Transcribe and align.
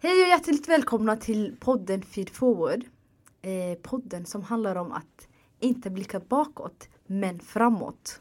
Hej 0.00 0.22
och 0.22 0.28
hjärtligt 0.28 0.68
välkomna 0.68 1.16
till 1.16 1.56
podden 1.60 2.02
Feed 2.02 2.30
Forward. 2.30 2.84
Eh, 3.42 3.78
podden 3.82 4.26
som 4.26 4.42
handlar 4.42 4.76
om 4.76 4.92
att 4.92 5.28
inte 5.60 5.90
blicka 5.90 6.20
bakåt, 6.20 6.88
men 7.06 7.40
framåt. 7.40 8.20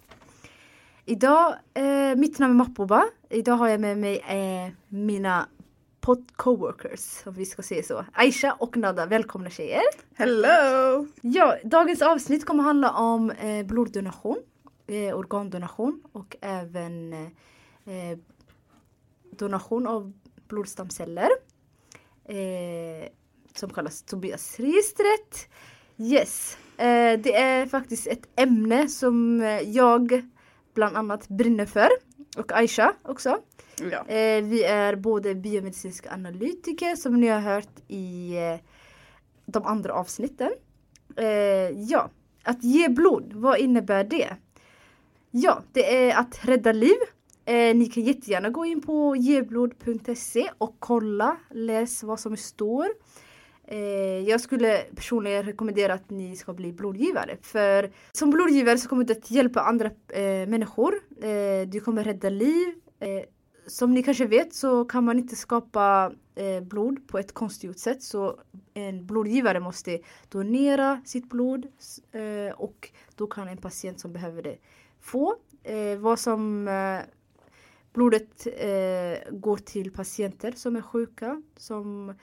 Idag, 1.06 1.56
eh, 1.74 2.16
mitt 2.16 2.40
namn 2.40 2.54
är 2.54 2.58
Mappoba. 2.58 3.06
Idag 3.30 3.54
har 3.54 3.68
jag 3.68 3.82
med 3.82 3.98
mig 3.98 4.20
eh, 4.20 4.74
mina 4.88 5.48
pod 6.00 6.28
coworkers, 6.36 7.28
om 7.28 7.34
vi 7.34 7.46
ska 7.46 7.62
säga 7.62 7.84
så. 7.84 8.06
Aisha 8.14 8.54
och 8.54 8.78
Nada, 8.78 9.06
välkomna 9.06 9.50
tjejer! 9.50 9.82
Hello! 10.16 11.08
Ja, 11.22 11.58
dagens 11.64 12.02
avsnitt 12.02 12.46
kommer 12.46 12.64
handla 12.64 12.92
om 12.92 13.32
eh, 13.32 13.66
bloddonation, 13.66 14.38
eh, 14.88 15.18
organdonation 15.18 16.02
och 16.12 16.36
även 16.42 17.14
eh, 17.14 18.18
donation 19.32 19.88
av 19.88 20.14
blodstamceller. 20.48 21.30
Eh, 22.28 23.10
som 23.56 23.70
kallas 23.70 24.04
Tobias-registret. 24.04 25.50
Yes, 25.98 26.58
eh, 26.78 27.20
det 27.20 27.36
är 27.36 27.66
faktiskt 27.66 28.08
ett 28.08 28.28
ämne 28.36 28.88
som 28.88 29.42
eh, 29.42 29.62
jag 29.62 30.22
bland 30.74 30.98
annat 30.98 31.28
brinner 31.28 31.66
för. 31.66 31.90
Och 32.38 32.52
Aisha 32.52 32.94
också. 33.04 33.40
Ja. 33.92 34.06
Eh, 34.08 34.44
vi 34.44 34.64
är 34.64 34.96
både 34.96 35.36
biomedicinska 35.36 36.12
analytiker 36.12 36.96
som 36.96 37.20
ni 37.20 37.28
har 37.28 37.40
hört 37.40 37.80
i 37.88 38.38
eh, 38.38 38.60
de 39.46 39.66
andra 39.66 39.94
avsnitten. 39.94 40.52
Eh, 41.16 41.70
ja, 41.70 42.10
att 42.44 42.64
ge 42.64 42.90
blod, 42.90 43.34
vad 43.34 43.60
innebär 43.60 44.04
det? 44.04 44.36
Ja, 45.32 45.64
det 45.72 46.10
är 46.10 46.20
att 46.20 46.46
rädda 46.46 46.72
liv. 46.72 46.98
Eh, 47.48 47.76
ni 47.76 47.86
kan 47.86 48.04
jättegärna 48.04 48.50
gå 48.50 48.66
in 48.66 48.82
på 48.82 49.16
geblod.se 49.16 50.50
och 50.58 50.76
kolla, 50.80 51.38
läs 51.50 52.04
vad 52.04 52.20
som 52.20 52.38
står. 52.38 52.88
Eh, 53.68 53.80
jag 54.30 54.42
skulle 54.42 54.78
personligen 54.96 55.44
rekommendera 55.44 55.94
att 55.94 56.10
ni 56.10 56.36
ska 56.36 56.54
bli 56.54 56.74
blodgivare. 56.74 57.38
För 57.42 57.92
som 58.12 58.30
blodgivare 58.30 58.78
så 58.78 58.90
kommer 58.90 59.04
du 59.04 59.14
att 59.14 59.32
hjälpa 59.32 59.62
andra 59.62 59.90
eh, 60.08 60.48
människor. 60.48 60.96
Eh, 61.22 61.68
du 61.68 61.80
kommer 61.80 62.04
rädda 62.04 62.30
liv. 62.30 62.68
Eh, 63.00 63.24
som 63.68 63.94
ni 63.94 64.04
kanske 64.04 64.26
vet 64.26 64.54
så 64.54 64.86
kan 64.86 65.04
man 65.04 65.20
inte 65.20 65.36
skapa 65.36 66.12
eh, 66.36 66.64
blod 66.64 67.08
på 67.08 67.20
ett 67.20 67.34
konstgjort 67.34 67.78
sätt. 67.78 68.04
Så 68.04 68.40
en 68.74 69.06
blodgivare 69.06 69.60
måste 69.60 70.00
donera 70.30 71.02
sitt 71.06 71.30
blod 71.30 71.68
eh, 72.12 72.56
och 72.56 72.92
då 73.16 73.28
kan 73.28 73.48
en 73.48 73.58
patient 73.58 74.00
som 74.00 74.14
behöver 74.14 74.44
det 74.44 74.58
få. 75.02 75.36
Eh, 75.64 75.98
vad 75.98 76.20
som 76.20 76.68
eh, 76.68 77.00
blodet 77.98 78.48
eh, 78.48 79.32
går 79.32 79.58
till 79.58 79.92
patienter 79.92 80.52
som 80.52 80.76
är 80.76 80.82
sjuka. 80.82 81.42
Som 81.56 82.14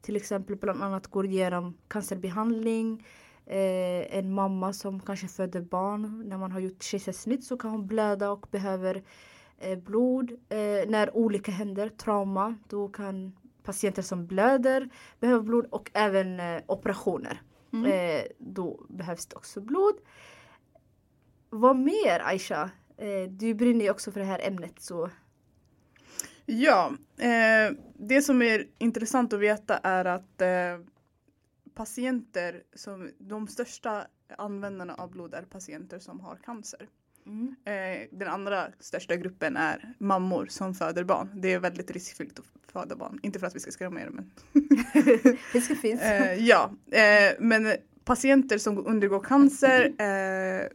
till 0.00 0.16
exempel 0.16 0.56
bland 0.56 0.82
annat 0.82 1.06
går 1.06 1.26
igenom 1.26 1.74
cancerbehandling. 1.88 3.06
Eh, 3.46 4.16
en 4.18 4.32
mamma 4.32 4.72
som 4.72 5.00
kanske 5.00 5.28
föder 5.28 5.60
barn. 5.60 6.28
När 6.28 6.38
man 6.38 6.52
har 6.52 6.60
gjort 6.60 6.82
kejsarsnitt 6.82 7.44
så 7.44 7.56
kan 7.56 7.70
hon 7.70 7.86
blöda 7.86 8.30
och 8.30 8.46
behöver 8.50 9.02
eh, 9.58 9.78
blod. 9.78 10.30
Eh, 10.30 10.88
när 10.88 11.16
olycka 11.16 11.52
händer, 11.52 11.88
trauma, 11.88 12.54
då 12.68 12.88
kan 12.88 13.32
patienter 13.62 14.02
som 14.02 14.26
blöder 14.26 14.88
behöva 15.20 15.42
blod 15.42 15.66
och 15.70 15.90
även 15.94 16.40
eh, 16.40 16.62
operationer. 16.66 17.42
Mm. 17.72 17.92
Eh, 17.92 18.24
då 18.38 18.86
behövs 18.88 19.26
det 19.26 19.36
också 19.36 19.60
blod. 19.60 19.94
Vad 21.50 21.76
mer 21.76 22.20
Aisha? 22.24 22.70
Du 23.28 23.54
brinner 23.54 23.84
ju 23.84 23.90
också 23.90 24.12
för 24.12 24.20
det 24.20 24.26
här 24.26 24.40
ämnet 24.46 24.80
så 24.80 25.10
Ja, 26.46 26.92
eh, 27.18 27.76
det 27.94 28.22
som 28.22 28.42
är 28.42 28.66
intressant 28.78 29.32
att 29.32 29.40
veta 29.40 29.78
är 29.78 30.04
att 30.04 30.40
eh, 30.40 30.78
patienter 31.74 32.62
som 32.74 33.10
de 33.18 33.48
största 33.48 34.06
användarna 34.38 34.94
av 34.94 35.10
blod 35.10 35.34
är 35.34 35.42
patienter 35.42 35.98
som 35.98 36.20
har 36.20 36.36
cancer. 36.36 36.88
mm. 37.26 37.54
Eh, 37.64 38.08
den 38.10 38.28
andra 38.28 38.66
största 38.80 39.16
gruppen 39.16 39.56
är 39.56 39.94
mammor 39.98 40.46
som 40.46 40.74
föder 40.74 41.04
barn. 41.04 41.30
Det 41.34 41.52
är 41.52 41.58
väldigt 41.58 41.90
riskfyllt 41.90 42.38
att 42.38 42.72
föda 42.72 42.96
barn. 42.96 43.20
Inte 43.22 43.38
för 43.38 43.46
att 43.46 43.54
vi 43.56 43.60
ska 43.60 43.70
skrämma 43.70 44.00
er 44.00 44.10
men 44.10 44.30
Risken 45.52 45.76
finns. 45.76 46.02
Eh, 46.02 46.34
ja, 46.34 46.70
eh, 46.90 47.34
men 47.38 47.72
patienter 48.04 48.58
som 48.58 48.86
undergår 48.86 49.20
cancer, 49.20 49.94
eh, 50.00 50.68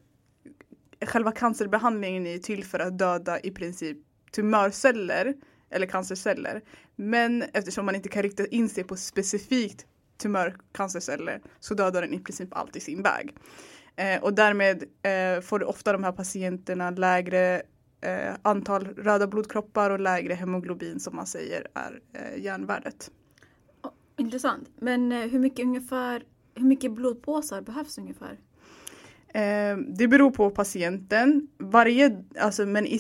själva 1.08 1.32
cancerbehandlingen 1.32 2.28
är 2.28 2.38
till 2.38 2.64
för 2.64 2.80
att 2.80 3.00
döda 3.00 3.40
i 3.40 3.52
princip 3.52 3.98
tumörceller 4.32 5.34
eller 5.70 5.88
cancerceller. 5.88 6.62
Men 6.96 7.44
eftersom 7.54 7.86
man 7.86 7.96
inte 7.96 8.10
kan 8.10 8.24
rikta 8.24 8.46
in 8.46 8.70
sig 8.70 8.84
på 8.84 8.96
specifikt 8.96 9.86
tumörcancerceller 10.18 11.42
så 11.60 11.74
dödar 11.74 12.02
den 12.02 12.14
i 12.14 12.20
princip 12.20 12.50
allt 12.52 12.76
i 12.76 12.80
sin 12.80 13.04
väg. 13.04 13.36
Eh, 13.96 14.24
och 14.24 14.34
därmed 14.34 14.84
eh, 14.84 15.42
får 15.42 15.64
ofta 15.64 15.94
de 15.94 16.04
här 16.04 16.12
patienterna 16.12 16.90
lägre 16.90 17.62
eh, 18.02 18.36
antal 18.42 18.86
röda 18.86 19.28
blodkroppar 19.28 19.90
och 19.90 20.00
lägre 20.00 20.34
hemoglobin 20.34 21.00
som 21.00 21.16
man 21.16 21.28
säger 21.28 21.68
är 21.74 22.02
eh, 22.14 22.44
järnvärdet. 22.44 23.12
Intressant. 24.18 24.70
Men 24.80 25.12
eh, 25.12 25.20
hur 25.20 25.40
mycket 25.40 25.66
ungefär, 25.66 26.24
hur 26.56 26.66
mycket 26.66 26.92
blodpåsar 26.92 27.62
behövs 27.62 27.98
ungefär? 27.98 28.40
Eh, 29.34 29.78
det 29.78 30.08
beror 30.08 30.32
på 30.32 30.50
patienten. 30.50 31.48
Varje, 31.58 32.24
alltså, 32.40 32.66
men 32.66 32.86
i, 32.86 33.00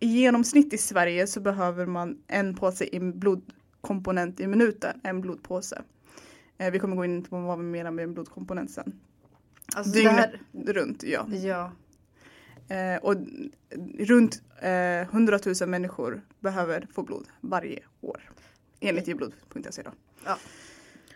i 0.00 0.06
genomsnitt 0.06 0.72
i 0.72 0.78
Sverige 0.78 1.26
så 1.26 1.40
behöver 1.40 1.86
man 1.86 2.18
en 2.26 2.54
påse 2.54 2.96
i 2.96 3.00
blodkomponent 3.00 4.40
i 4.40 4.46
minuten, 4.46 5.00
en 5.04 5.20
blodpåse. 5.20 5.82
Eh, 6.58 6.70
vi 6.70 6.78
kommer 6.78 6.96
gå 6.96 7.04
in 7.04 7.24
på 7.24 7.40
vad 7.40 7.58
vi 7.58 7.64
menar 7.64 7.90
med 7.90 8.02
en 8.02 8.14
blodkomponent 8.14 8.70
sen. 8.70 9.00
Alltså 9.74 9.92
Dygnet 9.92 10.14
här, 10.14 10.40
runt, 10.52 11.02
ja. 11.02 11.26
ja. 11.28 11.72
Eh, 12.76 12.96
och 13.02 13.14
runt 13.98 14.42
eh, 14.62 15.00
100 15.00 15.38
000 15.60 15.68
människor 15.68 16.22
behöver 16.40 16.86
få 16.92 17.02
blod 17.02 17.26
varje 17.40 17.80
år. 18.00 18.30
Enligt 18.80 19.08
geblod.se 19.08 19.82
då. 19.82 19.90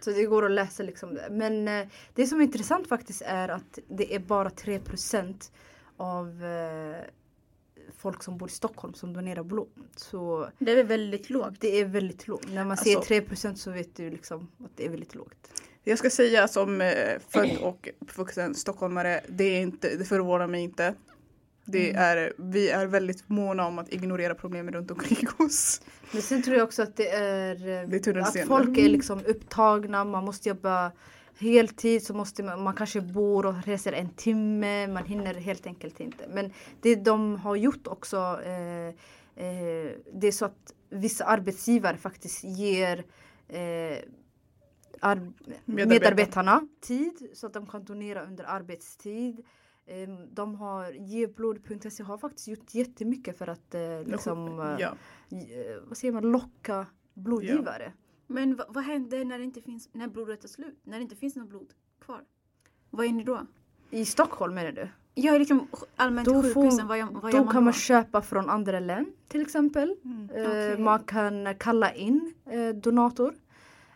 Så 0.00 0.10
det 0.10 0.24
går 0.24 0.44
att 0.44 0.50
läsa 0.50 0.82
liksom 0.82 1.14
det. 1.14 1.28
Men 1.30 1.68
eh, 1.68 1.86
det 2.14 2.26
som 2.26 2.40
är 2.40 2.44
intressant 2.44 2.88
faktiskt 2.88 3.22
är 3.22 3.48
att 3.48 3.78
det 3.88 4.14
är 4.14 4.18
bara 4.18 4.48
3% 4.48 5.50
av 5.96 6.44
eh, 6.44 7.04
folk 7.98 8.22
som 8.22 8.38
bor 8.38 8.48
i 8.48 8.52
Stockholm 8.52 8.94
som 8.94 9.12
donerar 9.12 9.42
blod. 9.42 9.68
Så 9.96 10.48
Det 10.58 10.70
är 10.72 10.76
väl 10.76 10.86
väldigt 10.86 11.30
lågt. 11.30 11.54
det 11.60 11.80
är 11.80 11.84
väldigt 11.84 12.28
lågt. 12.28 12.46
När 12.48 12.54
man 12.64 12.70
Alltså- 12.70 12.84
säger 12.84 13.00
3% 13.00 13.54
så 13.58 13.70
vet 13.70 13.96
du 13.96 14.10
liksom 14.10 14.48
att 14.64 14.70
det 14.76 14.86
är 14.86 14.90
väldigt 14.90 15.14
lågt. 15.14 15.62
Jag 15.84 15.98
ska 15.98 16.10
säga 16.10 16.48
som 16.48 16.80
eh, 16.80 17.18
född 17.28 17.50
och 17.62 17.88
uppvuxen 17.98 18.54
stockholmare, 18.54 19.20
det, 19.28 19.44
är 19.44 19.60
inte, 19.60 19.96
det 19.96 20.04
förvånar 20.04 20.46
mig 20.46 20.62
inte. 20.62 20.94
Det 21.64 21.90
Mm. 21.90 22.02
är, 22.02 22.32
vi 22.38 22.68
är 22.70 22.86
väldigt 22.86 23.28
måna 23.28 23.66
om 23.66 23.78
att 23.78 23.92
ignorera 23.92 24.34
problemen 24.34 24.74
runt 24.74 24.90
omkring 24.90 25.28
oss. 25.38 25.80
Men 26.12 26.22
sen 26.22 26.42
tror 26.42 26.56
jag 26.56 26.64
också 26.64 26.82
att 26.82 26.96
det 26.96 27.08
är, 27.10 27.54
Det 27.86 28.06
är 28.06 28.18
att 28.18 28.46
folk 28.46 28.78
är 28.78 28.88
liksom 28.88 29.20
upptagna, 29.26 30.04
man 30.04 30.24
måste 30.24 30.48
jobba 30.48 30.92
heltid 31.38 32.02
så 32.06 32.14
måste 32.14 32.42
man, 32.42 32.62
man 32.62 32.74
kanske 32.74 33.00
bor 33.00 33.46
och 33.46 33.64
reser 33.66 33.92
en 33.92 34.08
timme, 34.08 34.86
man 34.86 35.04
hinner 35.04 35.34
helt 35.34 35.66
enkelt 35.66 36.00
inte. 36.00 36.28
Men 36.28 36.52
det 36.80 36.94
de 36.94 37.36
har 37.36 37.56
gjort 37.56 37.86
också, 37.86 38.16
eh, 38.44 38.88
eh, 39.36 39.90
det 40.12 40.26
är 40.26 40.32
så 40.32 40.44
att 40.44 40.74
vissa 40.90 41.24
arbetsgivare 41.24 41.96
faktiskt 41.96 42.44
ger 42.44 43.04
eh, 43.48 43.98
ar- 45.00 45.32
medarbetarna 45.64 46.68
tid 46.80 47.30
så 47.34 47.46
att 47.46 47.52
de 47.52 47.66
kan 47.66 47.84
donera 47.84 48.24
under 48.24 48.44
arbetstid. 48.44 49.44
Eh, 49.86 50.08
De 50.32 50.54
har 50.54 50.92
geblod.se 50.92 52.02
har 52.02 52.18
faktiskt 52.18 52.48
gjort 52.48 52.74
jättemycket 52.74 53.38
för 53.38 53.46
att 53.46 53.74
eh, 53.74 54.02
liksom, 54.06 54.60
eh, 54.60 54.76
Ja. 54.78 54.94
eh, 55.30 55.82
vad 55.88 55.96
säger 55.96 56.12
man, 56.12 56.22
locka 56.22 56.86
blodgivare. 57.14 57.92
Men 58.26 58.60
vad, 58.68 58.84
händer 58.84 59.24
när 59.24 59.38
det 59.38 59.44
inte 59.44 59.60
finns, 59.60 59.88
när 59.92 60.08
blodet 60.08 60.40
tar 60.40 60.48
slut? 60.48 60.78
När 60.82 60.96
det 60.96 61.02
inte 61.02 61.16
finns 61.16 61.36
något 61.36 61.48
blod 61.48 61.72
kvar? 62.00 62.20
Vad 62.90 63.06
gör 63.06 63.12
ni 63.12 63.24
då? 63.24 63.46
I 63.90 64.04
Stockholm 64.04 64.54
menar 64.54 64.72
du? 64.72 64.88
Jag 65.14 65.34
är 65.34 65.38
liksom 65.38 65.68
allmänt 65.96 66.28
Då 66.28 66.42
sjukhusen, 66.42 66.86
vad 66.86 66.98
gör, 66.98 67.08
vad 67.12 67.32
Då 67.32 67.46
kan 67.46 67.64
man 67.64 67.72
köpa 67.72 68.22
från 68.22 68.50
andra 68.50 68.80
län 68.80 69.06
till 69.28 69.42
exempel. 69.42 69.96
Mm. 70.04 70.30
Eh, 70.30 70.48
Okej. 70.48 70.78
Man 70.78 71.02
kan 71.02 71.54
kalla 71.54 71.94
in 71.94 72.34
eh, 72.46 72.68
donator. 72.68 73.34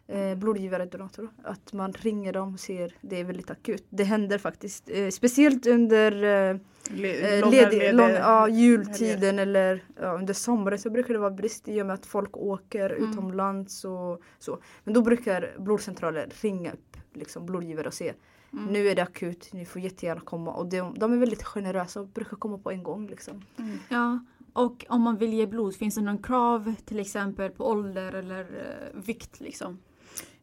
Eh, 0.06 0.34
blodgivare 0.34 0.86
donator. 0.86 1.28
Att 1.42 1.72
man 1.72 1.92
ringer 1.92 2.32
dem 2.32 2.54
och 2.54 2.60
ser 2.60 2.94
det 3.00 3.20
är 3.20 3.24
väldigt 3.24 3.50
akut. 3.50 3.86
Det 3.88 4.04
händer 4.04 4.38
faktiskt. 4.38 4.90
Eh, 4.90 5.08
speciellt 5.08 5.66
under 5.66 6.24
eh, 6.24 6.56
Le- 6.94 7.34
eh, 7.34 7.40
långa 7.40 7.50
ledig, 7.70 7.94
lång, 7.94 8.10
ja, 8.10 8.48
jultiden 8.48 9.38
eller 9.38 9.82
ja, 10.00 10.12
under 10.12 10.34
sommaren 10.34 10.78
så 10.78 10.90
brukar 10.90 11.14
det 11.14 11.20
vara 11.20 11.30
brist 11.30 11.68
i 11.68 11.82
och 11.82 11.86
med 11.86 11.94
att 11.94 12.06
folk 12.06 12.36
åker 12.36 12.90
Mm. 12.90 13.10
utomlands 13.10 13.84
och 13.84 14.22
så. 14.38 14.58
Men 14.84 14.94
då 14.94 15.02
brukar 15.02 15.54
blodcentraler 15.58 16.28
ringa 16.42 16.72
upp 16.72 16.96
liksom, 17.14 17.46
blodgivare 17.46 17.86
och 17.86 17.94
se 17.94 18.12
Mm. 18.52 18.64
nu 18.66 18.88
är 18.88 18.94
det 18.94 19.02
akut, 19.02 19.48
ni 19.52 19.64
får 19.64 19.82
jättegärna 19.82 20.20
komma. 20.20 20.52
Och 20.52 20.66
de, 20.66 20.94
de 20.98 21.12
är 21.12 21.16
väldigt 21.16 21.42
generösa 21.42 22.00
och 22.00 22.06
brukar 22.08 22.36
komma 22.36 22.58
på 22.58 22.70
en 22.70 22.82
gång. 22.82 23.06
Liksom. 23.08 23.42
Mm. 23.58 23.78
Ja, 23.88 24.18
Och 24.52 24.86
om 24.88 25.00
man 25.02 25.16
vill 25.16 25.32
ge 25.34 25.46
blod, 25.46 25.76
finns 25.76 25.94
det 25.94 26.00
någon 26.00 26.18
krav 26.22 26.74
till 26.84 27.00
exempel 27.00 27.50
på 27.50 27.66
ålder 27.68 28.12
eller 28.12 28.40
eh, 28.40 29.00
vikt 29.04 29.40
liksom? 29.40 29.78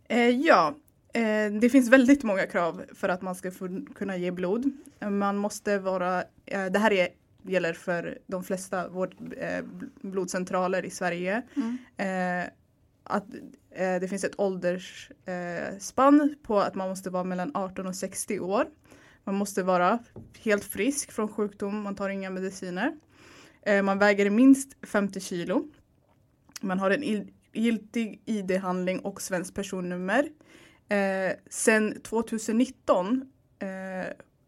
Eh, 0.07 0.29
ja, 0.29 0.73
det 1.61 1.69
finns 1.69 1.89
väldigt 1.89 2.23
många 2.23 2.45
krav 2.47 2.83
för 2.93 3.09
att 3.09 3.21
man 3.21 3.35
ska 3.35 3.51
kunna 3.95 4.17
ge 4.17 4.31
blod. 4.31 4.71
Man 5.09 5.37
måste 5.37 5.77
vara, 5.79 6.23
eh, 6.45 6.65
det 6.65 6.79
här 6.79 6.91
är, 6.93 7.07
gäller 7.43 7.73
för 7.73 8.17
de 8.27 8.43
flesta 8.43 8.89
vård, 8.89 9.15
eh, 9.37 9.63
blodcentraler 10.01 10.85
i 10.85 10.89
Sverige. 10.89 11.41
Mm. 11.55 11.77
Eh, 11.97 12.49
att 13.03 13.25
eh, 13.71 13.99
det 14.01 14.07
finns 14.09 14.23
ett 14.23 14.39
åldersspann 14.39 16.21
eh, 16.21 16.27
på 16.43 16.59
att 16.59 16.75
man 16.75 16.89
måste 16.89 17.09
vara 17.09 17.23
mellan 17.23 17.51
18 17.53 17.87
och 17.87 17.95
60 17.95 18.39
år. 18.39 18.65
Man 19.23 19.35
måste 19.35 19.63
vara 19.63 19.99
helt 20.39 20.63
frisk 20.63 21.11
från 21.11 21.27
sjukdom, 21.27 21.81
man 21.81 21.95
tar 21.95 22.09
inga 22.09 22.29
mediciner. 22.29 22.95
Eh, 23.61 23.81
man 23.83 23.99
väger 23.99 24.29
minst 24.29 24.77
50 24.81 25.19
kilo. 25.19 25.67
Man 26.61 26.79
har 26.79 26.91
en 26.91 27.03
il- 27.03 27.31
giltig 27.53 28.21
ID-handling 28.25 28.99
och 28.99 29.21
svenskt 29.21 29.55
personnummer. 29.55 30.29
Eh, 30.89 31.31
sen 31.49 32.01
2019 32.01 33.21
eh, 33.59 33.67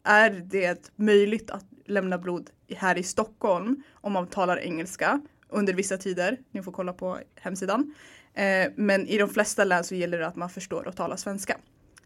är 0.04 0.30
det 0.30 0.92
möjligt 0.96 1.52
att 1.52 1.66
lämna 1.86 2.18
blod 2.18 2.50
här 2.76 2.98
i 2.98 3.04
Stockholm 3.04 3.84
om 3.94 4.14
man 4.14 4.28
talar 4.28 4.58
engelska 4.58 5.22
under 5.50 5.74
vissa 5.74 5.98
tider. 5.98 6.38
Ni 6.52 6.64
får 6.64 6.72
kolla 6.72 6.94
på 6.94 7.20
hemsidan. 7.36 7.96
Eh, 8.34 8.72
men 8.76 9.08
i 9.08 9.18
de 9.18 9.30
flesta 9.30 9.64
län 9.64 9.84
så 9.84 9.96
gäller 9.96 10.20
det 10.20 10.28
att 10.28 10.36
man 10.36 10.50
förstår 10.50 10.88
och 10.88 10.96
talar 10.96 11.16
svenska. 11.16 11.58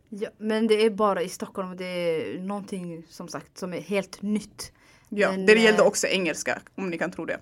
Ja, 0.10 0.30
men 0.38 0.68
det 0.68 0.86
är 0.86 0.90
bara 0.90 1.22
i 1.22 1.30
Stockholm 1.30 1.70
och 1.70 1.76
det 1.76 1.86
är 1.86 2.40
någonting 2.40 3.04
som 3.10 3.28
sagt 3.28 3.58
som 3.58 3.74
är 3.74 3.82
helt 3.82 4.22
nytt. 4.22 4.72
Ja, 5.10 5.32
Men, 5.32 5.46
det 5.46 5.54
gällde 5.54 5.82
eh, 5.82 5.88
också 5.88 6.08
engelska 6.08 6.62
om 6.76 6.90
ni 6.90 6.98
kan 6.98 7.12
tro 7.12 7.26
det. 7.26 7.40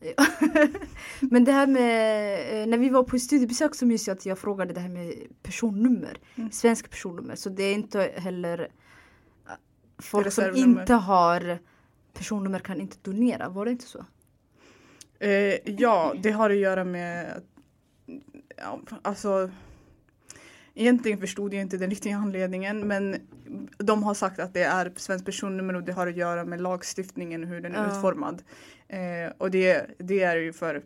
Men 1.20 1.44
det 1.44 1.52
här 1.52 1.66
med, 1.66 2.62
eh, 2.62 2.66
när 2.66 2.78
vi 2.78 2.88
var 2.88 3.02
på 3.02 3.18
studiebesök 3.18 3.74
så 3.74 3.86
minns 3.86 4.06
jag 4.06 4.16
att 4.16 4.26
jag 4.26 4.38
frågade 4.38 4.74
det 4.74 4.80
här 4.80 4.88
med 4.88 5.14
personnummer. 5.42 6.18
Mm. 6.34 6.50
Svensk 6.50 6.90
personnummer. 6.90 7.34
Så 7.34 7.48
det 7.48 7.62
är 7.62 7.74
inte 7.74 8.12
heller 8.16 8.60
eh, 9.46 9.52
folk 9.98 10.32
som 10.32 10.56
inte 10.56 10.94
har 10.94 11.58
personnummer 12.12 12.58
kan 12.58 12.80
inte 12.80 12.96
donera. 13.02 13.48
Var 13.48 13.64
det 13.64 13.70
inte 13.70 13.86
så? 13.86 14.04
Eh, 15.18 15.70
ja, 15.70 16.14
det 16.22 16.30
har 16.30 16.50
att 16.50 16.56
göra 16.56 16.84
med 16.84 17.42
alltså 19.02 19.50
Egentligen 20.80 21.18
förstod 21.18 21.54
jag 21.54 21.60
inte 21.60 21.76
den 21.76 21.90
riktiga 21.90 22.16
anledningen 22.16 22.80
men 22.88 23.16
de 23.78 24.02
har 24.02 24.14
sagt 24.14 24.38
att 24.38 24.54
det 24.54 24.62
är 24.62 24.92
svenskt 24.96 25.24
personnummer 25.24 25.74
och 25.76 25.82
det 25.82 25.92
har 25.92 26.06
att 26.06 26.16
göra 26.16 26.44
med 26.44 26.60
lagstiftningen 26.60 27.42
och 27.42 27.48
hur 27.48 27.60
den 27.60 27.74
är 27.74 27.84
Ja. 27.88 27.96
utformad. 27.96 28.42
Eh, 28.88 29.32
och 29.38 29.50
det, 29.50 29.86
det 29.98 30.22
är 30.22 30.36
ju 30.36 30.52
för 30.52 30.82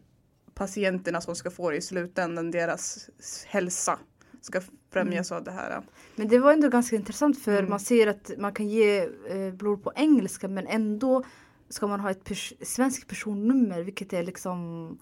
patienterna 0.54 1.20
som 1.20 1.36
ska 1.36 1.50
få 1.50 1.70
det 1.70 1.76
i 1.76 1.80
slutändan, 1.80 2.50
deras 2.50 3.10
hälsa 3.46 3.98
ska 4.40 4.60
främjas 4.92 5.32
av 5.32 5.44
det 5.44 5.50
här. 5.50 5.82
Men 6.16 6.28
det 6.28 6.38
var 6.38 6.52
ändå 6.52 6.68
ganska 6.68 6.96
intressant 6.96 7.38
för 7.42 7.58
Mm. 7.58 7.70
man 7.70 7.80
ser 7.80 8.06
att 8.06 8.30
man 8.38 8.52
kan 8.52 8.68
ge 8.68 8.98
eh, 9.28 9.52
blod 9.54 9.84
på 9.84 9.92
engelska 9.96 10.48
men 10.48 10.66
ändå 10.66 11.22
ska 11.68 11.86
man 11.86 12.00
ha 12.00 12.10
ett 12.10 12.24
pers- 12.24 12.64
svenskt 12.64 13.08
personnummer 13.08 13.82
vilket 13.82 14.12
är 14.12 14.22
liksom 14.22 14.58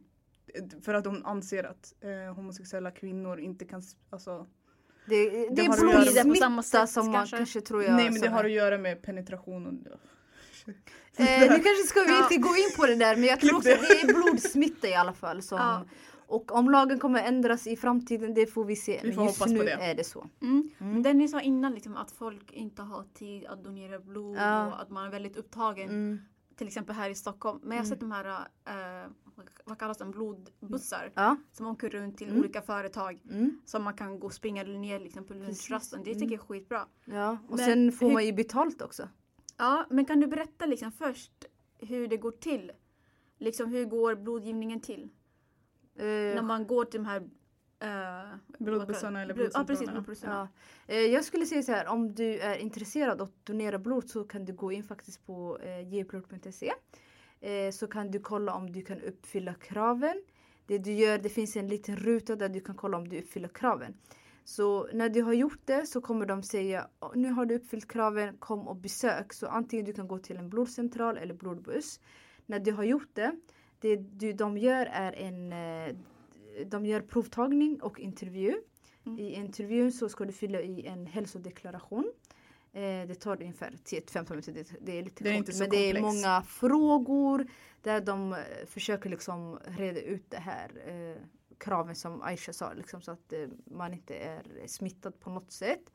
för 0.83 0.95
att 0.95 1.05
de 1.05 1.25
anser 1.25 1.65
att 1.65 1.95
eh, 2.01 2.35
homosexuella 2.35 2.91
kvinnor 2.91 3.41
inte 3.41 3.65
kan 3.65 3.83
alltså, 4.11 4.47
Det, 5.07 5.31
det, 5.31 5.49
Det 5.55 5.63
är 5.63 5.69
har 5.69 5.75
att 5.75 5.81
göra 5.81 5.95
med- 5.95 6.03
blodsmitta 6.05 6.29
På 6.29 6.35
samma 6.35 6.63
sätt, 6.63 6.91
som 6.91 7.07
man 7.07 7.15
kanske? 7.15 7.37
kanske 7.37 7.61
tror 7.61 7.83
jag. 7.83 7.93
Nej 7.95 8.05
men 8.05 8.15
det 8.15 8.21
som 8.27 8.33
har 8.33 8.45
att 8.45 8.51
göra 8.51 8.79
med 8.79 9.03
penetration 9.03 9.67
och 9.67 9.99
Eh, 11.17 11.41
nu 11.41 11.47
kanske 11.49 11.85
ska 11.87 12.01
vi 12.03 12.17
inte 12.19 12.37
gå 12.37 12.57
in 12.57 12.71
på 12.77 12.87
det 12.87 12.95
där 12.95 13.17
men 13.17 13.25
jag 13.25 13.41
tror 13.41 13.57
också 13.57 13.69
det. 13.69 13.75
att 13.75 13.81
det 13.89 14.01
är 14.01 14.15
blodsmitta 14.15 14.89
i 14.89 14.95
alla 14.95 15.13
fall. 15.13 15.43
Som, 15.43 15.59
Ja. 15.59 15.85
Och 16.33 16.53
om 16.53 16.71
lagen 16.71 16.99
kommer 16.99 17.23
ändras 17.23 17.67
i 17.67 17.77
framtiden 17.77 18.35
det 18.35 18.47
får 18.47 18.65
vi 18.65 18.77
se. 18.77 19.01
Vi 19.03 19.07
Men 19.09 19.15
får 19.17 19.25
just 19.25 19.39
hoppas 19.39 19.53
på 19.53 19.59
nu 19.59 19.65
det. 19.65 19.73
är 19.73 19.95
det 19.95 20.05
så. 20.05 20.27
Mm. 20.41 20.71
Mm. 20.81 21.03
Den 21.03 21.19
ni 21.19 21.29
sa 21.29 21.41
innan 21.41 21.75
liksom, 21.75 21.97
att 21.97 22.11
folk 22.11 22.53
inte 22.53 22.83
har 22.83 23.05
tid 23.15 23.47
att 23.47 23.65
donera 23.65 23.99
blod 23.99 24.37
Ja. 24.37 24.67
och 24.67 24.83
att 24.83 24.91
man 24.91 25.07
är 25.07 25.11
väldigt 25.11 25.37
upptagen. 25.37 25.89
Mm. 25.89 26.19
Till 26.57 26.67
exempel 26.67 26.95
här 26.95 27.11
i 27.11 27.15
Stockholm. 27.15 27.61
Men 27.63 27.77
jag 27.77 27.85
har 27.85 27.89
sett 27.89 28.01
de 28.01 28.13
här, 28.13 28.25
eh, 29.05 29.11
vad 29.65 29.79
kallas 29.79 29.99
de, 29.99 30.11
blodbussar. 30.11 31.13
Ja. 31.15 31.37
Som 31.53 31.67
åker 31.67 31.89
runt 31.91 32.19
till 32.19 32.29
Mm. 32.29 32.41
olika 32.41 32.63
företag. 32.63 33.21
Mm. 33.31 33.61
Som 33.65 33.83
man 33.83 33.95
kan 33.95 34.21
gå 34.21 34.27
och 34.27 34.33
springa 34.33 34.63
ner 34.63 35.01
liksom, 35.01 35.25
på 35.25 35.35
lunchrasten. 35.35 36.01
Det 36.05 36.11
Mm. 36.11 36.21
tycker 36.21 36.35
jag 36.35 36.43
är 36.43 36.47
skitbra. 36.47 36.87
ja. 37.05 37.39
Och 37.49 37.57
Men 37.57 37.67
sen 37.67 37.93
får 37.93 38.07
hur- 38.07 38.13
man 38.13 38.27
ju 38.27 38.33
betalt 38.33 38.83
också. 38.83 39.09
Ja, 39.59 39.87
men 39.91 40.05
kan 40.05 40.21
du 40.21 40.27
berätta 40.27 40.67
liksom 40.67 40.93
först 40.93 41.33
hur 41.79 42.09
det 42.09 42.17
går 42.17 42.31
till? 42.31 42.73
Liksom 43.39 43.71
hur 43.71 43.85
går 43.85 44.15
blodgivningen 44.15 44.81
till? 44.81 45.09
Eh, 45.97 46.05
När 46.05 46.43
man 46.43 46.67
går 46.67 46.85
till 46.85 47.01
de 47.03 47.07
här 47.07 47.21
eh, 47.81 48.37
Blodbussarna 48.59 49.23
eller 49.23 49.35
blod- 49.35 49.51
Ja 49.55 49.65
precis, 49.65 49.91
blodcentralerna. 49.91 50.49
Ja. 50.87 50.95
Eh, 50.95 51.01
Jag 51.01 51.25
skulle 51.25 51.47
säga 51.47 51.63
så 51.63 51.73
här, 51.73 51.87
om 51.87 52.15
du 52.15 52.39
är 52.41 52.57
intresserad 52.57 53.21
av 53.21 53.29
att 53.29 53.47
donera 53.47 53.79
blod 53.79 54.11
så 54.11 54.25
kan 54.25 54.45
du 54.45 54.53
gå 54.53 54.73
in 54.73 54.85
faktiskt 54.85 55.27
på 55.27 55.59
eh, 55.63 55.89
geblod.se. 55.95 56.73
Eh, 57.41 57.71
så 57.73 57.87
kan 57.87 58.11
du 58.11 58.21
kolla 58.21 58.55
om 58.55 58.73
du 58.73 58.83
kan 58.83 59.01
uppfylla 59.01 59.55
kraven. 59.55 60.23
Det 60.67 60.79
du 60.79 60.93
gör, 60.93 61.19
det 61.19 61.29
finns 61.29 61.57
en 61.57 61.69
liten 61.69 61.97
ruta 61.97 62.37
där 62.37 62.49
du 62.49 62.61
kan 62.61 62.75
kolla 62.75 62.97
om 62.97 63.09
du 63.09 63.19
uppfyller 63.19 63.49
kraven. 63.49 63.95
Så 64.45 64.89
när 64.93 65.09
du 65.09 65.23
har 65.23 65.33
gjort 65.33 65.61
det 65.65 65.87
så 65.87 66.01
kommer 66.01 66.27
de 66.27 66.43
säga 66.43 66.89
"Åh, 67.01 67.11
nu 67.15 67.31
har 67.31 67.47
du 67.47 67.55
uppfyllt 67.55 67.89
kraven, 67.89 68.37
kom 68.39 68.69
och 68.69 68.77
besök. 68.77 69.33
Så 69.33 69.47
antingen 69.47 69.85
du 69.85 69.93
kan 69.93 70.09
gå 70.09 70.19
till 70.19 70.37
en 70.37 70.51
blodcentral 70.51 71.17
eller 71.17 71.35
blodbuss. 71.35 72.01
När 72.47 72.59
du 72.61 72.73
har 72.73 72.85
gjort 72.85 73.09
det, 73.15 73.33
det 73.83 73.97
du, 73.97 74.33
de 74.33 74.59
gör 74.59 74.87
är 74.87 75.13
en 75.13 75.53
eh, 75.53 75.97
de 76.67 76.87
gör 76.87 77.01
provtagning 77.01 77.83
och 77.83 78.01
intervju. 78.01 78.55
Mm. 79.07 79.19
I 79.19 79.35
intervjun 79.35 79.93
så 79.93 80.09
ska 80.09 80.25
du 80.25 80.33
fylla 80.33 80.61
i 80.61 80.87
en 80.87 81.07
hälsodeklaration. 81.07 82.13
Eh, 82.73 82.81
det 82.81 83.15
tar 83.15 83.43
ungefär 83.43 83.71
10-15 83.71 84.31
minuter, 84.31 84.53
det, 84.53 84.67
det 84.81 84.99
är 84.99 85.03
lite 85.03 85.25
Det 85.25 85.31
är 85.31 85.43
kort. 85.43 85.59
men 85.59 85.71
det 85.71 85.91
är 85.91 86.01
många 86.01 86.43
frågor 86.43 87.47
där 87.83 88.01
de 88.01 88.33
eh, 88.33 88.39
försöker 88.67 89.11
liksom 89.11 89.59
reda 89.65 90.01
ut 90.01 90.31
det 90.31 90.37
här 90.37 90.71
eh, 90.87 91.23
kraven 91.59 91.95
som 91.95 92.23
Aisha 92.23 92.53
sa, 92.53 92.73
liksom, 92.73 93.03
så 93.03 93.11
att 93.11 93.33
eh, 93.33 93.49
man 93.65 93.93
inte 93.93 94.15
är 94.15 94.43
smittad 94.67 95.21
på 95.21 95.31
något 95.31 95.53
sätt. 95.53 95.93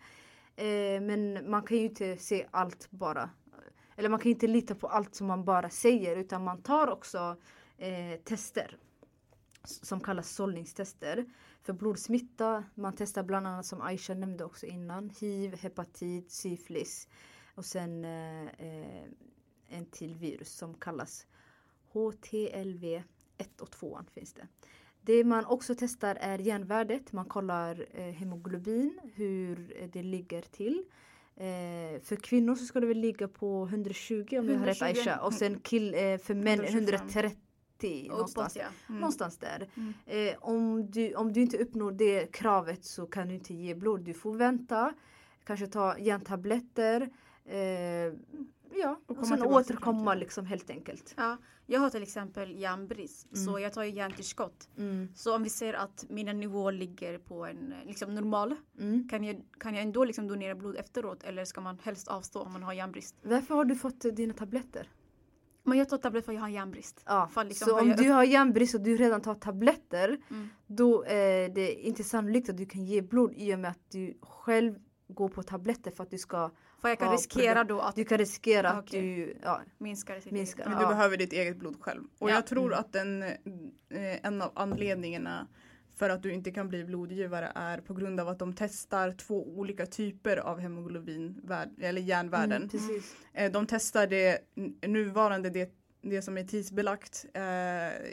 Eh, 0.55 1.01
men 1.01 1.49
man 1.51 1.63
kan 1.63 1.77
ju 1.77 1.83
inte 1.83 2.17
se 2.17 2.45
allt 2.51 2.91
bara. 2.91 3.29
Eller 3.95 4.09
man 4.09 4.19
kan 4.19 4.31
inte 4.31 4.47
lita 4.47 4.75
på 4.75 4.87
allt 4.87 5.15
som 5.15 5.27
man 5.27 5.45
bara 5.45 5.69
säger 5.69 6.15
utan 6.15 6.43
man 6.43 6.61
tar 6.61 6.87
också 6.87 7.37
eh, 7.77 8.19
tester 8.23 8.77
som 9.63 9.99
kallas 9.99 10.31
sållningstester 10.31 11.25
för 11.63 11.73
blodsmitta. 11.73 12.63
Man 12.75 12.93
testar 12.97 13.23
bland 13.23 13.47
annat 13.47 13.65
som 13.65 13.81
Aisha 13.81 14.13
nämnde 14.13 14.43
också 14.43 14.65
innan 14.65 15.09
hiv, 15.09 15.55
hepatit, 15.55 16.31
syfilis 16.31 17.07
och 17.55 17.65
sen 17.65 18.05
eh, 18.05 18.43
eh, 18.43 19.03
en 19.69 19.85
till 19.85 20.15
virus 20.15 20.53
som 20.53 20.73
kallas 20.73 21.27
HTLV 21.93 22.83
1 23.37 23.61
och 23.61 23.71
2 23.71 23.99
finns 24.13 24.33
det. 24.33 24.47
Det 25.01 25.23
man 25.23 25.45
också 25.45 25.75
testar 25.75 26.15
är 26.15 26.39
järnvärdet. 26.39 27.13
Man 27.13 27.25
kollar 27.25 27.85
eh, 27.91 28.03
hemoglobin, 28.03 28.99
hur 29.15 29.87
det 29.93 30.03
ligger 30.03 30.41
till. 30.41 30.83
Eh, 31.35 32.01
för 32.01 32.15
kvinnor 32.15 32.55
så 32.55 32.65
ska 32.65 32.79
det 32.79 32.87
väl 32.87 32.97
ligga 32.97 33.27
på 33.27 33.65
120 33.65 34.37
om 34.39 34.49
jag 34.49 34.57
har 34.57 34.65
rätt 34.65 34.81
120. 34.81 34.83
Aisha. 34.83 35.19
Och 35.19 35.33
sen 35.33 35.59
kill, 35.59 35.93
eh, 35.93 36.17
för 36.17 36.33
män 36.33 36.59
125. 36.59 37.07
130 37.07 37.46
någonstans. 38.09 38.55
Uppåt 38.55 38.63
ja. 38.63 38.69
Mm. 38.89 38.99
Någonstans 39.01 39.37
där. 39.37 39.69
Mm. 39.75 39.93
Eh, 40.05 40.35
om, 40.39 40.91
du, 40.91 41.15
om 41.15 41.33
du 41.33 41.41
inte 41.41 41.57
uppnår 41.57 41.91
det 41.91 42.31
kravet 42.31 42.85
så 42.85 43.05
kan 43.05 43.27
du 43.27 43.33
inte 43.33 43.53
ge 43.53 43.75
blod. 43.75 44.01
Du 44.01 44.13
får 44.13 44.33
vänta. 44.35 44.93
Kanske 45.43 45.67
ta 45.67 45.97
järntabletter. 45.97 47.09
Eh, 47.45 47.59
ja, 48.75 48.99
Och 49.05 49.17
och, 49.17 49.27
sen 49.27 49.41
återkomma 49.43 50.13
liksom 50.15 50.45
helt 50.45 50.69
enkelt. 50.69 51.13
Ja, 51.17 51.37
jag 51.65 51.79
har 51.79 51.89
till 51.89 52.03
exempel 52.03 52.59
järnbrist 52.59 53.27
så 53.37 53.49
Mm. 53.49 53.63
jag 53.63 53.73
tar 53.73 53.83
ju 53.83 53.91
järntillskott. 53.91 54.69
Mm. 54.77 55.07
Så 55.15 55.35
om 55.35 55.43
vi 55.43 55.49
ser 55.49 55.73
att 55.73 56.05
mina 56.09 56.33
nivåer 56.33 56.71
ligger 56.71 57.17
på 57.17 57.45
en 57.45 57.73
liksom 57.85 58.15
normal 58.15 58.55
Mm. 58.79 59.07
kan 59.09 59.23
jag, 59.23 59.41
kan 59.59 59.73
jag 59.75 59.83
ändå 59.83 60.03
liksom 60.05 60.27
donera 60.27 60.55
blod 60.55 60.75
efteråt 60.75 61.23
eller 61.23 61.45
ska 61.45 61.61
man 61.61 61.77
helst 61.83 62.07
avstå 62.07 62.41
om 62.41 62.51
man 62.53 62.63
har 62.63 62.73
järnbrist? 62.73 63.15
Varför 63.21 63.55
har 63.55 63.65
du 63.65 63.75
fått 63.75 63.99
dina 64.15 64.33
tabletter? 64.33 64.89
Men 65.67 65.77
jag 65.77 65.89
tar 65.89 65.97
tabletter 65.97 66.25
för 66.25 66.31
att 66.31 66.35
jag 66.35 66.41
har 66.41 66.49
järnbrist. 66.49 67.01
Ja, 67.05 67.29
liksom 67.45 67.67
så 67.67 67.79
om 67.79 67.87
jag 67.89 67.97
du 67.97 68.09
har 68.09 68.23
järnbrist 68.23 68.75
och 68.75 68.81
du 68.81 68.97
redan 68.97 69.21
tar 69.21 69.35
tabletter 69.35 70.17
Mm. 70.29 70.49
då 70.67 71.03
är 71.07 71.49
det 71.49 71.73
inte 71.73 72.03
sannolikt 72.03 72.49
att 72.49 72.57
du 72.57 72.65
kan 72.65 72.85
ge 72.85 73.01
blod 73.01 73.33
i 73.35 73.55
och 73.55 73.59
med 73.59 73.71
att 73.71 73.91
du 73.91 74.17
själv 74.21 74.75
går 75.07 75.29
på 75.29 75.43
tabletter 75.43 75.91
för 75.91 76.03
att 76.03 76.09
du 76.09 76.17
ska 76.17 76.51
För 76.81 76.89
jag 76.89 76.99
kan 76.99 77.11
riskera 77.11 77.63
då 77.63 77.79
att 77.79 77.95
du 77.95 78.03
kan 78.05 78.17
riskera 78.17 78.69
Ah, 78.71 78.73
att 78.73 78.87
du 78.87 79.37
ja, 79.43 79.61
minska 79.77 80.13
det. 80.15 80.21
sitt 80.21 80.31
minska. 80.31 80.61
eget. 80.61 80.69
Men 80.69 80.77
du 80.79 80.83
Ja. 80.83 80.89
behöver 80.89 81.17
ditt 81.17 81.33
eget 81.33 81.57
blod 81.57 81.75
själv. 81.81 82.03
Och 82.19 82.29
Ja. 82.29 82.33
jag 82.35 82.47
tror 82.47 82.65
Mm. 82.67 82.79
att 82.79 82.93
den, 82.93 83.23
eh, 83.23 84.25
en 84.25 84.41
av 84.41 84.51
anledningarna 84.55 85.47
för 85.97 86.09
att 86.09 86.23
du 86.23 86.31
inte 86.33 86.51
kan 86.51 86.67
bli 86.69 86.83
blodgivare 86.83 87.51
är 87.55 87.77
på 87.77 87.93
grund 87.93 88.19
av 88.19 88.27
att 88.27 88.39
de 88.39 88.53
testar 88.53 89.11
två 89.11 89.47
olika 89.47 89.85
typer 89.85 90.37
av 90.37 90.59
hemoglobin, 90.59 91.41
eller 91.81 92.01
järnvärden. 92.01 92.69
Mm. 92.73 93.01
Eh, 93.33 93.51
De 93.51 93.67
testar 93.67 94.07
det 94.07 94.39
nuvarande, 94.87 95.49
det, 95.49 95.71
det 96.01 96.21
som 96.21 96.37
är 96.37 96.43
tidsbelagt 96.43 97.25
eh, 97.33 97.41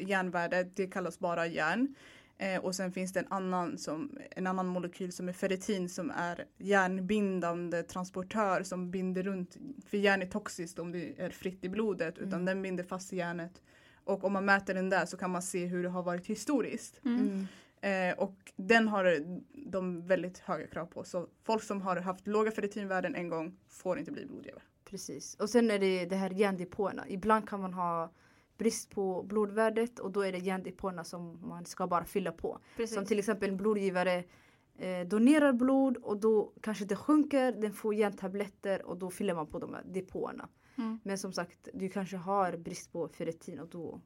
järnvärde, 0.08 0.70
det 0.74 0.86
kallas 0.86 1.18
bara 1.18 1.46
järn. 1.46 1.94
Eh, 2.38 2.60
och 2.64 2.74
sen 2.74 2.92
finns 2.92 3.12
det 3.12 3.20
en 3.20 3.26
annan, 3.32 3.78
som, 3.78 4.18
en 4.30 4.46
annan 4.46 4.66
molekyl 4.66 5.12
som 5.12 5.28
är 5.28 5.32
ferritin 5.32 5.88
som 5.88 6.10
är 6.10 6.44
järnbindande 6.58 7.82
transportör 7.82 8.62
som 8.62 8.90
binder 8.90 9.22
runt, 9.22 9.56
för 9.86 9.96
järn 9.98 10.22
är 10.22 10.26
toxiskt 10.26 10.78
om 10.78 10.92
det 10.92 11.14
är 11.20 11.30
fritt 11.30 11.64
i 11.64 11.68
blodet 11.68 12.18
utan 12.18 12.32
Mm. 12.32 12.44
den 12.44 12.62
binder 12.62 12.84
fast 12.84 13.12
i 13.12 13.16
järnet. 13.16 13.62
Och 14.04 14.24
om 14.24 14.32
man 14.32 14.44
mäter 14.44 14.74
den 14.74 14.90
där 14.90 15.06
så 15.06 15.16
kan 15.16 15.30
man 15.30 15.42
se 15.42 15.66
hur 15.66 15.82
det 15.82 15.88
har 15.88 16.02
varit 16.02 16.26
historiskt. 16.26 17.00
Mm. 17.04 17.46
Eh, 17.84 18.18
och 18.18 18.52
den 18.56 18.88
har 18.88 19.24
de 19.70 20.06
väldigt 20.06 20.38
höga 20.38 20.66
krav 20.66 20.86
på. 20.86 21.04
Så 21.04 21.28
folk 21.42 21.62
som 21.62 21.82
har 21.82 21.96
haft 21.96 22.26
låga 22.26 22.50
ferritinvärden 22.50 23.14
en 23.14 23.28
gång 23.28 23.56
får 23.68 23.98
inte 23.98 24.12
bli 24.12 24.26
blodgivare. 24.26 24.62
Precis. 24.84 25.34
Och 25.34 25.50
sen 25.50 25.70
är 25.70 25.78
det 25.78 26.04
det 26.04 26.16
här 26.16 26.30
järndepåerna. 26.30 27.08
Ibland 27.08 27.48
kan 27.48 27.60
man 27.60 27.74
ha 27.74 28.12
brist 28.58 28.90
på 28.90 29.22
blodvärdet 29.22 29.98
och 29.98 30.10
då 30.10 30.20
är 30.20 30.32
det 30.32 30.38
järndepåerna 30.38 31.04
som 31.04 31.48
man 31.48 31.64
ska 31.64 31.86
bara 31.86 32.04
fylla 32.04 32.32
på. 32.32 32.58
Precis. 32.76 32.94
Som 32.94 33.06
till 33.06 33.18
exempel 33.18 33.48
en 33.48 33.56
blodgivare 33.56 34.24
eh, 34.78 35.06
donerar 35.06 35.52
blod 35.52 35.96
och 35.96 36.20
då 36.20 36.52
kanske 36.60 36.84
det 36.84 36.96
sjunker, 36.96 37.52
den 37.52 37.72
får 37.72 37.94
järntabletter 37.94 38.86
och 38.86 38.98
då 38.98 39.10
fyller 39.10 39.34
man 39.34 39.46
på 39.46 39.58
de 39.58 39.74
här 39.74 39.82
depåerna. 39.84 40.48
Mm. 40.76 41.00
Men 41.02 41.18
som 41.18 41.32
sagt, 41.32 41.68
du 41.74 41.88
kanske 41.88 42.16
har 42.16 42.56
brist 42.56 42.92
på 42.92 43.08
ferritin 43.08 43.60
och 43.60 43.68
då 43.68 44.00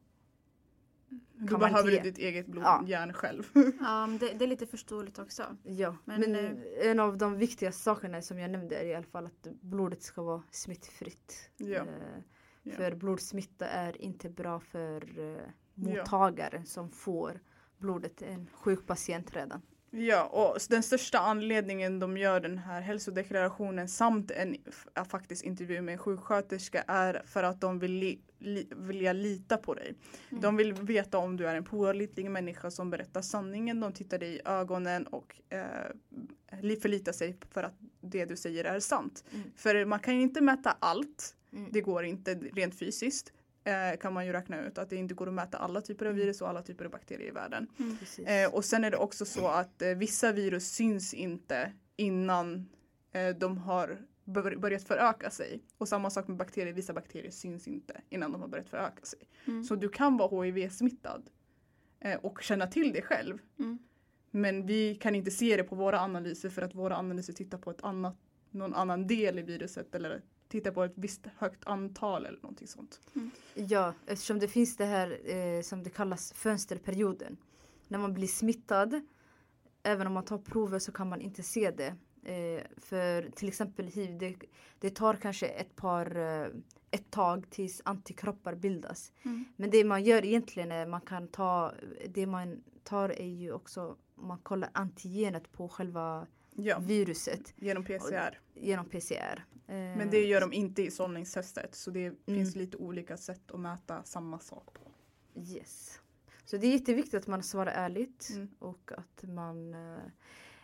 Man 1.50 1.60
behöver 1.60 1.90
inte 1.90 2.02
du 2.02 2.10
ditt 2.10 2.18
eget 2.18 2.46
Ja. 2.54 2.78
blodjärn 2.78 3.12
själv. 3.12 3.42
Ja, 3.80 4.06
men 4.06 4.18
det, 4.18 4.32
det 4.32 4.44
är 4.44 4.48
lite 4.48 4.66
förståeligt 4.66 5.18
också. 5.18 5.56
Ja, 5.62 5.96
Men, 6.04 6.20
men, 6.20 6.34
eh, 6.34 6.90
en 6.90 7.00
av 7.00 7.18
de 7.18 7.36
viktigaste 7.38 7.82
sakerna 7.82 8.22
som 8.22 8.38
jag 8.38 8.50
nämnde 8.50 8.76
är 8.76 8.84
i 8.84 8.94
alla 8.94 9.06
fall 9.06 9.26
att 9.26 9.46
blodet 9.60 10.02
ska 10.02 10.22
vara 10.22 10.42
smittfritt. 10.50 11.50
Ja. 11.56 11.76
Eh, 11.78 11.84
Ja. 12.62 12.74
För 12.74 12.94
blodsmitta 12.94 13.66
är 13.66 14.02
inte 14.02 14.30
bra 14.30 14.60
för 14.60 15.18
eh, 15.18 15.26
Ja. 15.26 15.42
mottagaren 15.74 16.66
som 16.66 16.90
får 16.90 17.40
blodet, 17.78 18.22
en 18.22 18.46
sjuk 18.54 18.86
patient 18.86 19.36
redan. 19.36 19.62
Ja, 19.90 20.24
och 20.24 20.58
den 20.68 20.82
största 20.82 21.18
anledningen 21.18 21.98
de 21.98 22.16
gör 22.16 22.40
den 22.40 22.58
här 22.58 22.80
hälsodeklarationen 22.80 23.88
samt 23.88 24.30
en 24.30 24.56
faktiskt 25.10 25.44
intervju 25.44 25.80
med 25.80 25.92
en 25.92 25.98
sjuksköterska 25.98 26.84
är 26.86 27.22
för 27.26 27.42
att 27.42 27.60
de 27.60 27.78
vill 27.78 27.92
li, 27.92 28.20
li, 28.38 28.68
vilja 28.76 29.12
lita 29.12 29.56
på 29.56 29.74
dig. 29.74 29.94
Mm. 30.30 30.42
De 30.42 30.56
vill 30.56 30.72
veta 30.72 31.18
om 31.18 31.36
du 31.36 31.48
är 31.48 31.54
en 31.54 31.64
pålitlig 31.64 32.30
människa 32.30 32.70
som 32.70 32.90
berättar 32.90 33.22
sanningen. 33.22 33.80
De 33.80 33.92
tittar 33.92 34.18
dig 34.18 34.34
i 34.34 34.40
ögonen 34.44 35.06
och 35.06 35.40
eh, 35.48 35.62
li- 36.62 36.76
förlitar 36.80 37.12
sig 37.12 37.36
för 37.50 37.62
att 37.62 37.74
det 38.00 38.24
du 38.24 38.36
säger 38.36 38.64
är 38.64 38.80
sant. 38.80 39.24
Mm. 39.34 39.52
För 39.56 39.84
man 39.84 40.00
kan 40.00 40.16
ju 40.16 40.22
inte 40.22 40.40
mäta 40.40 40.76
allt. 40.78 41.34
Mm. 41.52 41.70
Det 41.72 41.80
går 41.80 42.04
inte 42.04 42.34
rent 42.34 42.78
fysiskt. 42.78 43.32
Eh, 43.68 43.96
kan 43.98 44.12
man 44.12 44.26
ju 44.26 44.32
räkna 44.32 44.66
ut 44.66 44.78
att 44.78 44.90
det 44.90 44.96
inte 44.96 45.14
går 45.14 45.26
att 45.28 45.34
mäta 45.34 45.58
alla 45.58 45.80
typer 45.80 46.06
av 46.06 46.10
Mm. 46.12 46.20
virus 46.20 46.40
och 46.42 46.48
alla 46.48 46.62
typer 46.62 46.84
av 46.84 46.90
bakterier 46.90 47.28
i 47.28 47.30
världen. 47.30 47.66
Precis. 47.98 48.26
Eh, 48.26 48.54
och 48.54 48.64
sen 48.64 48.84
är 48.84 48.90
det 48.90 48.96
också 48.96 49.24
så 49.24 49.46
att 49.48 49.82
eh, 49.82 49.88
vissa 49.88 50.32
virus 50.32 50.70
syns 50.70 51.14
inte 51.14 51.72
innan 51.96 52.68
de 53.38 53.58
har 53.58 53.98
bör- 54.24 54.56
börjat 54.56 54.82
föröka 54.82 55.30
sig. 55.30 55.62
Och 55.78 55.88
samma 55.88 56.10
sak 56.10 56.28
med 56.28 56.36
bakterier, 56.36 56.72
vissa 56.72 56.92
bakterier 56.92 57.30
syns 57.30 57.68
inte 57.68 58.00
innan 58.08 58.32
de 58.32 58.40
har 58.40 58.48
börjat 58.48 58.68
föröka 58.68 59.04
sig. 59.04 59.18
Mm. 59.46 59.64
Så 59.64 59.74
du 59.74 59.88
kan 59.88 60.16
vara 60.16 60.44
HIV-smittad 60.44 61.30
och 62.22 62.42
känna 62.42 62.66
till 62.66 62.92
det 62.92 63.02
själv. 63.02 63.38
Mm. 63.58 63.78
Men 64.30 64.66
vi 64.66 64.94
kan 64.94 65.14
inte 65.14 65.30
se 65.30 65.56
det 65.56 65.62
på 65.64 65.74
våra 65.76 66.00
analyser 66.00 66.50
för 66.50 66.62
att 66.62 66.74
våra 66.74 66.96
analyser 66.96 67.32
tittar 67.32 67.58
på 67.58 67.70
ett 67.70 67.82
annat, 67.84 68.16
någon 68.50 68.74
annan 68.74 69.06
del 69.06 69.38
i 69.38 69.42
viruset 69.42 69.94
eller 69.94 70.22
tittar 70.48 70.70
på 70.70 70.84
ett 70.84 70.92
visst 70.94 71.26
högt 71.36 71.66
antal 71.66 72.26
eller 72.26 72.38
någonting 72.42 72.68
sånt. 72.68 73.00
Ja, 73.54 73.94
eftersom 74.06 74.38
det 74.38 74.48
finns 74.48 74.76
det 74.76 74.84
här 74.84 75.30
eh, 75.34 75.62
som 75.62 75.82
det 75.82 75.90
kallas 75.90 76.32
fönsterperioden. 76.32 77.36
När 77.88 77.98
man 77.98 78.14
blir 78.14 78.26
smittad, 78.26 79.00
även 79.82 80.06
om 80.06 80.12
man 80.12 80.24
tar 80.24 80.38
prover 80.38 80.78
så 80.78 80.92
kan 80.92 81.08
man 81.08 81.20
inte 81.20 81.42
se 81.42 81.70
det. 81.70 81.94
Eh, 82.22 82.62
för 82.76 83.30
till 83.30 83.48
exempel 83.48 83.86
hiv, 83.86 84.18
det, 84.18 84.36
det 84.78 84.90
tar 84.90 85.14
kanske 85.14 85.46
ett 85.46 85.76
par, 85.76 86.16
eh, 86.16 86.48
ett 86.90 87.10
tag 87.10 87.50
tills 87.50 87.82
antikroppar 87.84 88.54
bildas. 88.54 89.12
Mm. 89.22 89.44
Men 89.56 89.70
det 89.70 89.84
man 89.84 90.04
gör 90.04 90.24
egentligen 90.24 90.72
är 90.72 90.86
man 90.86 91.00
kan 91.00 91.28
ta, 91.28 91.72
det 92.08 92.26
man 92.26 92.62
tar 92.82 93.08
är 93.08 93.26
ju 93.26 93.52
också, 93.52 93.96
man 94.14 94.38
kollar 94.38 94.70
antigenet 94.72 95.52
på 95.52 95.68
själva 95.68 96.26
Ja, 96.60 96.78
viruset 96.78 97.54
genom 97.56 97.84
PCR. 97.84 98.38
genom 98.54 98.86
PCR. 98.88 99.44
Eh, 99.66 99.74
Men 99.74 100.10
det 100.10 100.24
gör 100.26 100.40
de 100.40 100.52
inte 100.52 100.82
i 100.82 100.90
sållningstestet 100.90 101.74
så 101.74 101.90
det 101.90 102.12
finns 102.26 102.56
lite 102.56 102.76
olika 102.76 103.16
sätt 103.16 103.50
att 103.50 103.60
mäta 103.60 104.02
samma 104.04 104.38
sak 104.38 104.64
på. 104.74 104.90
Yes. 105.40 106.00
Så 106.44 106.56
det 106.56 106.66
är 106.66 106.72
jätteviktigt 106.72 107.14
att 107.14 107.26
man 107.26 107.42
svarar 107.42 107.72
ärligt 107.72 108.30
Mm. 108.34 108.48
och 108.58 108.90
att 108.96 109.22
man... 109.28 109.74
Eh, 109.74 109.98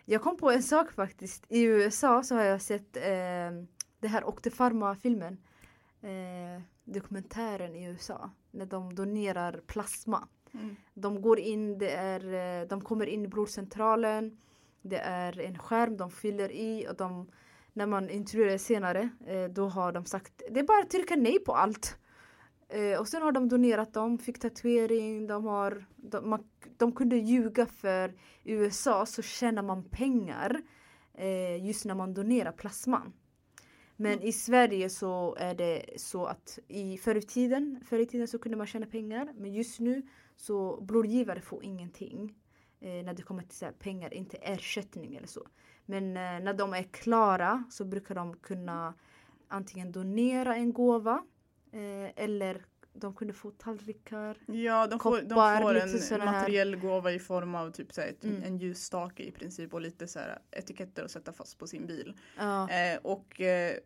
jag 0.05 0.23
kom 0.23 0.37
på 0.37 0.51
en 0.51 0.63
sak 0.63 0.93
faktiskt. 0.93 1.45
I 1.49 1.63
USA 1.63 2.23
så 2.23 2.35
har 2.35 2.43
jag 2.43 2.63
sett 2.63 2.97
eh, 2.97 3.03
det 4.01 4.09
här 4.09 4.25
Octefarma-filmen. 4.29 5.39
Eh, 6.03 6.63
dokumentären 6.85 7.77
i 7.77 7.85
USA. 7.85 8.31
När 8.51 8.67
de 8.67 8.95
donerar 8.95 9.61
plasma. 9.67 10.29
Mm. 10.55 10.77
De 10.95 11.23
går 11.23 11.39
in, 11.39 11.79
det 11.79 11.91
är, 11.91 12.61
eh, 12.63 12.69
de 12.69 12.81
kommer 12.81 13.07
in 13.07 13.25
i 13.25 13.29
blodcentralen. 13.29 14.39
Det 14.85 14.99
är 14.99 15.41
en 15.41 15.59
skärm 15.59 15.97
de 15.97 16.11
fyller 16.11 16.53
i 16.53 16.87
och 16.89 16.97
de, 16.97 17.31
när 17.73 17.87
man 17.87 18.11
intervjuar 18.11 18.59
senare 18.59 19.09
eh, 19.27 19.45
då 19.45 19.69
har 19.69 19.93
de 19.93 20.05
sagt 20.05 20.43
det 20.51 20.61
är 20.61 20.65
bara 20.65 20.83
att 20.83 20.91
trycka 20.91 21.17
nej 21.17 21.39
på 21.39 21.53
allt. 21.53 21.97
Eh, 22.69 23.01
och 23.01 23.09
sen 23.09 23.23
har 23.23 23.33
de 23.33 23.49
donerat 23.49 23.93
dem, 23.93 24.19
fick 24.19 24.39
tatuering, 24.39 25.27
de 25.27 25.45
har... 25.45 25.87
De, 25.97 26.31
man, 26.31 26.45
de 26.77 26.93
kunde 26.93 27.17
ljuga 27.17 27.67
för 27.67 28.09
i 28.43 28.53
USA 28.53 29.07
så 29.07 29.23
tjänar 29.23 29.63
man 29.63 29.85
pengar 29.85 30.63
eh, 31.15 31.67
just 31.67 31.85
när 31.85 31.95
man 31.95 32.15
donerar 32.15 32.53
plasman. 32.53 33.13
Men 33.97 34.23
i 34.23 34.33
Sverige 34.33 34.91
så 34.91 35.37
är 35.39 35.55
det 35.55 35.85
så 35.97 36.27
att 36.27 36.59
i 36.69 36.99
förr 36.99 37.15
i 37.15 37.23
tiden, 37.23 37.81
förr 37.87 37.99
i 37.99 38.07
tiden 38.07 38.29
så 38.29 38.39
kunde 38.39 38.59
man 38.59 38.67
tjäna 38.67 38.87
pengar 38.87 39.33
men 39.37 39.53
just 39.53 39.81
nu 39.81 40.03
så 40.37 40.81
blodgivare 40.81 41.41
får 41.41 41.65
ingenting 41.65 42.35
när 42.89 43.15
det 43.15 43.23
kommer 43.23 43.43
till 43.43 43.57
så 43.57 43.67
pengar, 43.79 44.15
inte 44.15 44.37
ersättning 44.37 45.17
eller 45.17 45.27
så. 45.29 45.47
Men 45.87 46.05
eh, 46.17 46.45
när 46.45 46.55
de 46.55 46.73
är 46.75 46.83
klara 46.83 47.65
så 47.71 47.85
brukar 47.85 48.15
de 48.15 48.37
kunna 48.37 48.95
antingen 49.49 49.93
donera 49.93 50.57
en 50.57 50.73
gåva 50.73 51.23
eh, 51.73 52.25
eller 52.25 52.65
de 52.93 53.15
kunde 53.15 53.35
få 53.35 53.51
tallrikar. 53.51 54.37
Ja, 54.47 54.87
de 54.87 54.99
får, 55.01 55.17
de 55.17 55.29
Koppar, 55.29 55.63
får 55.63 55.75
en 55.75 55.89
såna 55.99 56.25
här- 56.25 56.41
materiell 56.41 56.77
gåva 56.77 57.13
i 57.13 57.19
form 57.19 57.55
av 57.55 57.71
typ 57.71 57.93
så 57.93 58.01
ett, 58.01 58.25
Mm. 58.25 58.43
en 58.43 58.59
ljusstake 58.59 59.23
i 59.23 59.31
princip 59.31 59.75
och 59.75 59.81
lite 59.81 60.07
så 60.07 60.19
etiketter 60.51 61.05
att 61.05 61.11
sätta 61.11 61.33
fast 61.33 61.59
på 61.59 61.67
sin 61.67 61.87
bil. 61.87 62.15
Ja. 62.39 62.71
Eh, 62.71 62.99
och, 63.03 63.41
eh, 63.41 63.77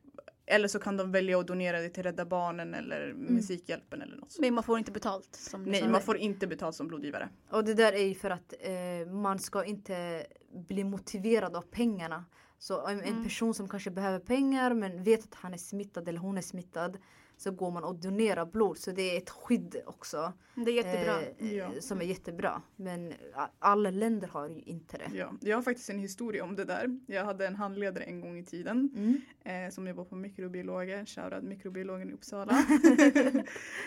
eller 0.48 0.68
så 0.68 0.78
kan 0.78 0.96
de 0.96 1.12
välja 1.12 1.38
att 1.40 1.46
donera 1.46 1.80
det 1.80 1.88
till 1.88 2.02
Rädda 2.02 2.24
Barnen 2.24 2.74
eller 2.74 3.10
Mm. 3.10 3.34
Musikhjälpen 3.34 4.02
eller 4.02 4.16
något. 4.16 4.30
sånt. 4.32 4.40
Men 4.40 4.54
man 4.54 4.64
får 4.64 4.78
inte 4.78 4.92
betalt. 4.92 5.28
Som 5.34 5.62
Nej, 5.64 5.88
man 5.88 6.00
får 6.02 6.16
inte 6.16 6.46
betalt 6.46 6.76
som 6.76 6.88
blodgivare. 6.88 7.28
Och 7.50 7.64
det 7.64 7.74
där 7.74 7.92
är 7.92 8.04
ju 8.06 8.14
för 8.14 8.30
att 8.30 8.54
eh, 8.60 9.12
man 9.12 9.38
ska 9.38 9.64
inte 9.64 10.26
bli 10.68 10.84
motiverad 10.84 11.56
av 11.56 11.62
pengarna. 11.62 12.24
Så 12.58 12.86
en 12.86 13.00
Mm. 13.00 13.24
person 13.24 13.54
som 13.54 13.68
kanske 13.68 13.90
behöver 13.90 14.18
pengar 14.18 14.74
men 14.74 15.02
vet 15.02 15.20
att 15.24 15.34
han 15.34 15.54
är 15.54 15.58
smittad 15.58 16.08
eller 16.08 16.18
hon 16.20 16.38
är 16.38 16.42
smittad 16.42 16.98
så 17.38 17.50
går 17.50 17.70
man 17.70 17.84
och 17.84 17.94
donerar 17.94 18.46
blod. 18.46 18.78
Så 18.78 18.90
det 18.92 19.02
är 19.02 19.18
ett 19.18 19.30
skydd 19.30 19.76
också. 19.86 20.32
Det 20.54 20.70
är 20.70 20.74
jättebra. 20.74 21.20
eh, 21.38 21.54
Ja. 21.56 21.68
Som 21.80 22.00
är 22.00 22.04
jättebra. 22.04 22.62
Men 22.76 23.12
alla 23.58 23.90
länder 23.90 24.28
har 24.28 24.48
ju 24.48 24.60
inte 24.60 24.98
det. 24.98 25.10
Ja, 25.16 25.32
jag 25.40 25.56
har 25.56 25.62
faktiskt 25.62 25.90
en 25.90 25.98
historia 25.98 26.44
om 26.44 26.56
det 26.56 26.64
där. 26.64 26.98
Jag 27.06 27.24
hade 27.24 27.46
en 27.46 27.54
handledare 27.56 28.04
en 28.04 28.20
gång 28.20 28.38
i 28.38 28.44
tiden 28.44 28.90
Mm. 28.96 29.66
eh, 29.66 29.70
som 29.72 29.86
jobbar 29.88 30.04
på 30.04 30.16
mikrobiologer, 30.16 31.04
shoutout 31.04 31.42
mikrobiologen 31.44 32.10
i 32.10 32.12
Uppsala. 32.12 32.52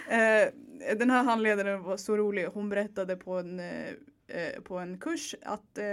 eh, 0.10 0.96
den 0.98 1.10
här 1.10 1.24
handledaren 1.24 1.84
var 1.84 1.98
så 1.98 2.18
rolig, 2.18 2.46
hon 2.54 2.70
berättade 2.70 3.16
på 3.16 3.34
en, 3.40 3.60
eh, 4.32 4.62
på 4.62 4.78
en 4.78 4.98
kurs 5.00 5.36
att 5.42 5.78
eh, 5.78 5.86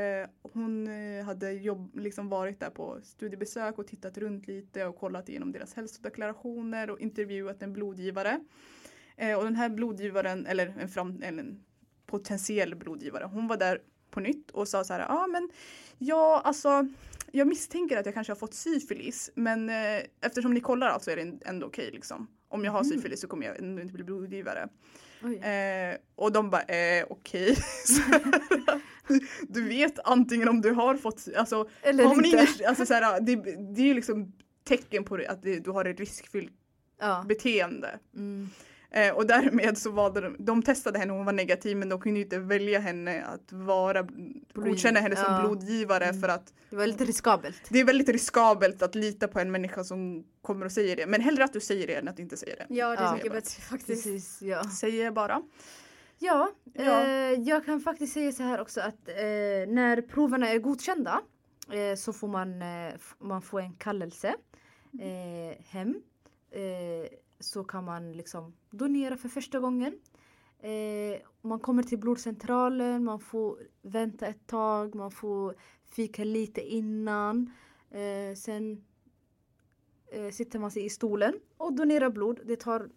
hon 0.43 0.87
eh, 0.89 1.25
hade 1.25 1.53
jobb, 1.53 1.99
liksom 1.99 2.29
varit 2.29 2.61
där 2.61 2.71
på 2.71 2.99
studiebesök 3.03 3.79
och 3.79 3.87
tittat 3.87 4.19
runt 4.19 4.47
lite 4.47 4.85
och 4.87 4.97
kollat 4.97 5.29
igenom 5.29 5.53
deras 5.53 5.75
hälsodeklarationer 5.75 6.91
och 6.91 7.01
intervjuat 7.01 7.63
en 7.63 7.73
blodgivare. 7.73 8.41
Eh, 9.17 9.39
och 9.39 9.45
den 9.45 9.57
här 9.57 9.69
blodgivaren, 9.69 10.47
eller 10.47 10.75
en, 10.81 10.89
fram, 10.89 11.23
eller 11.23 11.43
en 11.43 11.65
potentiell 12.07 12.75
blodgivare, 12.75 13.25
hon 13.25 13.49
var 13.49 13.57
där 13.57 13.83
på 14.11 14.21
nytt 14.21 14.51
och 14.51 14.69
sa 14.69 14.85
så 14.85 14.93
här, 14.93 15.01
ja 15.01 15.07
ah, 15.09 15.27
men 15.27 15.51
ja 15.99 16.41
alltså 16.45 16.89
jag 17.33 17.47
misstänker 17.49 17.97
att 17.97 18.07
jag 18.07 18.15
kanske 18.15 18.31
har 18.31 18.37
fått 18.37 18.55
syfilis 18.55 19.31
men 19.35 19.71
eh, 19.71 20.03
eftersom 20.21 20.55
ni 20.55 20.61
kollar 20.61 20.87
allt 20.89 21.03
så 21.03 21.11
är 21.11 21.17
det 21.17 21.39
ändå 21.47 21.67
okej 21.67 21.91
liksom. 21.93 22.27
Om 22.49 22.65
jag 22.65 22.73
har 22.73 22.81
Mm. 22.85 22.91
syfilis 22.93 23.21
så 23.21 23.29
kommer 23.29 23.47
jag 23.47 23.59
ändå 23.59 23.83
inte 23.83 23.95
bli 23.95 24.05
blodgivare. 24.05 24.69
Eh, 25.23 25.97
och 26.17 26.33
de 26.33 26.51
bara, 26.51 26.63
eh, 26.63 27.05
okej. 27.11 27.57
Här, 29.07 29.21
du 29.49 29.69
vet 29.69 29.99
antingen 30.05 30.49
om 30.49 30.61
du 30.61 30.71
har 30.71 30.95
fått, 30.97 31.29
alltså, 31.37 31.69
Eller 31.83 32.05
har 32.05 32.15
man 32.15 32.25
inte. 32.25 32.37
ingen, 32.39 32.69
alltså 32.69 32.87
så 32.87 32.95
här, 32.95 33.21
det, 33.21 33.37
det 33.75 33.81
är 33.83 33.87
ju 33.87 33.95
liksom 33.95 34.33
tecken 34.65 35.05
på 35.05 35.15
att 35.29 35.43
du 35.43 35.71
har 35.71 35.85
ett 35.85 36.01
riskfyllt 36.01 36.53
Ja. 37.01 37.25
beteende. 37.29 37.99
Mm. 38.17 38.49
Eh, 38.91 39.15
och 39.15 39.27
därmed 39.27 39.79
så 39.79 39.91
var 39.91 40.11
det, 40.11 40.35
de 40.39 40.63
testade 40.63 40.99
henne 40.99 41.13
och 41.13 41.17
hon 41.17 41.27
var 41.27 41.33
negativ 41.33 41.77
men 41.77 41.89
de 41.89 42.01
kunde 42.01 42.21
inte 42.21 42.39
välja 42.39 42.79
henne 42.81 43.25
att 43.25 43.53
vara, 43.53 44.09
godkänna 44.55 45.01
henne 45.01 45.17
som 45.17 45.25
ja. 45.35 45.41
blodgivare 45.41 46.05
Mm. 46.05 46.21
för 46.21 46.29
att 46.29 46.53
Det 46.71 46.77
var 46.77 46.87
lite 46.87 47.05
riskabelt. 47.05 47.63
det 47.69 47.81
är 47.81 47.85
väldigt 47.85 48.09
riskabelt 48.09 48.83
att 48.83 48.95
lita 48.95 49.29
på 49.29 49.41
en 49.41 49.51
människa 49.51 49.85
som 49.85 50.25
kommer 50.43 50.67
och 50.67 50.73
säger 50.73 50.97
det. 50.97 51.07
Men 51.07 51.21
hellre 51.21 51.45
att 51.45 51.53
du 51.53 51.61
säger 51.61 51.87
det 51.87 51.95
än 51.95 52.09
att 52.09 52.19
inte 52.19 52.37
säga 52.37 52.57
det. 52.57 52.67
Ja, 52.75 52.89
det 52.89 52.97
är 52.97 53.03
Ja. 53.03 53.15
mycket 53.15 53.33
bättre 53.33 53.61
faktiskt. 53.63 54.05
Precis, 54.05 54.43
ja. 54.43 54.65
Säger 54.65 55.11
bara. 55.11 55.43
Ja, 56.19 56.51
Ja. 56.75 57.05
Eh, 57.05 57.33
jag 57.41 57.65
kan 57.65 57.81
faktiskt 57.81 58.13
säga 58.15 58.33
så 58.33 58.43
här 58.43 58.61
också 58.61 58.81
att 58.81 59.09
eh, 59.09 59.15
när 59.69 60.03
proverna 60.03 60.49
är 60.49 60.59
godkända 60.59 61.21
eh, 61.73 61.97
så 61.97 62.13
får 62.13 62.29
man, 62.29 62.63
eh, 62.63 62.93
man 63.19 63.43
får 63.43 63.61
en 63.61 63.75
kallelse 63.75 64.35
eh, 65.01 65.65
hem. 65.65 65.95
Så 67.41 67.65
kan 67.65 67.85
man 67.85 68.13
liksom 68.13 68.55
donera 68.71 69.17
för 69.17 69.29
första 69.29 69.61
gången. 69.61 69.99
Eh, 70.61 71.21
man 71.43 71.61
kommer 71.61 71.83
till 71.83 71.99
blodcentralen, 71.99 73.05
man 73.05 73.21
får 73.21 73.59
vänta 73.83 74.27
ett 74.27 74.47
tag, 74.47 74.95
man 74.95 75.11
får 75.11 75.55
fika 75.85 76.25
lite 76.25 76.61
innan. 76.61 77.51
Eh, 77.91 78.37
sen 78.37 78.85
eh, 80.13 80.31
sitter 80.31 80.59
man 80.59 80.71
sig 80.71 80.85
i 80.85 80.91
stolen 80.91 81.35
och 81.57 81.73
donerar 81.73 82.11
blod. 82.11 82.41
Det 82.45 82.57
tar 82.57 82.91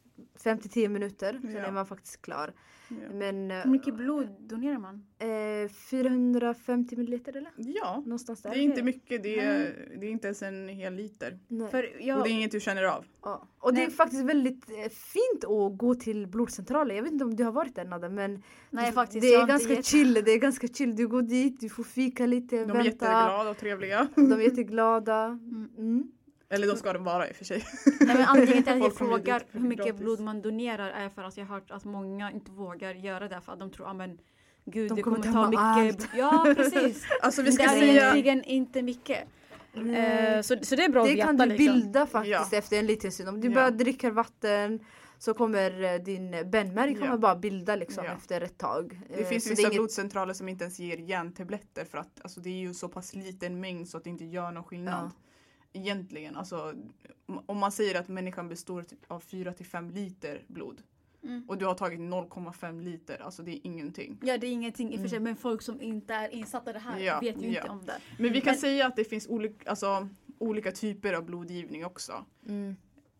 5-10 0.43 0.87
minuter, 0.87 1.39
sen 1.41 1.51
Ja. 1.51 1.59
är 1.59 1.71
man 1.71 1.85
faktiskt 1.85 2.21
klar. 2.21 2.53
Ja. 2.89 2.95
Men 3.13 3.51
eh, 3.51 3.57
Hur 3.57 3.71
mycket 3.71 3.95
blod 3.95 4.27
donerar 4.39 4.77
man? 4.79 5.05
eh, 5.19 5.69
450 5.69 6.95
milliliter 6.95 7.37
eller? 7.37 7.51
ja, 7.57 8.01
Någonstans 8.05 8.41
där. 8.41 8.49
det 8.49 8.57
är 8.57 8.61
inte 8.61 8.83
mycket. 8.83 9.23
Det 9.23 9.39
är, 9.39 9.87
det 9.99 10.05
är 10.05 10.09
inte 10.11 10.27
ens 10.27 10.41
en 10.41 10.67
hel 10.69 10.93
liter. 10.95 11.39
Nej. 11.47 11.71
För 11.71 11.83
Och 11.83 12.01
jag, 12.01 12.23
det 12.23 12.29
är 12.29 12.31
inget 12.31 12.51
du 12.51 12.59
känner 12.59 12.83
av. 12.83 13.05
Ja. 13.23 13.47
Och 13.59 13.73
det 13.73 13.81
är 13.81 13.87
Nej. 13.87 13.95
faktiskt 13.95 14.23
väldigt 14.25 14.69
eh, 14.69 14.75
fint 14.89 15.43
att 15.43 15.77
gå 15.77 15.95
till 15.95 16.27
blodcentralen. 16.27 16.95
Jag 16.95 17.03
vet 17.03 17.11
inte 17.13 17.25
om 17.25 17.35
du 17.35 17.43
har 17.43 17.51
varit 17.51 17.75
där 17.75 17.85
Nada 17.85 18.09
men 18.09 18.43
nej 18.69 18.85
du- 18.85 18.91
faktiskt. 18.91 19.21
det 19.21 19.27
jag 19.27 19.43
är 19.43 19.47
ganska 19.47 19.73
gett- 19.73 19.85
chill. 19.85 20.13
Det 20.13 20.31
är 20.31 20.39
ganska 20.39 20.67
chill. 20.67 20.95
Du 20.95 21.07
går 21.07 21.21
dit, 21.21 21.59
du 21.59 21.69
får 21.69 21.83
fika 21.83 22.25
lite, 22.25 22.55
De 22.55 22.61
är 22.61 22.65
vänta. 22.65 22.83
jätteglada 22.83 23.49
och 23.49 23.57
trevliga. 23.57 24.07
De 24.15 24.31
är 24.31 24.39
jätteglada. 24.41 25.25
Mm. 25.25 25.69
Mm. 25.77 26.11
Eller 26.51 26.67
de 26.67 26.75
ska 26.77 26.93
de 26.93 27.03
vara 27.03 27.27
i 27.29 27.31
och 27.31 27.35
för 27.35 27.45
sig. 27.45 27.65
Nej, 27.85 28.15
men 28.15 28.25
anledningen 28.25 28.63
till 28.63 28.73
att 28.73 28.79
jag 28.79 28.95
frågar 28.95 29.43
hur 29.51 29.59
mycket 29.59 29.85
gratis. 29.85 30.01
blod 30.01 30.19
man 30.19 30.41
donerar 30.41 30.89
är 30.89 31.09
för 31.09 31.23
att 31.23 31.37
jag 31.37 31.45
har 31.45 31.55
hört 31.55 31.71
att 31.71 31.85
många 31.85 32.31
inte 32.31 32.51
vågar 32.51 32.93
göra 32.93 33.27
det 33.27 33.41
för 33.41 33.53
att 33.53 33.59
de 33.59 33.71
tror 33.71 33.89
att 33.89 33.95
men 33.95 34.17
gud 34.65 34.89
De 34.89 34.95
det 34.95 35.01
kommer 35.01 35.17
kommer, 35.21 35.33
ta 35.33 35.49
mycket. 35.49 36.01
allt. 36.01 36.09
Ja 36.17 36.53
precis. 36.57 37.03
Alltså 37.21 37.41
vi 37.41 37.51
ska 37.51 37.63
det 37.63 37.69
är 37.69 37.79
säga... 37.79 38.01
egentligen 38.01 38.43
inte 38.43 38.81
mycket. 38.81 39.27
Eh, 39.73 40.41
så, 40.41 40.55
så 40.61 40.75
det 40.75 40.83
är 40.83 40.89
bra 40.89 41.03
Det 41.03 41.09
att 41.11 41.15
veta 41.17 41.27
kan 41.27 41.37
du 41.37 41.45
liksom. 41.45 41.73
bilda 41.73 42.05
faktiskt 42.05 42.51
Ja. 42.51 42.57
efter 42.57 42.79
en 42.79 42.85
liten 42.85 43.11
stund. 43.11 43.29
Om 43.29 43.41
du 43.41 43.47
Ja. 43.47 43.53
bara 43.55 43.71
dricker 43.71 44.11
vatten 44.11 44.79
så 45.19 45.33
kommer 45.33 45.83
eh, 45.83 45.99
din 46.03 46.31
benmärg 46.51 46.93
kommer 46.95 47.07
Ja. 47.11 47.17
bara 47.17 47.35
bilda 47.35 47.75
liksom 47.75 48.03
Ja. 48.05 48.11
efter 48.11 48.41
ett 48.41 48.57
tag. 48.57 49.01
Det 49.09 49.21
Eh, 49.21 49.27
finns 49.27 49.43
så 49.43 49.49
vissa 49.49 49.61
är 49.61 49.65
inget- 49.65 49.75
blodcentraler 49.77 50.33
som 50.33 50.49
inte 50.49 50.63
ens 50.63 50.79
ger 50.79 50.97
järntabletter 50.97 51.85
för 51.85 51.97
att 51.97 52.21
alltså, 52.21 52.39
det 52.39 52.49
är 52.49 52.53
ju 52.59 52.73
så 52.73 52.87
pass 52.89 53.13
liten 53.15 53.59
mängd 53.59 53.87
så 53.89 53.97
att 53.97 54.03
det 54.03 54.09
inte 54.09 54.25
gör 54.25 54.51
någon 54.51 54.63
skillnad. 54.63 54.93
Ja. 55.03 55.11
Egentligen, 55.73 56.35
alltså 56.35 56.73
om 57.45 57.57
man 57.57 57.71
säger 57.71 57.99
att 57.99 58.07
människan 58.07 58.49
består 58.49 58.83
typ 58.83 58.99
av 59.11 59.19
4 59.19 59.53
till 59.53 59.65
5 59.65 59.89
liter 59.91 60.43
blod 60.47 60.81
Mm. 61.23 61.45
och 61.49 61.57
du 61.57 61.65
har 61.65 61.73
tagit 61.73 61.99
0,5 61.99 62.81
liter, 62.81 63.21
alltså 63.21 63.43
det 63.43 63.51
är 63.51 63.59
ingenting. 63.63 64.17
Ja 64.23 64.37
det 64.37 64.47
är 64.47 64.51
ingenting 64.51 64.93
i 64.93 64.97
och 64.97 65.01
för 65.01 65.07
sig 65.07 65.15
Mm. 65.17 65.23
men 65.23 65.35
folk 65.35 65.61
som 65.61 65.81
inte 65.81 66.13
är 66.13 66.29
insatta 66.29 66.69
i 66.69 66.73
det 66.73 66.79
här 66.79 66.99
Ja, 66.99 67.19
vet 67.19 67.41
ju 67.41 67.47
ja. 67.51 67.61
inte 67.61 67.69
om 67.71 67.85
det. 67.85 67.99
Men 68.19 68.33
vi 68.33 68.41
kan 68.41 68.51
Men- 68.51 68.59
säga 68.61 68.87
att 68.87 68.95
det 68.95 69.03
finns 69.03 69.27
olika, 69.27 69.69
alltså, 69.69 70.07
olika 70.37 70.71
typer 70.71 71.13
av 71.13 71.25
blodgivning 71.25 71.85
också. 71.85 72.25
Mm. 72.47 72.75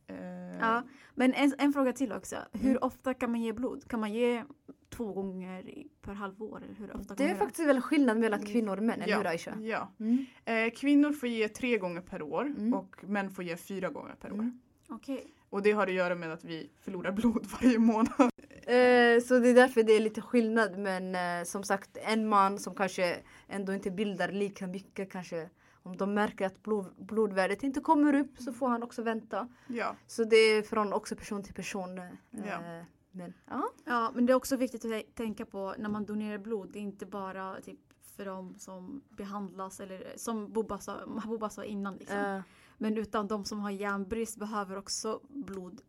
Eh, 0.08 0.18
Ja, 0.60 0.84
men 1.16 1.34
en, 1.34 1.54
en 1.58 1.74
fråga 1.74 1.94
till 1.94 2.12
också. 2.12 2.36
Hur 2.54 2.70
Mm. 2.70 2.82
ofta 2.84 3.14
kan 3.14 3.32
man 3.32 3.42
ge 3.42 3.54
blod? 3.54 3.88
Kan 3.88 4.00
man 4.00 4.14
ge 4.14 4.44
två 4.92 5.14
gånger 5.14 5.64
per 6.02 6.14
halvår? 6.14 6.64
Eller 6.64 6.76
hur 6.76 6.96
ofta 6.96 7.16
Det 7.16 7.24
är 7.30 7.36
faktiskt 7.36 7.68
väl 7.68 7.82
skillnad 7.82 8.18
mellan 8.18 8.46
kvinnor 8.46 8.78
och 8.78 8.84
män, 8.84 9.02
eller 9.02 9.12
Ja. 9.12 9.18
hur 9.18 9.28
Aisha? 9.28 9.58
Ja. 9.62 9.92
Mm. 10.00 10.26
Eh, 10.46 10.72
kvinnor 10.76 11.12
får 11.12 11.30
ge 11.30 11.48
tre 11.48 11.78
gånger 11.78 12.02
per 12.02 12.22
år 12.22 12.46
Mm. 12.46 12.74
och 12.74 12.96
män 13.04 13.30
får 13.32 13.44
ge 13.44 13.58
fyra 13.58 13.90
gånger 13.90 14.16
per 14.16 14.30
år. 14.32 14.36
Mm. 14.36 14.60
Okej. 14.90 15.34
Och 15.50 15.62
det 15.62 15.72
har 15.72 15.88
att 15.88 15.94
göra 15.94 16.16
med 16.16 16.32
att 16.34 16.44
vi 16.44 16.70
förlorar 16.82 17.12
blod 17.12 17.46
varje 17.62 17.80
månad. 17.80 18.30
Eh, 18.62 19.20
så 19.24 19.40
det 19.40 19.50
är 19.50 19.56
därför 19.56 19.84
det 19.84 19.94
är 19.94 20.00
lite 20.00 20.22
skillnad 20.22 20.78
men 20.78 21.16
eh, 21.16 21.44
som 21.46 21.64
sagt 21.64 21.98
en 21.98 22.28
man 22.30 22.60
som 22.60 22.76
kanske 22.76 23.18
ändå 23.48 23.74
inte 23.74 23.92
bildar 23.92 24.32
lika 24.32 24.68
mycket 24.68 25.12
kanske 25.12 25.50
om 25.84 25.98
de 25.98 26.14
märker 26.14 26.46
att 26.46 26.64
blod, 26.64 26.86
blodvärdet 26.98 27.64
inte 27.64 27.80
kommer 27.80 28.14
upp 28.16 28.38
så 28.40 28.54
får 28.54 28.70
han 28.70 28.84
också 28.84 29.02
vänta. 29.04 29.48
Ja, 29.68 29.96
Så 30.08 30.24
det 30.24 30.36
är 30.36 30.62
från 30.62 30.94
också 30.94 31.16
person 31.16 31.44
till 31.44 31.54
person. 31.54 31.98
eh, 31.98 32.06
Ja. 32.32 32.84
Men 33.12 33.34
ja. 33.50 33.70
Ja, 33.86 34.12
men 34.16 34.26
det 34.26 34.34
är 34.34 34.36
också 34.36 34.56
viktigt 34.56 34.86
att 34.86 34.92
tä- 34.92 35.14
tänka 35.16 35.46
på 35.46 35.76
när 35.78 35.90
man 35.90 36.06
donerar 36.06 36.38
blod. 36.38 36.70
Det 36.74 36.80
är 36.80 36.84
inte 36.84 37.06
bara 37.06 37.62
typ 37.62 37.80
för 38.18 38.26
de 38.26 38.60
som 38.60 39.02
behandlas 39.10 39.80
eller 39.80 40.14
som 40.16 40.52
Bobba 40.54 40.78
sa, 40.80 41.00
Bobba 41.26 41.50
sa 41.50 41.64
innan. 41.64 41.96
Liksom. 41.98 42.18
eh, 42.18 42.42
Men 42.78 42.98
utan 42.98 43.28
de 43.28 43.46
som 43.46 43.60
har 43.60 43.72
järnbrist 43.72 44.38
behöver 44.38 44.78
också 44.78 45.20
blod. 45.30 45.82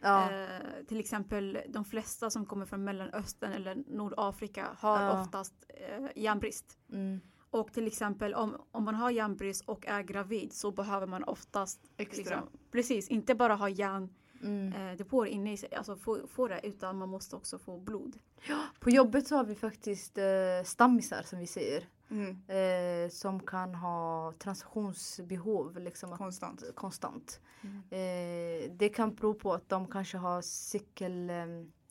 ja. 0.00 0.30
Eh, 0.30 0.84
till 0.88 1.00
exempel 1.00 1.58
de 1.68 1.84
flesta 1.84 2.30
som 2.30 2.46
kommer 2.46 2.66
från 2.66 2.84
Mellanöstern 2.84 3.52
eller 3.52 3.74
Nordafrika 3.86 4.66
har 4.78 5.20
oftast 5.20 5.54
eh, 5.68 6.22
järnbrist. 6.22 6.78
Mm. 6.92 7.20
Och 7.50 7.72
till 7.72 7.86
exempel 7.86 8.34
om, 8.34 8.56
om 8.70 8.84
man 8.84 8.94
har 8.94 9.10
järnbrist 9.10 9.62
och 9.68 9.86
är 9.86 10.02
gravid 10.02 10.52
så 10.52 10.70
behöver 10.70 11.06
man 11.06 11.24
oftast 11.24 11.80
extra. 11.96 12.16
liksom, 12.22 12.48
precis, 12.70 13.08
inte 13.08 13.34
bara 13.34 13.54
ha 13.54 13.68
järn 13.68 14.14
Mm. 14.42 14.72
eh, 14.72 14.96
depåer 14.96 15.26
inne 15.26 15.52
i 15.52 15.56
sig. 15.56 15.74
Alltså 15.74 15.96
få, 15.96 16.26
få 16.26 16.48
det 16.48 16.60
utan 16.62 16.98
man 16.98 17.08
måste 17.08 17.36
också 17.36 17.58
få 17.58 17.78
blod. 17.78 18.18
På 18.80 18.90
jobbet 18.90 19.28
så 19.28 19.36
har 19.36 19.44
vi 19.44 19.54
faktiskt 19.54 20.18
eh, 20.18 20.24
stammisar 20.64 21.22
som 21.22 21.38
vi 21.38 21.46
säger. 21.46 21.88
Mm. 22.10 22.36
Eh, 22.48 23.10
som 23.10 23.40
kan 23.40 23.74
ha 23.74 24.32
transfusionsbehov 24.38 25.78
liksom, 25.80 26.12
att, 26.12 26.18
Konstant. 26.18 26.62
konstant. 26.74 27.40
Mm. 27.62 27.82
Eh, 27.90 28.70
det 28.70 28.88
kan 28.88 29.14
bero 29.14 29.34
på 29.34 29.52
att 29.54 29.68
de 29.68 29.86
kanske 29.86 30.18
har 30.18 30.42
cykel, 30.42 31.30
eh, 31.30 31.36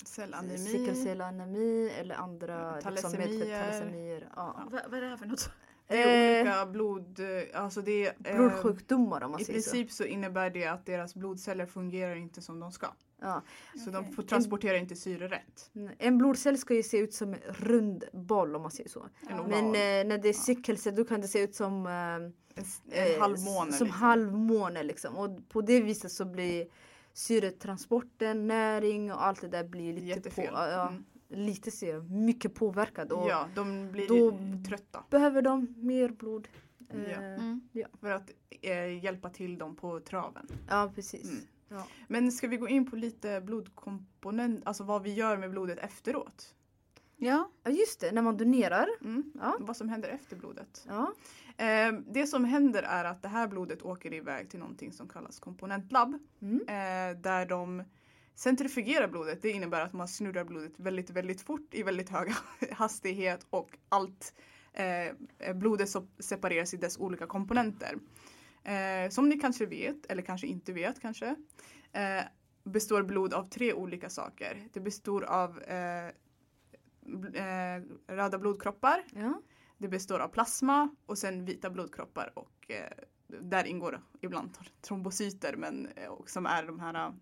Cellanemi. 0.05 0.57
cykelcellanemi 0.57 1.89
eller 1.99 2.15
andra 2.15 2.75
liksom, 2.89 3.11
medfödda 3.11 3.45
talassemier. 3.45 4.29
Ja. 4.35 4.67
Va, 4.71 4.79
vad 4.89 4.97
är 4.97 5.01
det 5.01 5.07
här 5.09 5.17
för 5.17 5.25
något? 5.25 5.49
Det 5.87 6.03
är 6.03 6.35
Eh, 6.35 6.41
olika 6.41 6.65
blod... 6.65 7.19
eh, 7.19 7.61
Alltså 7.63 7.81
det, 7.81 8.05
eh, 8.23 8.35
blodsjukdomar 8.37 9.21
om 9.23 9.31
man 9.31 9.41
I 9.41 9.43
säger 9.43 9.59
princip 9.59 9.91
så. 9.91 10.03
innebär 10.03 10.49
det 10.49 10.65
att 10.65 10.85
deras 10.85 11.15
blodceller 11.15 11.65
fungerar 11.65 12.15
inte 12.15 12.41
som 12.41 12.59
de 12.59 12.71
ska. 12.71 12.87
så. 12.87 12.93
Ja. 13.21 13.41
Så 13.75 13.89
Okej. 13.89 13.93
de 13.93 14.13
får 14.15 14.23
transportera 14.23 14.77
inte 14.77 14.95
syre 14.95 15.27
rätt. 15.27 15.71
En 15.97 16.17
blodcell 16.17 16.57
ska 16.57 16.73
ju 16.75 16.83
se 16.83 16.97
ut 16.97 17.13
som 17.13 17.33
en 17.33 17.39
rund 17.47 18.03
boll 18.13 18.55
om 18.55 18.61
man 18.61 18.71
säger 18.71 18.89
så. 18.89 18.99
En 19.29 19.37
Ja. 19.37 19.45
Men 19.47 19.65
eh, 19.65 20.07
när 20.09 20.17
det 20.17 20.29
är 20.29 20.33
cykelcell 20.33 20.95
då 20.95 21.05
kan 21.05 21.21
det 21.21 21.27
se 21.27 21.39
ut 21.43 21.55
som 21.55 21.85
eh, 21.87 21.91
en, 21.93 22.33
en 22.91 23.21
halvmåne. 23.21 23.71
Som 23.71 23.85
liksom. 23.87 23.89
halvmåne 23.89 24.83
liksom. 24.83 25.17
Och 25.17 25.49
på 25.49 25.61
det 25.61 25.81
viset 25.81 26.11
så 26.11 26.25
blir 26.25 26.67
syretransporten, 27.13 28.47
näring 28.47 29.11
och 29.13 29.25
allt 29.25 29.41
det 29.41 29.47
där 29.47 29.63
blir 29.63 29.93
lite, 29.93 30.01
på, 30.05 30.07
Jättefel. 30.07 30.49
ja, 30.53 30.87
Mm. 30.89 31.03
Lite 31.29 31.71
ser 31.71 31.99
mycket 32.01 32.55
påverkad. 32.55 33.11
Och 33.11 33.29
Ja, 33.29 33.47
de 33.55 33.91
blir 33.91 34.07
då- 34.07 34.39
trötta. 34.67 35.03
behöver 35.09 35.41
de 35.41 35.73
mer 35.77 36.09
blod. 36.09 36.47
Eh, 36.89 37.11
Ja. 37.11 37.17
Mm. 37.17 37.61
För 37.99 38.09
att 38.11 38.31
eh, 38.61 39.03
hjälpa 39.03 39.29
till 39.29 39.57
dem 39.57 39.75
på 39.75 39.99
traven. 39.99 40.47
ja 40.69 40.91
precis. 40.95 41.29
Mm. 41.31 41.43
Ja. 41.69 41.87
Men 42.07 42.31
ska 42.31 42.47
vi 42.47 42.57
gå 42.57 42.67
in 42.67 42.89
på 42.89 42.95
lite 42.95 43.41
blodkomponent, 43.41 44.61
alltså 44.67 44.83
vad 44.83 45.03
vi 45.03 45.13
gör 45.13 45.37
med 45.37 45.51
blodet 45.51 45.77
efteråt? 45.79 46.53
Ja. 47.17 47.49
ja 47.63 47.71
just 47.71 47.99
det, 47.99 48.11
när 48.11 48.21
man 48.21 48.37
donerar. 48.37 48.87
Mm. 49.01 49.31
Ja. 49.41 49.57
Vad 49.59 49.77
som 49.77 49.89
händer 49.89 50.09
efter 50.09 50.35
blodet. 50.35 50.87
Ja. 50.87 51.13
Eh, 51.57 51.91
det 52.07 52.27
som 52.27 52.45
händer 52.45 52.83
är 52.83 53.05
att 53.05 53.21
det 53.21 53.27
här 53.27 53.47
blodet 53.47 53.81
åker 53.81 54.13
iväg 54.13 54.49
till 54.49 54.59
någonting 54.59 54.91
som 54.91 55.07
kallas 55.07 55.39
komponentlabb. 55.39 56.17
Mm. 56.41 56.59
Eh, 56.61 57.21
där 57.21 57.45
de 57.45 57.83
centrifugerar 58.35 59.07
blodet. 59.07 59.41
Det 59.41 59.49
innebär 59.49 59.81
att 59.81 59.93
man 59.93 60.07
snurrar 60.07 60.43
blodet 60.43 60.73
väldigt, 60.77 61.09
väldigt 61.09 61.41
fort 61.41 61.73
i 61.73 61.83
väldigt 61.83 62.09
hög 62.09 62.31
hastighet 62.71 63.47
och 63.49 63.77
allt 63.89 64.33
eh, 64.73 65.53
blodet 65.55 65.89
separeras 66.19 66.73
i 66.73 66.77
dess 66.77 66.97
olika 66.97 67.27
komponenter. 67.27 67.95
Eh, 68.63 69.09
som 69.09 69.29
ni 69.29 69.39
kanske 69.39 69.65
vet, 69.65 70.05
eller 70.05 70.21
kanske 70.21 70.47
inte 70.47 70.73
vet 70.73 71.01
kanske, 71.01 71.35
eh, 71.91 72.23
består 72.63 73.03
blod 73.03 73.33
av 73.33 73.49
tre 73.49 73.73
olika 73.73 74.09
saker. 74.09 74.67
Det 74.73 74.79
består 74.79 75.23
av 75.23 75.61
eh, 75.61 76.07
eh, 77.33 77.81
röda 78.07 78.37
blodkroppar, 78.37 79.03
ja. 79.13 79.41
det 79.77 79.87
består 79.87 80.19
av 80.19 80.27
plasma 80.27 80.89
och 81.05 81.17
sen 81.17 81.45
vita 81.45 81.69
blodkroppar 81.69 82.31
och 82.35 82.71
eh, 82.71 82.91
där 83.27 83.65
ingår 83.65 84.01
ibland 84.21 84.57
trombocyter 84.81 85.55
men 85.55 85.89
och 86.09 86.29
som 86.29 86.45
är 86.45 86.63
de 86.63 86.79
här 86.79 87.13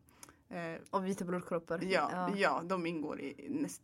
Och 0.90 1.06
vita 1.08 1.26
blodkroppar. 1.26 1.80
ja, 1.84 2.30
ja. 2.38 2.62
de 2.66 2.86
ingår 2.86 3.22
i 3.22 3.48
näst, 3.50 3.82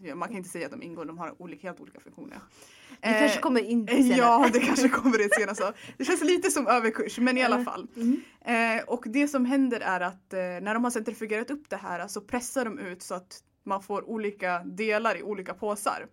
ja, 0.00 0.14
man 0.14 0.28
kan 0.28 0.36
inte 0.36 0.48
säga 0.50 0.66
att 0.66 0.72
de 0.72 0.82
ingår, 0.82 1.04
de 1.04 1.18
har 1.18 1.42
olika, 1.42 1.66
helt 1.68 1.80
olika 1.80 2.00
funktioner. 2.00 2.38
Det 2.90 2.96
kanske 3.00 3.38
Eh, 3.38 3.40
kommer 3.42 3.60
in 3.60 3.86
senare. 3.88 4.16
Ja, 4.18 4.50
det 4.52 4.60
kanske 4.60 4.88
kommer 4.88 5.18
det 5.18 5.28
senare. 5.34 5.54
Så. 5.54 5.72
Det 5.96 6.04
känns 6.04 6.24
lite 6.24 6.50
som 6.50 6.66
överkurs, 6.66 7.18
men 7.18 7.38
i 7.38 7.42
alla 7.42 7.58
Eh, 7.58 7.64
fall. 7.64 7.86
Mm. 7.96 8.20
Eh, 8.78 8.84
och 8.84 9.04
det 9.06 9.28
som 9.28 9.44
händer 9.44 9.80
är 9.80 10.00
att 10.00 10.32
eh, 10.32 10.38
när 10.38 10.74
de 10.74 10.84
har 10.84 10.90
centrifugerat 10.90 11.50
upp 11.50 11.70
det 11.70 11.76
här 11.76 12.08
så 12.08 12.20
pressar 12.20 12.64
de 12.64 12.78
ut 12.78 13.02
så 13.02 13.14
att 13.14 13.40
man 13.64 13.82
får 13.82 14.08
olika 14.08 14.58
delar 14.64 15.16
i 15.18 15.22
olika 15.22 15.54
påsar. 15.54 16.06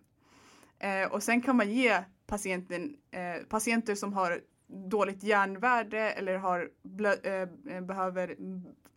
Eh, 0.78 1.12
och 1.12 1.22
sen 1.22 1.42
kan 1.42 1.56
man 1.56 1.70
ge 1.70 1.98
patienten, 2.26 2.96
eh, 3.10 3.46
patienter 3.48 3.94
som 3.94 4.12
har 4.12 4.40
dåligt 4.72 5.22
järnvärde 5.22 6.10
eller 6.10 6.36
har 6.36 6.70
eh, 7.22 7.80
behöver 7.80 8.36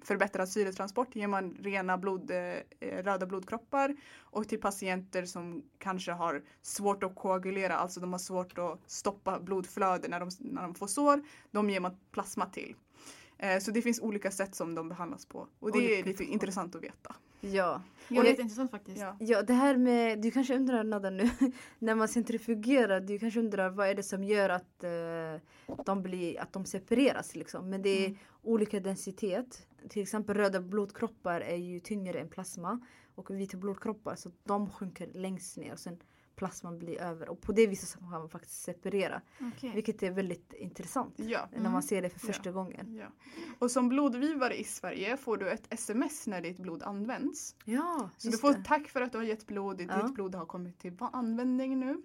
förbättrad 0.01 0.49
syretransport 0.49 1.15
ger 1.15 1.27
man 1.27 1.57
rena 1.59 1.97
blod, 1.97 2.31
eh, 2.31 3.03
röda 3.03 3.25
blodkroppar. 3.25 3.95
Och 4.17 4.47
till 4.47 4.61
patienter 4.61 5.25
som 5.25 5.63
kanske 5.77 6.11
har 6.11 6.43
svårt 6.61 7.03
att 7.03 7.15
koagulera, 7.15 7.75
alltså 7.75 7.99
de 7.99 8.11
har 8.11 8.19
svårt 8.19 8.57
att 8.57 8.79
stoppa 8.85 9.39
blodflöde 9.39 10.07
när 10.07 10.19
de, 10.19 10.29
när 10.39 10.61
de 10.61 10.75
får 10.75 10.87
sår, 10.87 11.23
de 11.51 11.69
ger 11.69 11.79
man 11.79 11.97
plasma 12.11 12.45
till. 12.45 12.75
Så 13.61 13.71
det 13.71 13.81
finns 13.81 13.99
olika 13.99 14.31
sätt 14.31 14.55
som 14.55 14.75
de 14.75 14.89
behandlas 14.89 15.25
på. 15.25 15.47
Och 15.59 15.71
det 15.71 15.99
är 15.99 16.03
lite 16.03 16.23
intressant 16.23 16.75
att 16.75 16.83
veta. 16.83 17.15
Ja. 17.41 17.81
Och 18.09 18.23
det 18.23 18.29
är 18.29 18.41
intressant 18.41 18.71
faktiskt. 18.71 18.97
Ja. 19.01 19.15
Ja, 19.19 19.41
det 19.41 19.53
här 19.53 19.77
med, 19.77 20.21
du 20.21 20.31
kanske 20.31 20.55
undrar 20.55 20.83
Nada 20.83 21.09
nu, 21.09 21.29
när 21.79 21.95
man 21.95 22.07
centrifugerar, 22.07 22.99
du 22.99 23.19
kanske 23.19 23.39
undrar 23.39 23.69
vad 23.69 23.87
är 23.87 23.95
det 23.95 24.03
som 24.03 24.23
gör 24.23 24.49
att, 24.49 24.83
eh, 24.83 25.81
de, 25.85 26.01
blir, 26.03 26.39
att 26.41 26.53
de 26.53 26.65
separeras 26.65 27.35
liksom. 27.35 27.69
Men 27.69 27.81
det 27.81 27.89
är 27.89 28.07
Mm. 28.07 28.17
olika 28.43 28.79
densitet. 28.79 29.67
Till 29.89 30.01
exempel 30.01 30.35
röda 30.37 30.61
blodkroppar 30.61 31.41
är 31.41 31.55
ju 31.55 31.79
tyngre 31.79 32.19
än 32.19 32.29
plasma. 32.29 32.79
Och 33.15 33.29
vita 33.31 33.57
blodkroppar, 33.57 34.15
så 34.15 34.31
de 34.43 34.69
sjunker 34.69 35.09
längst 35.13 35.57
ner 35.57 35.73
och 35.73 35.79
sen 35.79 35.97
plasman 36.35 36.79
blir 36.79 37.01
över. 37.01 37.29
Och 37.29 37.41
på 37.41 37.51
det 37.51 37.67
viset 37.67 37.89
så 37.89 37.99
kan 37.99 38.09
man 38.09 38.29
faktiskt 38.29 38.61
separera. 38.63 39.21
Okej. 39.41 39.71
Vilket 39.75 40.03
är 40.03 40.11
väldigt 40.11 40.53
intressant. 40.53 41.13
Ja. 41.17 41.49
När 41.57 41.69
man 41.69 41.83
ser 41.83 42.01
det 42.01 42.09
för 42.09 42.19
Ja. 42.27 42.33
första 42.33 42.51
gången. 42.51 42.95
ja. 42.95 43.05
Och 43.59 43.71
som 43.71 43.89
blodgivare 43.89 44.59
i 44.59 44.63
Sverige 44.63 45.17
får 45.17 45.37
du 45.37 45.49
ett 45.49 45.63
sms 45.69 46.27
när 46.27 46.41
ditt 46.41 46.57
blod 46.59 46.83
används. 46.83 47.55
Ja, 47.65 48.09
Så 48.17 48.29
du 48.29 48.37
får 48.37 48.53
det. 48.53 48.63
tack 48.65 48.87
för 48.87 49.01
att 49.01 49.11
du 49.11 49.17
har 49.17 49.25
gett 49.25 49.47
blod, 49.47 49.77
ditt 49.77 49.87
Ja. 49.89 50.11
blod 50.15 50.35
har 50.35 50.45
kommit 50.45 50.79
till 50.79 50.93
användning 50.99 51.79
nu. 51.79 52.01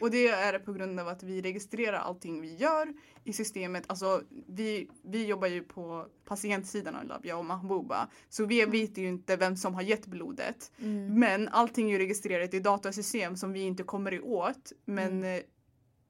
Och 0.00 0.10
det 0.10 0.28
är 0.28 0.58
på 0.58 0.72
grund 0.72 1.00
av 1.00 1.08
att 1.08 1.22
vi 1.22 1.42
registrerar 1.42 1.98
allting 1.98 2.40
vi 2.40 2.54
gör 2.54 2.94
i 3.24 3.32
systemet. 3.32 3.84
Alltså 3.86 4.22
vi, 4.46 4.90
vi 5.02 5.26
jobbar 5.26 5.48
ju 5.48 5.62
på 5.62 6.06
patientsidan 6.24 6.94
av 6.96 7.04
Lab, 7.04 7.26
jag 7.26 7.38
och 7.38 7.44
Mahbouba. 7.44 8.08
Så 8.28 8.44
vi 8.46 8.64
vet 8.64 8.98
ju 8.98 9.08
inte 9.08 9.36
vem 9.36 9.56
som 9.56 9.74
har 9.74 9.82
gett 9.82 10.06
blodet. 10.06 10.72
Mm. 10.78 11.18
Men 11.20 11.48
allting 11.48 11.90
är 11.92 11.98
registrerat 11.98 12.54
i 12.54 12.60
datasystem 12.60 13.36
som 13.36 13.52
vi 13.52 13.60
inte 13.60 13.73
kommer 13.82 14.24
åt. 14.24 14.72
Men 14.84 15.12
Mm. 15.12 15.36
eh, 15.36 15.42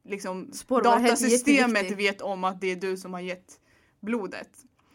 liksom 0.04 0.52
Spårbarhet 0.52 1.10
datasystemet 1.10 1.90
vet 1.90 2.20
om 2.20 2.44
att 2.44 2.60
det 2.60 2.66
är 2.72 2.76
du 2.76 2.96
som 2.96 3.12
har 3.12 3.20
gett 3.20 3.60
blodet. 4.00 4.50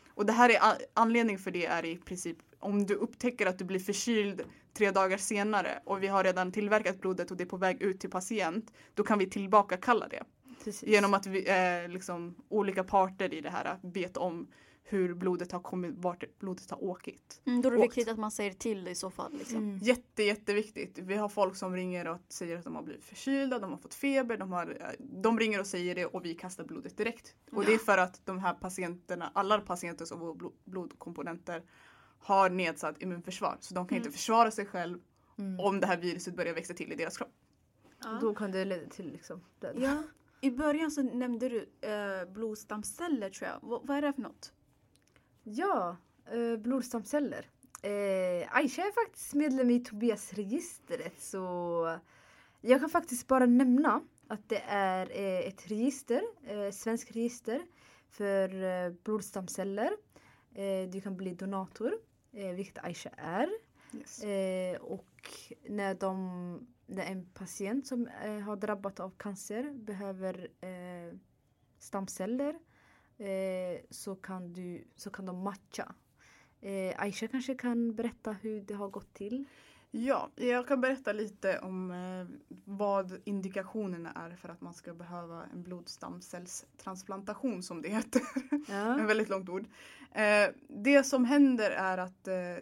Och 0.10 0.26
det 0.26 0.34
här 0.34 0.50
är 0.50 0.62
anledningen 0.94 1.40
för 1.42 1.52
det 1.52 1.66
är 1.66 1.86
i 1.86 1.98
princip 1.98 2.38
om 2.60 2.86
du 2.86 2.94
upptäcker 2.96 3.46
att 3.46 3.58
du 3.60 3.66
blir 3.66 3.80
förkyld 3.80 4.42
tre 4.74 4.92
dagar 4.92 5.18
senare 5.18 5.80
och 5.86 6.04
vi 6.04 6.08
har 6.08 6.24
redan 6.24 6.52
tillverkat 6.52 7.02
blodet 7.02 7.32
och 7.32 7.38
det 7.38 7.44
är 7.44 7.46
på 7.46 7.58
väg 7.58 7.82
ut 7.82 8.00
till 8.00 8.10
patient. 8.10 8.72
Då 8.94 9.04
kan 9.04 9.20
vi 9.20 9.30
tillbaka 9.30 9.78
kalla 9.78 10.08
det. 10.08 10.24
Precis. 10.64 10.90
Genom 10.90 11.14
att 11.14 11.26
vi, 11.28 11.50
eh, 11.50 11.90
liksom, 11.90 12.36
olika 12.50 12.84
parter 12.84 13.34
i 13.34 13.42
det 13.42 13.50
här 13.50 13.78
vet 13.82 14.18
om 14.18 14.48
hur 14.90 15.14
blodet 15.14 15.52
har 15.52 15.60
kommit, 15.60 15.94
vart 15.98 16.40
blodet 16.40 16.72
har 16.72 16.84
åkt. 16.84 17.42
Mm, 17.46 17.62
då 17.62 17.68
är 17.70 17.72
det 17.72 17.78
åkt. 17.78 17.86
viktigt 17.98 18.08
att 18.14 18.20
man 18.20 18.32
säger 18.32 18.54
till 18.54 18.88
i 18.88 18.96
så 18.96 19.12
fall. 19.12 19.34
Liksom. 19.34 19.58
Mm. 19.58 19.78
Jätte, 19.78 20.24
jätteviktigt. 20.24 20.98
Vi 20.98 21.16
har 21.16 21.30
folk 21.30 21.56
som 21.56 21.76
ringer 21.76 22.08
och 22.08 22.18
säger 22.30 22.58
att 22.58 22.64
de 22.64 22.76
har 22.76 22.84
blivit 22.84 23.04
förkylda, 23.04 23.60
de 23.60 23.72
har 23.72 23.78
fått 23.78 23.94
feber, 23.94 24.38
de, 24.38 24.52
har, 24.52 24.78
eh, 24.82 24.88
de 25.00 25.40
ringer 25.40 25.60
och 25.60 25.68
säger 25.68 25.96
det 25.96 26.06
och 26.06 26.26
vi 26.26 26.34
kastar 26.36 26.64
blodet 26.64 26.98
direkt. 26.98 27.36
Och 27.52 27.66
det 27.66 27.74
är 27.74 27.78
för 27.78 27.98
att 27.98 28.26
de 28.26 28.40
här 28.40 28.54
patienterna, 28.54 29.32
alla 29.36 29.62
patienter 29.62 30.06
som 30.06 30.38
blod, 30.38 30.54
blodkomponenter 30.66 31.64
har 32.20 32.50
nedsatt 32.50 33.02
immunförsvar. 33.02 33.58
Så 33.60 33.74
de 33.74 33.88
kan 33.88 33.96
Mm. 33.98 34.06
inte 34.08 34.18
försvara 34.18 34.52
sig 34.52 34.66
själv 34.66 35.00
Mm. 35.38 35.60
om 35.60 35.80
det 35.80 35.88
här 35.88 35.98
viruset 35.98 36.36
börjar 36.36 36.54
växa 36.54 36.74
till 36.74 36.92
i 36.92 36.96
deras 36.96 37.18
kropp. 37.18 37.34
Ja. 38.04 38.18
Då 38.22 38.34
kan 38.36 38.52
det 38.52 38.66
leda 38.66 38.90
till 38.90 39.12
liksom 39.12 39.42
död. 39.60 39.76
Ja. 39.80 40.04
I 40.42 40.52
början 40.52 40.92
så 40.92 41.02
nämnde 41.04 41.50
du 41.50 41.70
eh, 41.82 42.32
blodstamceller 42.34 43.30
tror 43.30 43.50
jag. 43.50 43.70
V- 43.70 43.84
vad 43.84 43.98
är 43.98 44.02
det 44.02 44.14
för 44.14 44.22
något? 44.22 44.54
Ja, 45.52 45.98
eh, 46.32 46.58
blodstamceller. 46.58 47.46
Eh, 47.84 48.56
Aisha 48.56 48.82
är 48.82 49.06
faktiskt 49.06 49.34
medlem 49.34 49.70
i 49.70 49.80
Tobias-registret 49.80 51.22
så 51.22 52.00
jag 52.62 52.80
kan 52.80 52.90
faktiskt 52.90 53.28
bara 53.28 53.46
nämna 53.46 54.02
att 54.28 54.50
det 54.50 54.64
är 54.68 55.12
eh, 55.12 55.48
ett 55.48 55.72
register, 55.72 56.24
eh, 56.48 56.72
svenskt 56.72 57.12
register 57.12 57.62
för 58.10 58.64
eh, 58.64 58.92
blodstamceller. 59.04 59.92
Eh, 60.56 60.90
du 60.90 61.02
kan 61.02 61.18
bli 61.18 61.34
donator, 61.34 61.94
eh, 62.34 62.52
vilket 62.52 62.84
Aisha 62.84 63.10
är. 63.18 63.50
Yes. 63.94 64.24
Eh, 64.24 64.82
och 64.82 65.08
när, 65.68 65.94
de, 65.94 66.68
när 66.86 67.06
en 67.06 67.26
patient 67.26 67.88
som 67.88 68.08
har 68.46 68.56
drabbats 68.56 69.00
av 69.00 69.10
cancer 69.18 69.72
behöver 69.74 70.48
eh, 70.62 71.18
stamceller 71.80 72.60
eh, 73.20 73.82
så, 73.90 74.16
kan 74.16 74.54
du, 74.54 74.84
så 74.96 75.10
kan 75.10 75.26
de 75.26 75.44
matcha. 75.44 75.94
Eh, 76.62 77.02
Aisha 77.02 77.28
kanske 77.28 77.56
kan 77.56 77.96
berätta 77.96 78.32
hur 78.32 78.62
det 78.62 78.74
har 78.74 78.90
gått 78.90 79.14
till. 79.14 79.46
Ja, 79.92 80.30
jag 80.36 80.68
kan 80.68 80.82
berätta 80.82 81.14
lite 81.14 81.60
om 81.60 81.92
eh, 81.92 82.26
vad 82.66 83.22
indikationerna 83.24 84.12
är 84.12 84.36
för 84.36 84.50
att 84.50 84.62
man 84.62 84.74
ska 84.74 84.94
behöva 84.94 85.44
en 85.54 85.64
blodstamcellstransplantation 85.64 87.64
som 87.64 87.82
det 87.82 87.90
heter. 87.90 88.22
Ja. 88.68 88.94
En 89.00 89.08
väldigt 89.08 89.30
långt 89.30 89.50
ord. 89.50 89.66
Eh, 90.12 90.50
det 90.68 91.04
som 91.04 91.26
händer 91.26 91.72
är 91.72 91.98
att 91.98 92.28
eh, 92.28 92.56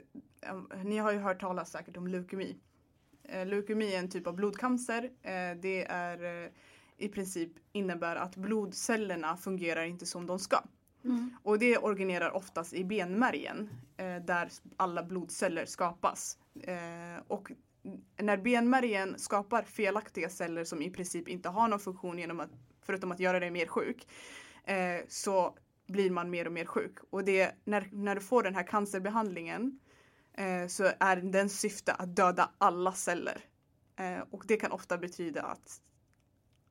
ni 0.84 0.98
har 0.98 1.12
ju 1.12 1.17
hört 1.17 1.41
talas 1.41 1.72
säkert 1.72 1.98
om 1.98 2.08
leukemi. 2.08 2.58
Eh, 3.24 3.46
leukemi 3.46 3.96
är 3.96 4.00
en 4.00 4.10
typ 4.10 4.28
av 4.28 4.36
blodcancer. 4.36 5.04
Eh, 5.04 5.58
det 5.62 5.86
är 5.89 6.43
eh, 6.43 6.50
i 6.97 7.07
princip 7.07 7.51
innebär 7.71 8.15
att 8.15 8.36
blodcellerna 8.36 9.38
fungerar 9.38 9.83
inte 9.83 10.05
som 10.05 10.27
de 10.27 10.39
ska. 10.39 10.62
Mm. 11.03 11.38
Och 11.43 11.60
det 11.60 11.77
originerar 11.77 12.36
oftast 12.36 12.73
i 12.73 12.83
benmärgen 12.83 13.69
eh, 13.97 14.15
där 14.15 14.49
alla 14.77 15.03
blodceller 15.03 15.65
skapas. 15.65 16.38
Eh, 16.63 17.23
och 17.27 17.51
när 18.17 18.38
benmärgen 18.38 19.19
skapar 19.19 19.63
felaktiga 19.63 20.29
celler 20.29 20.63
som 20.63 20.81
i 20.81 20.89
princip 20.89 21.27
inte 21.27 21.49
har 21.49 21.67
någon 21.67 21.79
funktion 21.79 22.19
genom 22.19 22.39
att, 22.39 22.49
förutom 22.81 23.12
att 23.12 23.19
göra 23.19 23.39
dig 23.39 23.51
mer 23.51 23.67
sjuk 23.67 24.07
eh, 24.63 25.01
så 25.07 25.57
blir 25.88 26.12
man 26.12 26.29
mer 26.29 26.45
och 26.45 26.53
mer 26.53 26.65
sjuk. 26.65 26.97
Och 27.10 27.23
det, 27.23 27.55
när, 27.63 27.89
när 27.91 28.15
du 28.15 28.21
får 28.21 28.43
den 28.43 28.55
här 28.55 28.67
cancerbehandlingen 28.67 29.79
eh, 30.33 30.67
så 30.67 30.91
är 30.99 31.15
den 31.15 31.49
syfte 31.49 31.93
att 31.93 32.15
döda 32.15 32.49
alla 32.57 32.93
celler. 32.93 33.45
Eh, 33.95 34.19
och 34.31 34.43
det 34.47 34.57
kan 34.57 34.71
ofta 34.71 34.97
betyda 34.97 35.41
att 35.41 35.81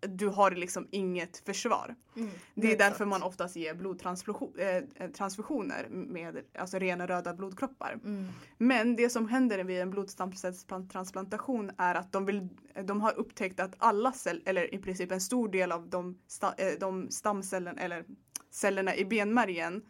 du 0.06 0.28
har 0.28 0.50
liksom 0.50 0.88
inget 0.90 1.42
försvar. 1.46 1.94
Mm. 2.16 2.30
Det 2.54 2.66
är 2.66 2.68
Nej, 2.68 2.78
därför 2.78 3.04
man 3.04 3.22
oftast 3.22 3.56
ger 3.56 3.74
blodtransfusioner 3.74 5.88
med 5.88 6.42
alltså 6.58 6.78
rena 6.78 7.06
röda 7.06 7.34
blodkroppar. 7.34 7.98
Mm. 8.04 8.26
Men 8.58 8.96
det 8.96 9.10
som 9.10 9.28
händer 9.28 9.64
vid 9.64 9.80
en 9.80 9.90
blodstamcellstransplantation 9.90 11.70
är 11.78 11.94
att 11.94 12.12
de, 12.12 12.26
vill, 12.26 12.48
de 12.84 13.00
har 13.00 13.18
upptäckt 13.18 13.60
att 13.60 13.74
alla 13.78 14.12
celler, 14.12 14.42
eller 14.44 14.74
i 14.74 14.78
princip 14.78 15.12
en 15.12 15.20
stor 15.20 15.48
del 15.48 15.72
av 15.72 15.88
de, 15.88 16.18
sta, 16.26 16.54
eh, 16.58 16.72
de 16.80 17.10
stamcellerna 17.10 17.80
eller 17.80 18.04
cellerna 18.50 18.96
i 18.96 19.04
benmärgen 19.04 19.82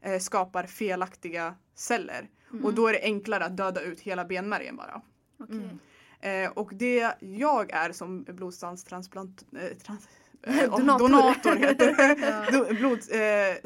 eh, 0.00 0.18
skapar 0.18 0.64
felaktiga 0.64 1.54
celler. 1.74 2.28
Mm. 2.52 2.64
Och 2.64 2.74
då 2.74 2.86
är 2.86 2.92
det 2.92 3.02
enklare 3.02 3.44
att 3.44 3.56
döda 3.56 3.80
ut 3.80 4.00
hela 4.00 4.24
benmärgen 4.24 4.76
bara. 4.76 5.02
Okej. 5.38 5.78
Eh, 6.24 6.50
och 6.50 6.70
det 6.74 7.14
jag 7.20 7.70
är 7.72 7.92
som 7.92 8.22
blodstamstransplant... 8.24 9.44
Eh, 9.52 9.76
trans, 9.76 10.08
eh, 10.42 10.70
Donator. 10.70 11.08
donator 11.08 11.56
heter 11.56 11.86
det. 12.16 12.26
Ja. 12.26 12.44
Do- 12.58 12.78
Blod, 12.78 12.98
eh. 13.12 13.56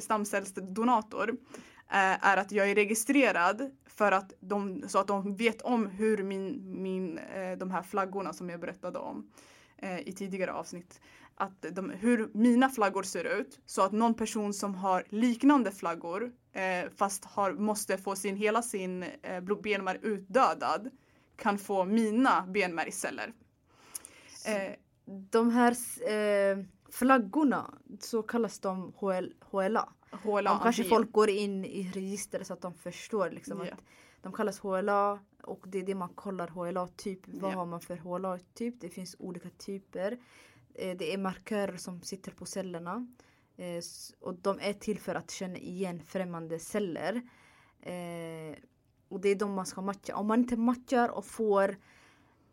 Eh, 1.91 2.27
är 2.27 2.37
att 2.37 2.53
jag 2.53 2.71
är 2.71 2.75
registrerad 2.75 3.71
för 3.87 4.13
att 4.13 4.33
de, 4.41 4.85
så 4.89 4.99
att 4.99 5.07
de 5.07 5.37
vet 5.37 5.63
om 5.63 5.87
hur 5.87 6.23
min, 6.23 6.63
min, 6.83 7.19
eh, 7.19 7.59
de 7.59 7.71
här 7.71 7.83
flaggorna 7.83 8.33
som 8.33 8.51
jag 8.51 8.61
berättade 8.61 8.99
om 8.99 9.31
i 10.05 10.13
tidigare 10.13 10.53
avsnitt. 10.53 11.01
Att 11.35 11.67
de, 11.73 11.91
hur 11.91 12.31
mina 12.35 12.69
flaggor 12.71 13.03
ser 13.03 13.25
ut 13.41 13.61
så 13.67 13.83
att 13.83 13.93
någon 13.93 14.15
person 14.15 14.55
som 14.55 14.75
har 14.75 15.05
liknande 15.09 15.71
flaggor 15.73 16.33
fast 16.97 17.25
har, 17.25 17.53
måste 17.53 17.99
få 17.99 18.17
sin, 18.17 18.37
hela 18.37 18.63
sin 18.63 19.03
eh, 19.03 19.41
blod- 19.41 19.63
benmärg 19.63 19.99
utdödad 20.03 20.91
kan 21.39 21.59
få 21.59 21.85
mina 21.85 22.47
benmärgsceller. 22.47 23.33
Eh, 24.47 24.73
De 25.31 25.51
här 25.51 25.73
eh, 26.11 26.65
flaggorna, 26.93 27.75
så 28.01 28.23
kallas 28.23 28.59
de 28.61 28.93
HL, 28.97 29.33
HLA. 29.41 29.89
HLA 30.11 30.53
Om 30.53 30.59
kanske 30.63 30.85
folk 30.85 31.13
går 31.13 31.31
in 31.31 31.65
i 31.65 31.91
registret 31.95 32.47
så 32.47 32.53
att 32.53 32.61
de 32.61 32.75
förstår 32.75 33.31
liksom 33.31 33.59
Ja. 33.67 33.73
att 33.73 33.81
de 34.23 34.33
kallas 34.33 34.59
HLA 34.61 35.19
och 35.43 35.65
det 35.69 35.79
är 35.79 35.83
det 35.83 35.95
man 35.95 36.09
kollar 36.09 36.49
HLA-typ. 36.49 37.21
Vad 37.25 37.53
Ja. 37.53 37.57
har 37.57 37.67
man 37.67 37.81
för 37.81 37.97
HLA-typ? 37.97 38.75
Det 38.81 38.89
finns 38.89 39.17
olika 39.19 39.51
typer. 39.51 40.19
Eh, 40.75 40.97
Det 40.97 41.15
är 41.15 41.19
markörer 41.19 41.77
som 41.77 42.03
sitter 42.03 42.33
på 42.33 42.47
cellerna. 42.47 43.07
Eh, 43.57 43.83
Och 44.21 44.35
de 44.35 44.59
är 44.61 44.73
till 44.73 44.99
för 44.99 45.15
att 45.15 45.31
känna 45.31 45.57
igen 45.59 46.03
främmande 46.07 46.59
celler. 46.59 47.23
Eh, 49.09 49.15
Och 49.15 49.21
det 49.21 49.29
är 49.29 49.35
de 49.35 49.53
man 49.53 49.67
ska 49.67 49.81
matcha. 49.81 50.17
Om 50.17 50.27
man 50.27 50.39
inte 50.39 50.57
matchar 50.57 51.09
och 51.09 51.25
får 51.25 51.77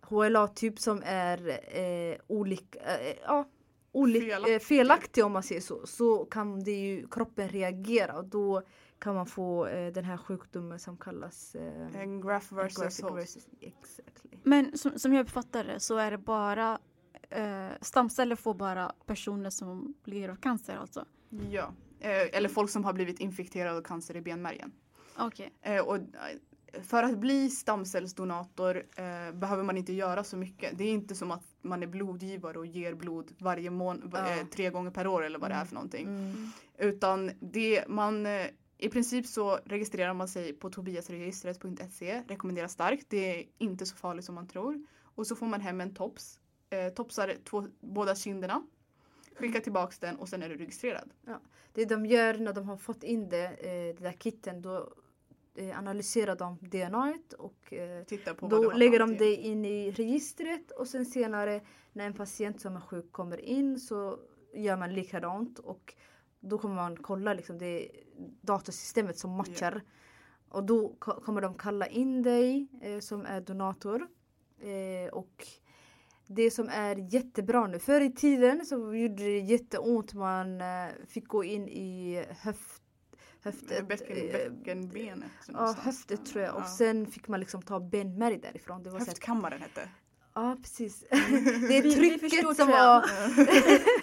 HLA-typ 0.01 0.79
som 0.79 1.01
är 1.05 1.49
eh, 1.77 2.17
olika, 2.27 2.79
eh, 2.79 3.15
ja, 3.25 3.45
olik, 3.91 4.23
Felaktig. 4.23 4.53
eh, 4.55 4.59
felaktig 4.59 5.25
om 5.25 5.31
man 5.31 5.43
säger 5.43 5.61
så, 5.61 5.87
så 5.87 6.25
kan 6.25 6.63
det 6.63 6.71
ju 6.71 7.07
kroppen 7.07 7.49
reagera 7.49 8.17
och 8.17 8.25
då 8.25 8.61
kan 8.99 9.15
man 9.15 9.25
få 9.25 9.65
eh, 9.67 9.91
den 9.93 10.05
här 10.05 10.17
sjukdomen 10.17 10.79
som 10.79 10.97
kallas 10.97 11.55
eh, 11.55 12.01
En 12.01 12.21
graft 12.21 12.51
versus 12.51 12.77
host. 13.01 13.03
versus- 13.03 13.47
Exactly. 13.61 14.39
Men 14.43 14.77
som, 14.77 14.99
som 14.99 15.13
jag 15.13 15.23
uppfattar 15.23 15.63
det 15.63 15.79
så 15.79 15.97
är 15.97 16.11
det 16.11 16.17
bara 16.17 16.79
eh, 17.29 17.67
stamceller 17.81 18.35
får 18.35 18.53
bara 18.53 18.91
personer 19.05 19.49
som 19.49 19.93
lider 20.03 20.29
av 20.29 20.35
cancer 20.35 20.75
alltså? 20.75 21.05
Ja. 21.49 21.73
Eh, 21.99 22.37
eller 22.37 22.49
folk 22.49 22.69
som 22.69 22.83
har 22.83 22.93
blivit 22.93 23.19
infekterade 23.19 23.77
av 23.77 23.81
cancer 23.81 24.15
i 24.15 24.21
benmärgen. 24.21 24.71
Okej. 25.17 25.53
Eh, 25.61 25.81
och, 25.87 25.95
eh, 25.95 26.01
för 26.83 27.03
att 27.03 27.17
bli 27.17 27.49
stamcellsdonator 27.49 28.77
eh, 28.95 29.31
behöver 29.33 29.63
man 29.63 29.77
inte 29.77 29.93
göra 29.93 30.23
så 30.23 30.37
mycket. 30.37 30.77
Det 30.77 30.83
är 30.83 30.91
inte 30.91 31.15
som 31.15 31.31
att 31.31 31.43
man 31.61 31.83
är 31.83 31.87
blodgivare 31.87 32.59
och 32.59 32.65
ger 32.65 32.93
blod 32.93 33.31
varje 33.37 33.69
mån 33.69 34.11
Ja. 34.13 34.31
eh, 34.31 34.45
tre 34.45 34.69
gånger 34.69 34.91
per 34.91 35.07
år 35.07 35.25
eller 35.25 35.39
vad 35.39 35.51
det 35.51 35.55
är 35.55 35.65
för 35.65 35.73
någonting. 35.75 36.07
Mm. 36.07 36.49
Utan 36.77 37.31
det 37.39 37.87
man 37.87 38.25
eh, 38.25 38.47
i 38.77 38.89
princip 38.89 39.27
så 39.27 39.59
registrerar 39.65 40.13
man 40.13 40.27
sig 40.27 40.53
på 40.53 40.69
tobiasregistret.se, 40.69 42.23
rekommenderas 42.27 42.71
starkt. 42.71 43.05
Det 43.09 43.39
är 43.39 43.45
inte 43.57 43.85
så 43.85 43.95
farligt 43.95 44.25
som 44.25 44.35
man 44.35 44.47
tror. 44.47 44.85
Och 45.15 45.27
så 45.27 45.35
får 45.35 45.45
man 45.45 45.61
hem 45.61 45.81
en 45.81 45.93
tops. 45.93 46.39
Eh, 46.69 46.93
topsar 46.93 47.33
två, 47.49 47.67
båda 47.79 48.15
kinderna. 48.15 48.63
Skickar 49.35 49.59
tillbaks 49.59 49.99
den 49.99 50.15
och 50.15 50.29
sen 50.29 50.43
är 50.43 50.49
du 50.49 50.57
registrerad. 50.57 51.11
Det 51.73 51.85
de 51.85 52.05
gör 52.05 52.33
när 52.37 52.53
de 52.53 52.67
har 52.69 52.77
fått 52.77 53.03
in 53.03 53.29
det, 53.29 53.45
eh, 53.45 53.95
det 53.95 54.03
där 54.03 54.11
kitten, 54.19 54.61
då 54.61 54.93
eh, 55.55 55.77
analyserar 55.79 56.35
de 56.35 56.57
DNA 56.61 57.13
och 57.37 57.73
eh, 57.73 58.03
Då 58.49 58.71
lägger 58.77 58.99
de 58.99 59.17
det 59.17 59.35
in 59.35 59.65
i 59.65 59.91
registret 59.91 60.71
och 60.71 60.87
sen 60.87 61.05
senare 61.05 61.61
när 61.93 62.05
en 62.05 62.13
patient 62.13 62.61
som 62.61 62.75
är 62.75 62.81
sjuk 62.81 63.11
kommer 63.11 63.41
in 63.41 63.79
så 63.79 64.19
gör 64.53 64.77
man 64.77 64.93
likadant 64.93 65.59
och 65.59 65.93
då 66.39 66.57
kommer 66.57 66.75
man 66.75 66.97
kolla 66.97 67.33
liksom 67.33 67.57
det 67.57 67.87
datasystemet 68.41 69.17
som 69.19 69.31
matchar. 69.31 69.81
Och 70.49 70.63
då 70.63 70.95
ko- 70.99 71.21
kommer 71.21 71.41
de 71.41 71.53
kalla 71.53 71.87
in 71.87 72.21
dig 72.23 72.67
eh, 72.81 72.99
som 72.99 73.25
är 73.25 73.41
donator. 73.41 74.07
Eh, 74.59 75.13
och 75.13 75.47
det 76.27 76.51
som 76.51 76.69
är 76.69 77.13
jättebra 77.13 77.67
nu, 77.67 77.79
förr 77.79 78.01
i 78.01 78.11
tiden 78.11 78.65
så 78.65 78.75
gjorde 78.95 79.23
det 79.23 79.39
jätteont. 79.39 80.13
Man 80.13 80.61
eh, 80.61 80.87
fick 81.07 81.27
gå 81.27 81.43
in 81.43 81.67
i 81.67 82.23
höft, 82.29 82.83
höftet. 83.45 83.87
Bäcken, 83.87 84.17
eh, 84.17 84.51
bäckenbenet. 84.51 85.31
Ja, 85.47 85.75
höftet 85.79 86.25
tror 86.25 86.43
jag. 86.43 86.55
Och 86.55 86.61
Ja. 86.61 86.67
sen 86.77 87.07
fick 87.07 87.27
man 87.27 87.39
liksom 87.39 87.61
ta 87.61 87.79
benmärg 87.79 88.37
därifrån. 88.37 88.83
Det 88.83 88.89
var 88.89 88.99
så 88.99 89.05
Höftkammaren 89.05 89.61
hette. 89.61 89.89
Ja 90.37 90.57
precis. 90.61 90.99
Det 91.09 91.15
är 91.77 91.81
Vi- 91.83 91.95
vi 92.09 92.19
trycket 92.19 92.55
som 92.57 92.67
var... 92.67 93.05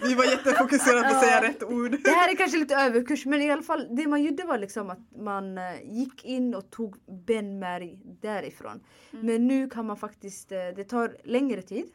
Vi 0.07 0.13
var 0.15 0.23
jättefokuserade 0.25 1.01
på 1.09 1.15
att 1.15 1.23
säga 1.23 1.41
rätt 1.41 1.63
ord. 1.63 1.91
Det 2.03 2.09
här 2.09 2.31
är 2.31 2.35
kanske 2.35 2.57
lite 2.57 2.75
överkurs 2.75 3.25
men 3.25 3.41
i 3.41 3.51
alla 3.51 3.61
fall 3.61 3.87
det 3.95 4.07
man 4.07 4.23
gjorde 4.23 4.43
var 4.43 4.57
liksom 4.57 4.89
att 4.89 4.99
man 5.17 5.57
eh, 5.57 5.81
gick 5.83 6.25
in 6.25 6.55
och 6.55 6.69
tog 6.69 6.97
benmärg 7.25 7.99
därifrån. 8.21 8.83
Mm. 9.13 9.25
Men 9.25 9.47
nu 9.47 9.69
kan 9.69 9.85
man 9.85 9.97
faktiskt, 9.97 10.51
eh, 10.51 10.57
det 10.75 10.83
tar 10.83 11.17
längre 11.23 11.61
tid. 11.61 11.85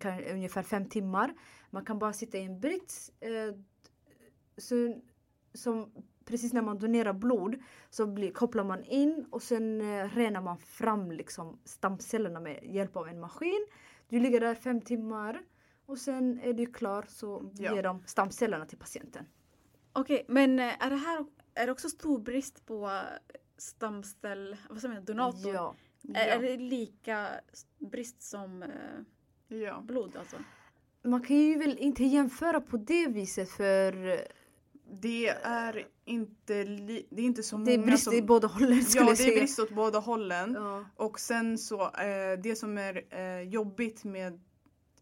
Kan, 0.00 0.24
ungefär 0.24 0.62
fem 0.62 0.88
timmar. 0.88 1.34
Man 1.70 1.84
kan 1.84 1.98
bara 1.98 2.12
sitta 2.12 2.38
i 2.38 2.44
en 2.44 2.60
brits. 2.60 3.12
Eh, 3.20 3.54
så, 4.58 5.00
som 5.54 5.92
precis 6.28 6.52
när 6.52 6.62
man 6.62 6.78
donerar 6.78 7.12
blod 7.12 7.56
så 7.90 8.06
blir, 8.06 8.30
kopplar 8.32 8.64
man 8.64 8.84
in 8.84 9.26
och 9.30 9.42
sen 9.42 9.80
eh, 9.80 10.08
renar 10.08 10.40
man 10.42 10.58
fram 10.58 11.12
liksom 11.12 11.58
stamcellerna 11.64 12.40
med 12.40 12.60
hjälp 12.64 12.96
av 12.96 13.08
en 13.08 13.20
maskin. 13.20 13.66
Du 14.08 14.20
ligger 14.20 14.40
där 14.40 14.54
fem 14.54 14.80
timmar 14.80 15.40
och 15.86 15.98
sen 15.98 16.40
är 16.42 16.52
du 16.52 16.66
klar 16.66 17.04
så 17.08 17.50
Ja. 17.54 17.74
ger 17.74 17.82
de 17.82 18.02
stamcellerna 18.06 18.66
till 18.66 18.78
patienten. 18.78 19.24
Okej, 19.92 20.24
men 20.28 20.58
eh, 20.58 20.84
är 20.86 20.90
det 20.90 20.96
här 20.96 21.24
är 21.54 21.66
det 21.66 21.72
också 21.72 21.88
stor 21.88 22.18
brist 22.18 22.66
på 22.66 23.00
stamcell, 23.56 24.56
vad 24.70 24.80
säger 24.80 24.94
man, 24.94 25.04
donator? 25.04 25.54
Ja. 25.54 25.74
Är, 26.14 26.26
är 26.28 26.42
Ja. 26.42 26.48
det 26.48 26.56
lika 26.56 27.28
brist 27.78 28.22
som 28.22 28.62
eh, 28.62 29.58
ja. 29.58 29.80
blod 29.80 30.16
alltså? 30.16 30.36
Man 31.02 31.22
kan 31.22 31.36
ju 31.36 31.58
väl 31.58 31.78
inte 31.78 32.04
jämföra 32.04 32.60
på 32.60 32.76
det 32.76 33.06
viset 33.06 33.48
för 33.50 33.92
Det 34.90 35.28
är 35.42 35.86
inte, 36.04 36.64
li- 36.64 37.06
det 37.10 37.22
är 37.22 37.26
inte 37.26 37.42
så 37.42 37.56
det 37.56 37.74
är 37.74 37.78
många 37.78 37.86
brist 37.90 38.04
som... 38.04 38.14
i 38.14 38.22
båda 38.22 38.48
hållen 38.48 38.84
skulle 38.84 39.04
Ja, 39.04 39.08
jag 39.10 39.16
det 39.16 39.22
är 39.22 39.26
säga. 39.26 39.38
brist 39.38 39.58
åt 39.58 39.70
båda 39.70 39.98
hållen. 39.98 40.54
Ja. 40.58 40.84
Och 40.96 41.20
sen 41.20 41.58
så, 41.58 41.82
eh, 41.82 42.38
det 42.42 42.56
som 42.58 42.78
är 42.78 43.04
eh, 43.10 43.40
jobbigt 43.42 44.04
med 44.04 44.32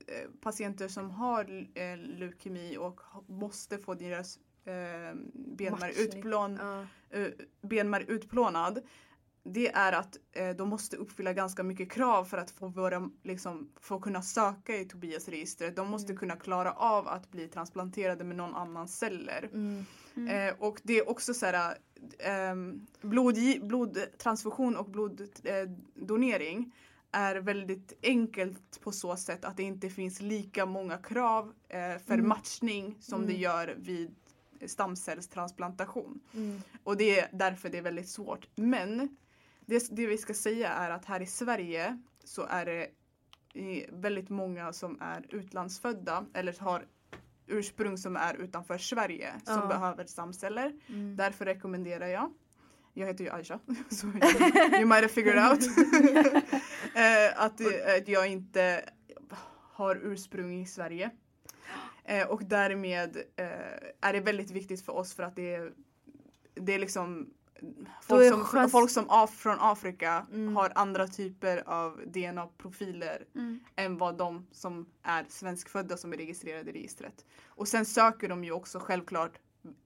eh, 0.07 0.31
patienter 0.41 0.89
som 0.89 1.11
har 1.11 1.67
eh, 1.75 1.97
leukemi 1.97 2.77
och 2.77 3.01
måste 3.27 3.79
få 3.79 3.95
deras 3.95 4.39
eh, 4.65 5.17
benmärg, 5.35 5.93
utplån, 5.97 6.59
Ja. 6.63 6.87
eh, 7.19 7.29
benmärg 7.61 8.05
utplånad. 8.09 8.81
Det 9.53 9.69
är 9.73 9.93
att 9.93 10.17
eh, 10.33 10.51
de 10.51 10.69
måste 10.69 10.97
uppfylla 10.97 11.33
ganska 11.33 11.63
mycket 11.63 11.93
krav 11.93 12.25
för 12.25 12.39
att 12.39 12.51
få, 12.51 12.69
våra, 12.69 13.11
liksom, 13.23 13.71
få 13.81 14.01
kunna 14.01 14.23
söka 14.23 14.77
i 14.77 14.85
Tobias-registret. 14.85 15.77
De 15.77 15.89
måste 15.91 16.13
Mm. 16.13 16.19
kunna 16.21 16.37
klara 16.37 16.73
av 16.73 17.09
att 17.09 17.31
bli 17.31 17.49
transplanterade 17.49 18.25
med 18.25 18.37
någon 18.37 18.55
annans 18.55 18.99
celler. 18.99 19.51
Mm. 19.53 19.85
Eh, 20.29 20.55
och 20.59 20.81
det 20.83 20.99
är 20.99 21.09
också 21.09 21.35
så 21.35 21.47
här, 21.47 21.79
ehm, 22.19 22.87
blodgi- 23.01 23.67
blodtransfusion 23.67 24.77
och 24.77 24.91
bloddonering 24.91 26.59
eh, 27.13 27.21
är 27.21 27.37
väldigt 27.37 27.93
enkelt 28.03 28.81
på 28.81 28.93
så 28.93 29.17
sätt 29.17 29.45
att 29.45 29.57
det 29.57 29.63
inte 29.63 29.89
finns 29.91 30.21
lika 30.21 30.67
många 30.67 30.99
krav 30.99 31.53
eh, 31.69 31.79
för 32.07 32.15
Mm. 32.15 32.29
matchning 32.29 32.97
som 33.01 33.21
det 33.21 33.33
Mm. 33.33 33.41
gör 33.43 33.75
vid 33.79 34.15
stamcellstransplantation. 34.67 36.21
Mm. 36.35 36.61
Och 36.85 36.97
det 36.97 37.21
är 37.21 37.29
därför 37.33 37.69
det 37.69 37.79
är 37.79 37.83
väldigt 37.83 38.09
svårt. 38.09 38.49
Men 38.55 39.17
det, 39.67 39.89
det 39.97 40.07
vi 40.07 40.19
ska 40.19 40.35
säga 40.35 40.69
är 40.73 40.91
att 40.91 41.05
här 41.05 41.23
i 41.23 41.27
Sverige 41.27 41.99
så 42.25 42.43
är 42.51 42.67
det 42.67 42.89
väldigt 43.93 44.29
många 44.31 44.73
som 44.73 44.99
är 45.01 45.27
utlandsfödda 45.35 46.27
eller 46.35 46.61
har 46.61 46.87
ursprung 47.47 47.99
som 47.99 48.17
är 48.17 48.35
utanför 48.35 48.79
Sverige 48.79 49.33
som 49.45 49.55
Ja. 49.61 49.67
behöver 49.67 50.05
stamceller. 50.05 50.73
Mm. 50.89 51.17
Därför 51.17 51.45
rekommenderar 51.45 52.07
jag 52.07 52.33
jag 52.95 53.07
heter 53.07 53.25
ju 53.25 53.31
Aisha, 53.31 53.59
så 53.91 54.07
you 54.07 54.87
might 54.87 54.91
have 54.95 55.09
figured 55.15 55.51
out. 55.51 55.61
Eh, 56.97 57.43
att, 57.45 57.61
eh, 57.61 57.97
att 57.99 58.09
jag 58.09 58.27
inte 58.29 58.85
har 59.73 59.97
ursprung 60.03 60.61
i 60.61 60.67
Sverige. 60.67 61.11
Eh, 62.05 62.27
och 62.29 62.45
därmed 62.45 63.17
är 64.01 64.13
det 64.13 64.21
väldigt 64.21 64.51
viktigt 64.51 64.85
för 64.85 64.93
oss 64.93 65.15
för 65.15 65.23
att 65.23 65.37
det 65.37 65.55
är, 65.55 65.73
det 66.55 66.75
är 66.75 66.79
liksom 66.79 67.31
folk 68.03 68.29
som, 68.33 68.45
chans- 68.45 68.73
folk 68.73 68.91
som 68.91 69.11
af, 69.11 69.31
från 69.31 69.57
Afrika 69.61 70.27
Mm. 70.33 70.57
har 70.57 70.73
andra 70.75 71.09
typer 71.09 71.69
av 71.69 72.01
DNA-profiler 72.07 73.25
Mm. 73.35 73.61
än 73.77 73.99
vad 73.99 74.17
de 74.19 74.47
som 74.53 74.87
är 75.03 75.25
svenskfödda 75.29 75.97
som 75.97 76.13
är 76.13 76.17
registrerade 76.17 76.71
i 76.71 76.73
registret. 76.73 77.25
Och 77.47 77.69
sen 77.69 77.85
söker 77.87 78.29
de 78.29 78.45
ju 78.45 78.53
också 78.53 78.79
självklart 78.79 79.39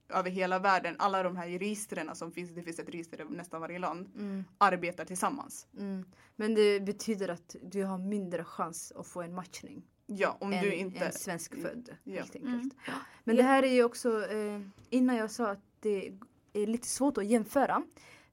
över 0.09 0.29
hela 0.29 0.59
världen, 0.59 0.95
alla 0.99 1.23
de 1.23 1.35
här 1.35 1.47
registren 1.47 2.15
som 2.15 2.31
finns, 2.31 2.51
det 2.51 2.63
finns 2.63 2.79
ett 2.79 2.89
register 2.89 3.21
i 3.21 3.25
nästan 3.35 3.61
varje 3.61 3.79
land, 3.79 4.09
Mm. 4.15 4.43
arbetar 4.57 5.05
tillsammans. 5.05 5.67
Mm. 5.77 6.05
Men 6.35 6.55
det 6.55 6.79
betyder 6.85 7.27
att 7.29 7.55
du 7.63 7.83
har 7.83 7.97
mindre 7.97 8.43
chans 8.43 8.91
att 8.95 9.07
få 9.07 9.21
en 9.21 9.33
matchning 9.33 9.83
Ja, 10.05 10.37
om 10.39 10.53
än 10.53 10.63
du 10.63 10.73
inte... 10.73 11.05
en 11.05 11.11
svenskfödd. 11.13 11.89
Ja. 12.03 12.13
Helt 12.13 12.35
enkelt. 12.35 12.53
Mm. 12.53 12.99
Men 13.23 13.35
det 13.35 13.43
här 13.43 13.63
är 13.63 13.73
ju 13.73 13.83
också, 13.83 14.25
eh, 14.31 14.61
innan 14.89 15.15
jag 15.15 15.31
sa 15.31 15.47
att 15.51 15.63
det 15.79 16.11
är 16.53 16.67
lite 16.67 16.87
svårt 16.87 17.17
att 17.17 17.25
jämföra. 17.25 17.83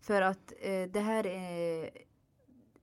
För 0.00 0.22
att 0.22 0.52
eh, 0.60 0.82
det 0.82 1.00
här 1.00 1.26
är, 1.26 1.90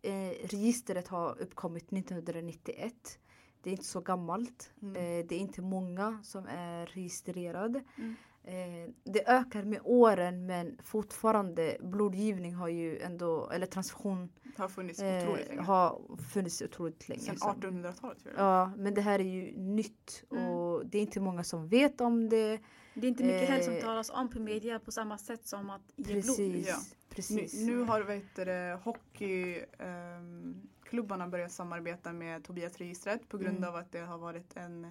eh, 0.01 0.47
registret 0.47 1.07
har 1.07 1.41
uppkommit 1.41 1.91
1991. 1.91 3.19
Det 3.61 3.69
är 3.69 3.71
inte 3.71 3.85
så 3.85 4.01
gammalt. 4.01 4.73
Mm. 4.81 4.95
Eh, 4.95 5.25
det 5.25 5.35
är 5.35 5.39
inte 5.39 5.61
många 5.61 6.19
som 6.23 6.47
är 6.47 6.85
registrerade. 6.85 7.83
Mm. 7.97 8.15
Eh, 8.47 8.89
det 9.03 9.27
ökar 9.29 9.63
med 9.63 9.79
åren 9.83 10.45
men 10.45 10.77
fortfarande 10.83 11.77
blodgivning 11.81 12.53
har 12.53 12.67
ju 12.67 12.99
ändå, 12.99 13.49
eller 13.49 13.65
transfusion 13.65 14.29
har 14.57 14.67
funnits 14.67 14.99
otroligt 14.99 15.41
eh, 15.41 15.47
länge. 15.49 15.61
har 15.61 16.01
funnits 16.33 16.61
otroligt 16.61 17.09
länge. 17.09 17.21
Sen 17.21 17.37
Så- 17.37 17.45
1800-talet 17.47 18.19
tror 18.23 18.33
jag. 18.37 18.45
Ja, 18.45 18.71
men 18.77 18.93
det 18.93 19.01
här 19.01 19.19
är 19.19 19.23
ju 19.23 19.57
nytt 19.57 20.23
Mm. 20.31 20.49
och 20.49 20.85
det 20.85 20.97
är 20.97 21.01
inte 21.01 21.19
många 21.19 21.43
som 21.43 21.67
vet 21.67 22.01
om 22.01 22.29
det. 22.29 22.59
Det 22.93 23.07
är 23.07 23.09
inte 23.09 23.23
mycket 23.23 23.49
heller 23.49 23.63
som 23.63 23.73
Eh, 23.73 23.81
talas 23.81 24.09
om 24.09 24.29
på 24.29 24.39
media 24.39 24.79
på 24.79 24.91
samma 24.91 25.17
sätt 25.17 25.47
som 25.47 25.69
att 25.69 25.81
ge 25.95 26.03
blod. 26.13 26.23
Precis. 26.25 26.67
Ja. 26.67 26.75
Nu, 26.77 27.15
precis. 27.15 27.53
nu 27.65 27.79
har 27.81 28.01
vad 28.01 28.15
heter 28.15 28.45
det, 28.45 28.79
hockeyklubbarna 28.83 31.27
börjat 31.27 31.51
samarbeta 31.51 32.13
med 32.13 32.43
Tobias-registret 32.43 33.29
på 33.29 33.37
grund 33.37 33.57
Mm. 33.57 33.69
av 33.69 33.75
att 33.75 33.91
det 33.91 33.99
har 33.99 34.17
varit 34.17 34.57
en 34.57 34.87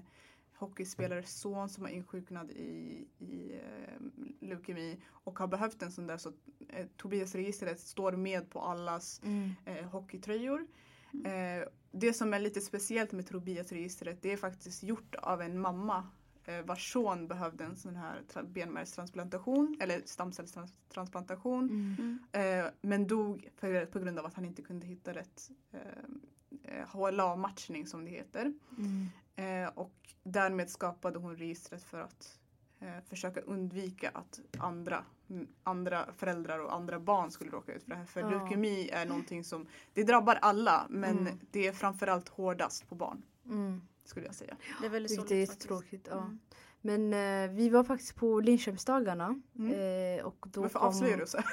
hockeyspelares 0.56 1.40
son 1.40 1.68
som 1.68 1.84
har 1.84 1.90
insjuknat 1.90 2.50
i, 2.50 3.06
i 3.18 3.52
eh, 3.52 4.00
leukemi 4.40 5.00
och 5.10 5.38
har 5.38 5.46
behövt 5.46 5.82
en 5.82 5.92
sån 5.92 6.06
där 6.06 6.16
så 6.16 6.32
eh, 6.68 6.86
Tobias-registret 6.96 7.80
står 7.80 8.12
med 8.12 8.50
på 8.50 8.60
allas 8.60 9.20
Mm. 9.24 9.50
eh, 9.64 9.84
hockeytröjor. 9.84 10.66
Eh, 11.24 11.68
det 11.92 12.12
som 12.12 12.34
är 12.34 12.38
lite 12.40 12.60
speciellt 12.60 13.12
med 13.12 13.26
Tobias-registret 13.26 14.22
det 14.22 14.32
är 14.32 14.36
faktiskt 14.36 14.82
gjort 14.82 15.14
av 15.14 15.42
en 15.42 15.60
mamma 15.60 16.06
eh, 16.44 16.60
vars 16.64 16.92
son 16.92 17.28
behövde 17.28 17.64
en 17.64 17.76
sån 17.76 17.96
här 17.96 18.20
tra- 18.32 18.52
benmärgstransplantation 18.52 19.76
eller 19.80 20.02
stamcellstransplantation. 20.04 21.68
Mm. 21.70 22.18
Eh, 22.32 22.70
men 22.80 23.06
dog 23.06 23.48
för, 23.56 23.86
på 23.86 23.98
grund 23.98 24.18
av 24.18 24.26
att 24.26 24.34
han 24.34 24.44
inte 24.44 24.62
kunde 24.62 24.86
hitta 24.86 25.12
rätt 25.14 25.50
HLA-matchning 26.92 27.86
som 27.86 28.04
det 28.04 28.10
heter. 28.10 28.52
Mm. 28.78 29.06
Eh, 29.36 29.68
och 29.74 29.92
därmed 30.22 30.70
skapade 30.70 31.18
hon 31.18 31.36
registret 31.36 31.82
för 31.84 32.00
att 32.00 32.38
eh, 32.80 32.88
försöka 33.08 33.40
undvika 33.40 34.10
att 34.14 34.40
andra, 34.58 35.04
andra 35.62 36.08
föräldrar 36.16 36.58
och 36.58 36.74
andra 36.74 37.00
barn 37.00 37.30
skulle 37.30 37.50
råka 37.50 37.72
ut 37.72 37.82
för 37.82 37.90
det 37.90 37.96
här. 37.96 38.04
För 38.04 38.20
Ja. 38.20 38.30
leukemi 38.30 38.88
är 38.92 39.06
någonting 39.06 39.44
som, 39.44 39.66
det 39.94 40.02
drabbar 40.04 40.38
alla 40.42 40.86
men 40.90 41.18
Mm. 41.18 41.38
det 41.50 41.66
är 41.66 41.72
framförallt 41.72 42.28
hårdast 42.28 42.88
på 42.88 42.94
barn 42.94 43.22
Mm. 43.46 43.82
skulle 44.04 44.26
jag 44.26 44.34
säga. 44.34 44.56
Det 44.80 44.86
är 44.86 44.90
väldigt 44.90 45.12
Vilket 45.12 45.30
är 45.30 45.36
jättetråkigt. 45.36 46.08
Ja. 46.10 46.18
Mm. 46.18 46.38
Men 46.80 47.12
eh, 47.12 47.50
vi 47.56 47.68
var 47.68 47.84
faktiskt 47.84 48.14
på 48.16 48.40
Linköpingsdagarna. 48.40 49.40
Mm. 49.58 50.18
Eh, 50.18 50.24
och 50.24 50.46
då 50.52 50.60
Varför 50.62 50.78
kom... 50.78 50.88
avslöjar 50.88 51.16
du 51.16 51.26
så? 51.26 51.38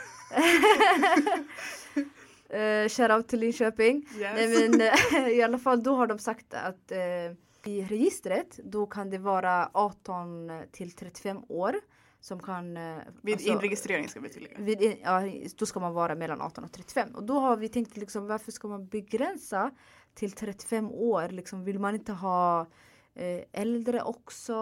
eh, 2.56 2.90
Shoutout 2.90 3.28
till 3.28 3.40
Linköping. 3.40 4.06
Yes. 4.18 4.34
Nej 4.36 4.70
men 4.70 4.82
eh, 4.82 5.28
i 5.38 5.42
alla 5.42 5.60
fall 5.60 5.84
då 5.84 5.96
har 5.96 6.08
de 6.08 6.20
sagt 6.20 6.54
att 6.54 6.92
eh, 6.92 6.98
i 7.66 7.84
registret 7.84 8.60
då 8.64 8.86
kan 8.86 9.10
det 9.10 9.18
vara 9.18 9.70
18 9.74 10.52
till 10.72 10.92
35 10.92 11.44
år 11.48 11.76
som 12.20 12.40
kan... 12.40 12.78
Eh, 12.78 12.98
Vid 13.22 13.36
alltså- 13.36 13.50
inregistrering 13.50 14.08
ska 14.10 14.20
vi 14.20 14.30
tillägga. 14.30 14.58
vid, 14.60 14.82
in- 14.82 14.98
ja, 15.04 15.22
då 15.58 15.66
ska 15.66 15.80
man 15.80 15.94
vara 15.94 16.16
mellan 16.16 16.42
18 16.42 16.64
och 16.64 16.72
35. 16.72 17.16
Och 17.16 17.24
då 17.24 17.40
har 17.40 17.58
vi 17.58 17.70
tänkt 17.70 17.98
liksom 17.98 18.28
varför 18.28 18.52
ska 18.52 18.68
man 18.68 18.88
begränsa 18.88 19.72
till 20.14 20.32
35 20.32 20.92
år? 20.92 21.30
Liksom, 21.30 21.64
vill 21.64 21.80
man 21.80 21.96
inte 21.96 22.14
ha 22.14 22.62
eh, 23.14 23.42
äldre 23.52 24.02
också? 24.02 24.54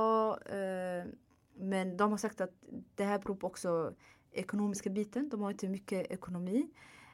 Eh, 0.46 1.12
men 1.56 1.98
de 1.98 2.12
har 2.12 2.18
sagt 2.18 2.42
att 2.42 2.54
det 2.96 3.04
här 3.04 3.20
beror 3.20 3.36
på 3.36 3.48
också 3.48 3.94
ekonomiska 4.32 4.90
biten. 4.90 5.30
De 5.30 5.42
har 5.42 5.52
inte 5.52 5.68
mycket 5.70 6.12
ekonomi. 6.12 6.70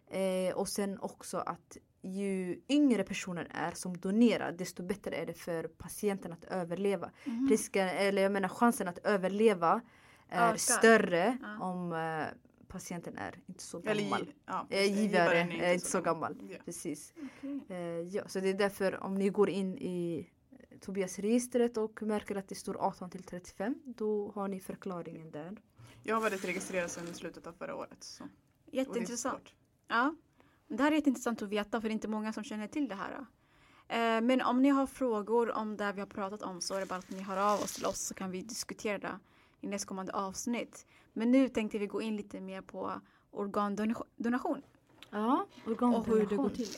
Eh, 0.07 0.55
och 0.55 0.67
sen 0.67 0.99
också 0.99 1.37
att 1.37 1.77
ju 2.05 2.61
yngre 2.69 3.03
personen 3.03 3.47
är 3.51 3.71
som 3.71 3.97
donerar 3.97 4.51
desto 4.51 4.83
bättre 4.83 5.15
är 5.15 5.25
det 5.25 5.33
för 5.33 5.67
patienten 5.67 6.33
att 6.33 6.43
överleva. 6.45 7.11
Mhm. 7.25 7.47
Risken, 7.49 7.87
eller 7.87 8.21
jag 8.21 8.31
menar 8.31 8.49
chansen 8.49 8.87
att 8.87 8.97
överleva 8.97 9.81
är 10.29 10.47
Ökar. 10.47 10.57
större 10.57 11.37
Ja. 11.41 11.59
om 11.65 11.93
eh, 11.93 12.25
patienten 12.67 13.17
är 13.17 13.39
inte 13.45 13.63
så 13.63 13.81
Eller 13.81 14.03
gammal. 14.03 14.21
gi- 14.21 14.31
ja, 14.45 14.59
Eh, 14.61 14.67
precis. 14.77 14.97
givare 14.97 15.37
Givaren 15.41 15.51
är 15.51 15.73
inte 15.73 15.85
så 15.85 16.01
gammal. 16.01 16.35
Ja. 16.49 16.57
Precis. 16.65 17.13
Okej. 17.37 17.59
Eh, 17.69 17.77
ja, 18.15 18.23
så 18.27 18.39
det 18.39 18.49
är 18.49 18.53
därför 18.53 19.03
om 19.03 19.15
ni 19.15 19.29
går 19.29 19.49
in 19.49 19.77
i 19.77 20.29
Tobias-registret 20.81 21.77
och 21.77 22.01
märker 22.01 22.35
att 22.35 22.47
det 22.49 22.55
står 22.55 22.77
18 22.79 23.09
till 23.09 23.23
35 23.23 23.75
då 23.85 24.31
har 24.35 24.47
ni 24.47 24.59
förklaringen 24.59 25.31
där. 25.31 25.57
Jag 26.03 26.15
har 26.15 26.21
varit 26.21 26.45
registrerad 26.45 26.91
sedan 26.91 27.13
slutet 27.13 27.47
av 27.47 27.53
förra 27.53 27.75
året. 27.75 28.03
Så. 28.03 28.23
Jätteintressant. 28.71 29.53
Ja, 29.87 30.15
det 30.67 30.83
här 30.83 30.91
är 30.91 30.95
jätteintressant 30.95 31.41
att 31.41 31.49
veta 31.49 31.81
för 31.81 31.87
det 31.89 31.91
är 31.91 31.93
inte 31.93 32.07
många 32.07 32.33
som 32.33 32.43
känner 32.43 32.67
till 32.67 32.87
det 32.87 32.95
här. 32.95 33.25
Eh, 33.87 34.21
Men 34.21 34.41
om 34.41 34.61
ni 34.61 34.69
har 34.69 34.87
frågor 34.87 35.57
om 35.57 35.77
det 35.77 35.91
vi 35.93 35.99
har 35.99 36.07
pratat 36.07 36.41
om 36.41 36.61
så 36.61 36.75
är 36.75 36.79
det 36.79 36.85
bara 36.85 36.99
att 36.99 37.09
ni 37.09 37.21
hör 37.21 37.37
av 37.53 37.59
oss 37.61 37.73
till 37.73 37.85
oss 37.85 37.99
så 37.99 38.13
kan 38.13 38.31
vi 38.31 38.41
diskutera 38.41 38.97
det 38.97 39.19
i 39.61 39.67
nästkommande 39.67 40.11
avsnitt. 40.13 40.85
Men 41.13 41.31
nu 41.31 41.49
tänkte 41.49 41.77
vi 41.77 41.87
gå 41.87 42.01
in 42.01 42.15
lite 42.15 42.41
mer 42.41 42.61
på 42.61 43.01
organdonation 43.31 44.61
Ja, 45.09 45.45
och 45.65 45.71
organdonation. 45.71 46.19
hur 46.19 46.25
det 46.25 46.35
går 46.35 46.49
till. 46.49 46.75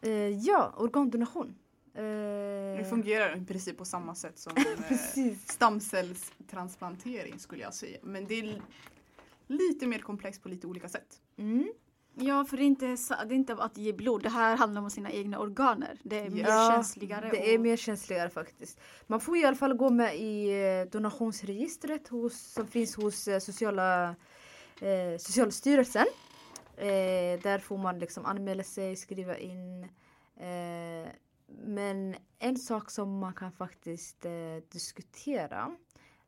Eh, 0.00 0.10
ja, 0.28 0.72
organdonation. 0.76 1.54
Eh, 1.94 2.02
Det 2.78 2.86
fungerar 2.90 3.36
i 3.36 3.44
princip 3.44 3.78
på 3.78 3.84
samma 3.84 4.14
sätt 4.14 4.38
som 4.38 4.52
eh, 4.56 4.64
stamcellstransplantering 5.46 7.38
skulle 7.38 7.62
jag 7.62 7.74
säga. 7.74 7.98
Men 8.02 8.26
det 8.26 8.34
är 8.34 8.62
lite 9.52 9.86
mer 9.86 9.98
komplext 9.98 10.42
på 10.42 10.48
lite 10.48 10.66
olika 10.66 10.88
sätt. 10.88 11.20
Mm. 11.36 11.72
Ja, 12.14 12.44
för 12.44 12.56
det 12.56 12.62
är, 12.62 12.66
inte, 12.66 12.86
det 12.86 12.94
är 13.14 13.32
inte 13.32 13.54
att 13.54 13.76
ge 13.78 13.92
blod. 13.92 14.22
Det 14.22 14.28
här 14.28 14.56
handlar 14.56 14.82
om 14.82 14.90
sina 14.90 15.10
egna 15.10 15.38
organer. 15.38 15.98
Det 16.02 16.18
är 16.18 16.30
mer 16.30 16.42
Ja, 16.48 16.70
känsligare. 16.74 17.28
Det 17.30 17.50
är 17.52 17.58
och- 17.58 17.60
mer 17.62 17.76
känsligare 17.76 18.30
faktiskt. 18.30 18.80
Man 19.06 19.20
får 19.20 19.36
i 19.36 19.44
alla 19.44 19.56
fall 19.56 19.74
gå 19.74 19.90
med 19.90 20.16
i 20.20 20.62
eh, 20.64 20.90
donationsregistret 20.90 22.08
hos, 22.08 22.52
som 22.52 22.66
finns 22.66 22.96
hos 22.96 23.28
eh, 23.28 23.38
sociala, 23.38 24.08
eh, 24.80 25.18
Socialstyrelsen. 25.18 26.06
Eh, 26.76 27.40
där 27.42 27.58
får 27.58 27.78
man 27.78 27.98
liksom 27.98 28.24
anmäla 28.26 28.62
sig, 28.64 28.96
skriva 28.96 29.36
in. 29.38 29.82
Eh, 30.36 31.08
men 31.64 32.16
en 32.38 32.56
sak 32.56 32.90
som 32.90 33.18
man 33.18 33.32
kan 33.34 33.52
faktiskt 33.52 34.24
eh, 34.24 34.32
diskutera 34.72 35.76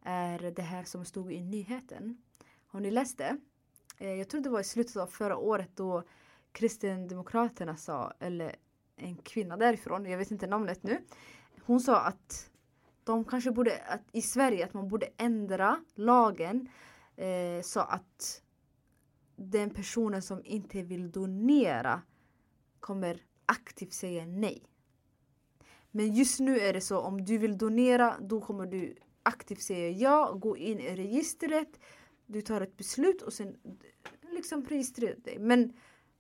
är 0.03 0.39
det 0.51 0.63
här 0.63 0.85
som 0.85 1.05
stod 1.05 1.33
i 1.33 1.41
nyheten. 1.41 2.17
Har 2.75 2.81
ni 2.81 2.91
läst 2.91 3.19
det? 3.19 3.37
Eh, 3.99 4.15
jag 4.15 4.29
tror 4.29 4.41
det 4.41 4.49
var 4.49 4.61
i 4.61 4.65
slutet 4.65 4.97
av 4.97 5.07
förra 5.07 5.37
året 5.37 5.71
då 5.75 6.03
Kristdemokraterna 6.53 7.77
sa, 7.77 8.13
eller 8.21 8.57
en 8.97 9.17
kvinna 9.17 9.57
därifrån, 9.57 10.07
jag 10.07 10.19
vet 10.19 10.31
inte 10.31 10.47
namnet 10.47 10.83
nu. 10.83 10.99
Hon 11.65 11.81
sa 11.81 12.01
att 12.01 12.51
de 13.05 13.25
kanske 13.25 13.51
borde, 13.51 13.83
att 13.89 14.01
i 14.13 14.23
Sverige, 14.23 14.65
att 14.65 14.75
man 14.75 14.89
borde 14.89 15.09
ändra 15.17 15.85
lagen 15.95 16.69
eh, 17.17 17.63
så 17.63 17.81
att 17.81 18.43
den 19.37 19.71
personen 19.71 20.23
som 20.23 20.43
inte 20.45 20.83
vill 20.83 21.11
donera 21.11 22.03
kommer 22.81 23.23
aktivt 23.47 23.93
säga 23.93 24.27
nej. 24.27 24.63
Men 25.91 26.15
just 26.15 26.41
nu 26.41 26.59
är 26.59 26.73
det 26.73 26.81
så 26.81 26.99
om 26.99 27.25
du 27.25 27.39
vill 27.39 27.59
donera 27.59 28.15
då 28.21 28.41
kommer 28.41 28.67
du 28.67 28.97
aktivt 29.23 29.63
säga 29.63 29.91
ja, 29.91 30.33
gå 30.33 30.57
in 30.57 30.81
i 30.81 30.97
registret, 30.97 31.81
du 32.27 32.43
tar 32.43 32.61
ett 32.61 32.77
beslut 32.77 33.23
och 33.23 33.33
sen 33.33 33.57
liksom 34.33 34.65
registrera 34.65 35.15
dig. 35.19 35.39
Men 35.39 35.73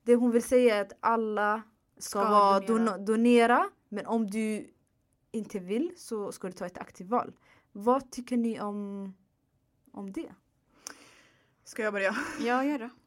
det 0.02 0.14
hon 0.14 0.30
vill 0.30 0.42
säga 0.42 0.76
är 0.76 0.80
att 0.80 0.92
alla 1.00 1.62
ska, 1.98 2.08
Ska 2.20 2.30
vara 2.30 2.60
donera. 2.60 2.98
donera. 2.98 3.70
men 3.88 4.06
om 4.06 4.30
du 4.30 4.70
inte 5.30 5.58
vill 5.58 5.92
så 5.96 6.32
ska 6.32 6.46
du 6.46 6.52
ta 6.52 6.66
ett 6.66 6.78
aktivt 6.78 7.08
val. 7.08 7.32
Vad 7.72 8.10
tycker 8.10 8.36
ni 8.36 8.60
om, 8.60 9.14
om 9.92 10.12
det? 10.12 10.32
Ska 11.64 11.82
jag 11.82 11.92
börja? 11.92 12.16
Ja, 12.40 12.64
gör 12.64 12.78
det. 12.78 12.90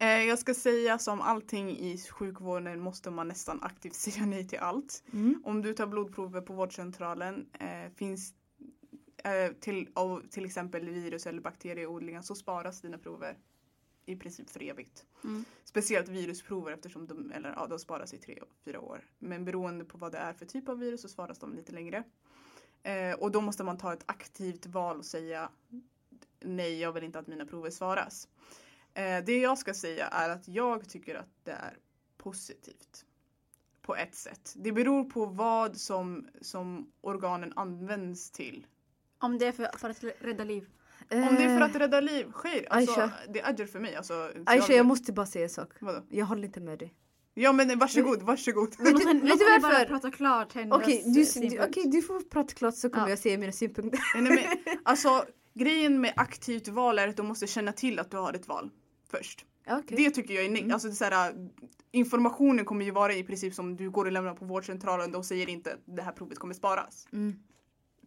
Eh, 0.00 0.08
jag 0.24 0.38
ska 0.38 0.54
säga 0.54 0.98
som 0.98 1.20
allting 1.20 1.70
i 1.70 1.98
sjukvården 1.98 2.80
måste 2.80 3.10
man 3.10 3.28
nästan 3.28 3.62
aktivt 3.62 3.94
säga 4.04 4.26
nej 4.26 4.48
till 4.48 4.58
allt. 4.58 5.02
Mm. 5.12 5.42
Om 5.44 5.62
du 5.62 5.72
tar 5.74 5.86
blodprover 5.86 6.40
på 6.40 6.52
vårdcentralen 6.52 7.46
eh, 7.52 7.92
finns 7.96 8.34
till, 9.60 9.88
av 9.94 10.28
till 10.30 10.44
exempel 10.44 10.90
virus 10.90 11.26
eller 11.26 11.40
bakterieodlingar 11.40 12.22
så 12.22 12.34
sparas 12.34 12.80
dina 12.80 12.98
prover 12.98 13.38
i 14.06 14.16
princip 14.16 14.50
för 14.50 14.62
evigt. 14.62 15.06
Mm. 15.24 15.44
Speciellt 15.64 16.08
virusprover 16.08 16.72
eftersom 16.72 17.06
de, 17.06 17.32
eller, 17.32 17.50
ja, 17.56 17.66
de 17.66 17.78
sparas 17.78 18.14
i 18.14 18.18
tre, 18.18 18.42
fyra 18.64 18.80
år. 18.80 19.04
Men 19.18 19.44
beroende 19.44 19.84
på 19.84 19.98
vad 19.98 20.12
det 20.12 20.18
är 20.18 20.32
för 20.32 20.46
typ 20.46 20.68
av 20.68 20.78
virus 20.78 21.02
så 21.02 21.08
sparas 21.08 21.38
de 21.38 21.54
lite 21.54 21.72
längre. 21.72 22.04
Eh, 22.82 23.12
och 23.12 23.30
då 23.30 23.40
måste 23.40 23.64
man 23.64 23.78
ta 23.78 23.92
ett 23.92 24.04
aktivt 24.06 24.66
val 24.66 24.98
och 24.98 25.04
säga 25.04 25.50
nej, 26.40 26.80
jag 26.80 26.92
vill 26.92 27.04
inte 27.04 27.18
att 27.18 27.26
mina 27.26 27.46
prover 27.46 27.70
svaras. 27.70 28.28
Eh, 28.94 29.24
det 29.24 29.38
jag 29.38 29.58
ska 29.58 29.74
säga 29.74 30.06
är 30.06 30.30
att 30.30 30.48
jag 30.48 30.88
tycker 30.88 31.14
att 31.14 31.44
det 31.44 31.52
är 31.52 31.78
positivt. 32.16 33.04
På 33.82 33.96
ett 33.96 34.14
sätt. 34.14 34.54
Det 34.56 34.72
beror 34.72 35.04
på 35.04 35.26
vad 35.26 35.76
som, 35.76 36.28
som 36.40 36.92
organen 37.00 37.52
används 37.56 38.30
till. 38.30 38.66
Om 39.18 39.38
det 39.38 39.46
är 39.46 39.52
för, 39.52 39.78
för 39.78 39.90
att 39.90 40.04
rädda 40.20 40.44
liv. 40.44 40.64
Om 41.10 41.18
det 41.36 41.44
är 41.44 41.58
för 41.58 41.64
att 41.64 41.74
Eh, 41.74 41.78
rädda 41.78 42.00
liv, 42.00 42.30
sker. 42.32 42.66
Alltså, 42.72 43.00
Aisha. 43.00 43.10
det 43.28 43.40
är 43.40 43.48
adjur 43.48 43.66
för 43.66 43.80
mig. 43.80 43.96
Alltså, 43.96 44.30
Aisha 44.46 44.72
jag 44.72 44.86
måste 44.86 45.12
bara 45.12 45.26
säga 45.26 45.44
en 45.44 45.50
sak. 45.50 45.68
Vadå? 45.80 46.02
Jag 46.10 46.26
håller 46.26 46.44
inte 46.44 46.60
med 46.60 46.78
dig. 46.78 46.94
Ja 47.34 47.52
men 47.52 47.78
varsågod, 47.78 48.22
varsågod. 48.22 48.74
Låt 48.78 48.92
vet 49.06 49.22
du 49.22 49.44
henne 49.44 49.60
bara 49.62 49.84
prata 49.84 50.10
klart 50.10 50.52
hennes 50.54 50.72
Okej, 50.78 51.02
du, 51.06 51.48
du, 51.48 51.60
okej, 51.64 51.84
du 51.86 52.02
får 52.02 52.20
prata 52.20 52.54
klart 52.54 52.74
så 52.74 52.90
kommer 52.90 53.06
Ja. 53.06 53.10
jag 53.10 53.18
säga 53.18 53.38
mina 53.38 53.52
synpunkter. 53.52 54.00
Nej, 54.20 54.32
men, 54.32 54.76
alltså, 54.84 55.24
grejen 55.54 56.00
med 56.00 56.12
aktivt 56.16 56.68
val 56.68 56.98
är 56.98 57.08
att 57.08 57.16
du 57.16 57.22
måste 57.22 57.46
känna 57.46 57.72
till 57.72 57.98
att 57.98 58.10
du 58.10 58.16
har 58.16 58.34
ett 58.34 58.48
val 58.48 58.70
först. 59.10 59.44
Okej. 59.70 59.96
Det 59.96 60.10
tycker 60.10 60.34
jag 60.34 60.44
är 60.44 60.48
Mm. 60.48 60.64
ne- 60.68 60.72
alltså, 60.72 60.88
det 60.88 60.92
är 60.94 60.96
så 60.96 61.04
här, 61.04 61.34
Informationen 61.90 62.64
kommer 62.64 62.84
ju 62.84 62.90
vara 62.90 63.14
i 63.14 63.24
princip 63.24 63.54
som 63.54 63.76
du 63.76 63.90
går 63.90 64.04
och 64.04 64.12
lämnar 64.12 64.34
på 64.34 64.44
vårdcentralen. 64.44 65.12
De 65.12 65.24
säger 65.24 65.48
inte 65.48 65.72
att 65.72 65.80
det 65.96 66.02
här 66.02 66.12
provet 66.12 66.38
kommer 66.38 66.54
sparas. 66.54 67.06
Mm. 67.12 67.34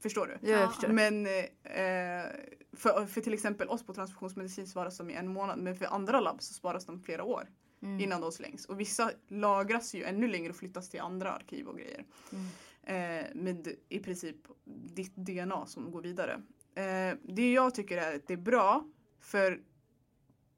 Förstår 0.02 0.28
du? 0.28 0.50
Ja, 0.50 0.60
jag 0.60 0.74
förstår. 0.74 0.88
Men 0.88 1.26
eh, 1.26 2.26
för, 2.74 3.06
för 3.06 3.22
till 3.22 3.34
exempel 3.34 3.68
oss 3.68 3.86
på 3.86 3.94
transfusionsmedicin 3.94 4.68
sparas 4.68 4.98
de 4.98 5.10
i 5.10 5.14
en 5.14 5.28
månad. 5.28 5.60
Men 5.60 5.76
för 5.76 5.86
andra 5.86 6.20
labb 6.20 6.42
så 6.42 6.54
sparas 6.54 6.86
de 6.86 7.00
flera 7.00 7.24
år 7.24 7.50
Mm. 7.84 8.00
innan 8.00 8.22
de 8.22 8.32
slängs. 8.32 8.66
Och 8.66 8.80
vissa 8.80 9.12
lagras 9.28 9.94
ju 9.94 10.04
ännu 10.04 10.28
längre 10.28 10.50
och 10.50 10.56
flyttas 10.56 10.90
till 10.90 11.00
andra 11.00 11.32
arkiv 11.32 11.68
och 11.68 11.78
grejer. 11.78 12.06
Mm. 12.32 12.46
Eh, 12.84 13.26
med 13.36 13.76
i 13.90 14.00
princip 14.00 14.36
ditt 14.66 15.16
DNA 15.16 15.66
som 15.66 15.92
går 15.92 16.02
vidare. 16.02 16.42
Eh, 16.76 17.18
det 17.24 17.52
jag 17.54 17.76
tycker 17.76 17.98
är 17.98 18.16
att 18.16 18.28
det 18.28 18.34
är 18.34 18.38
bra 18.38 18.86
för 19.20 19.62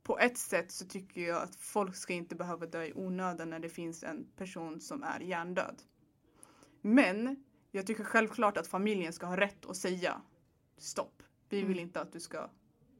på 0.03 0.19
ett 0.19 0.37
sätt 0.37 0.71
så 0.71 0.85
tycker 0.85 1.21
jag 1.21 1.41
att 1.41 1.55
folk 1.55 1.95
ska 1.95 2.13
inte 2.13 2.35
behöva 2.35 2.65
dö 2.65 2.83
i 2.83 2.93
onödan 2.95 3.49
när 3.49 3.59
det 3.59 3.69
finns 3.69 4.03
en 4.03 4.27
person 4.35 4.81
som 4.81 5.03
är 5.03 5.19
hjärndöd. 5.19 5.81
Men 6.81 7.43
jag 7.75 7.87
tycker 7.87 8.03
självklart 8.03 8.57
att 8.57 8.67
familjen 8.67 9.13
ska 9.13 9.25
ha 9.25 9.37
rätt 9.37 9.65
att 9.65 9.77
säga 9.77 10.21
stopp. 10.77 11.23
Vi 11.49 11.57
vill 11.61 11.65
Mm. 11.77 11.79
inte 11.79 12.01
att 12.01 12.11
du 12.11 12.19
ska 12.19 12.49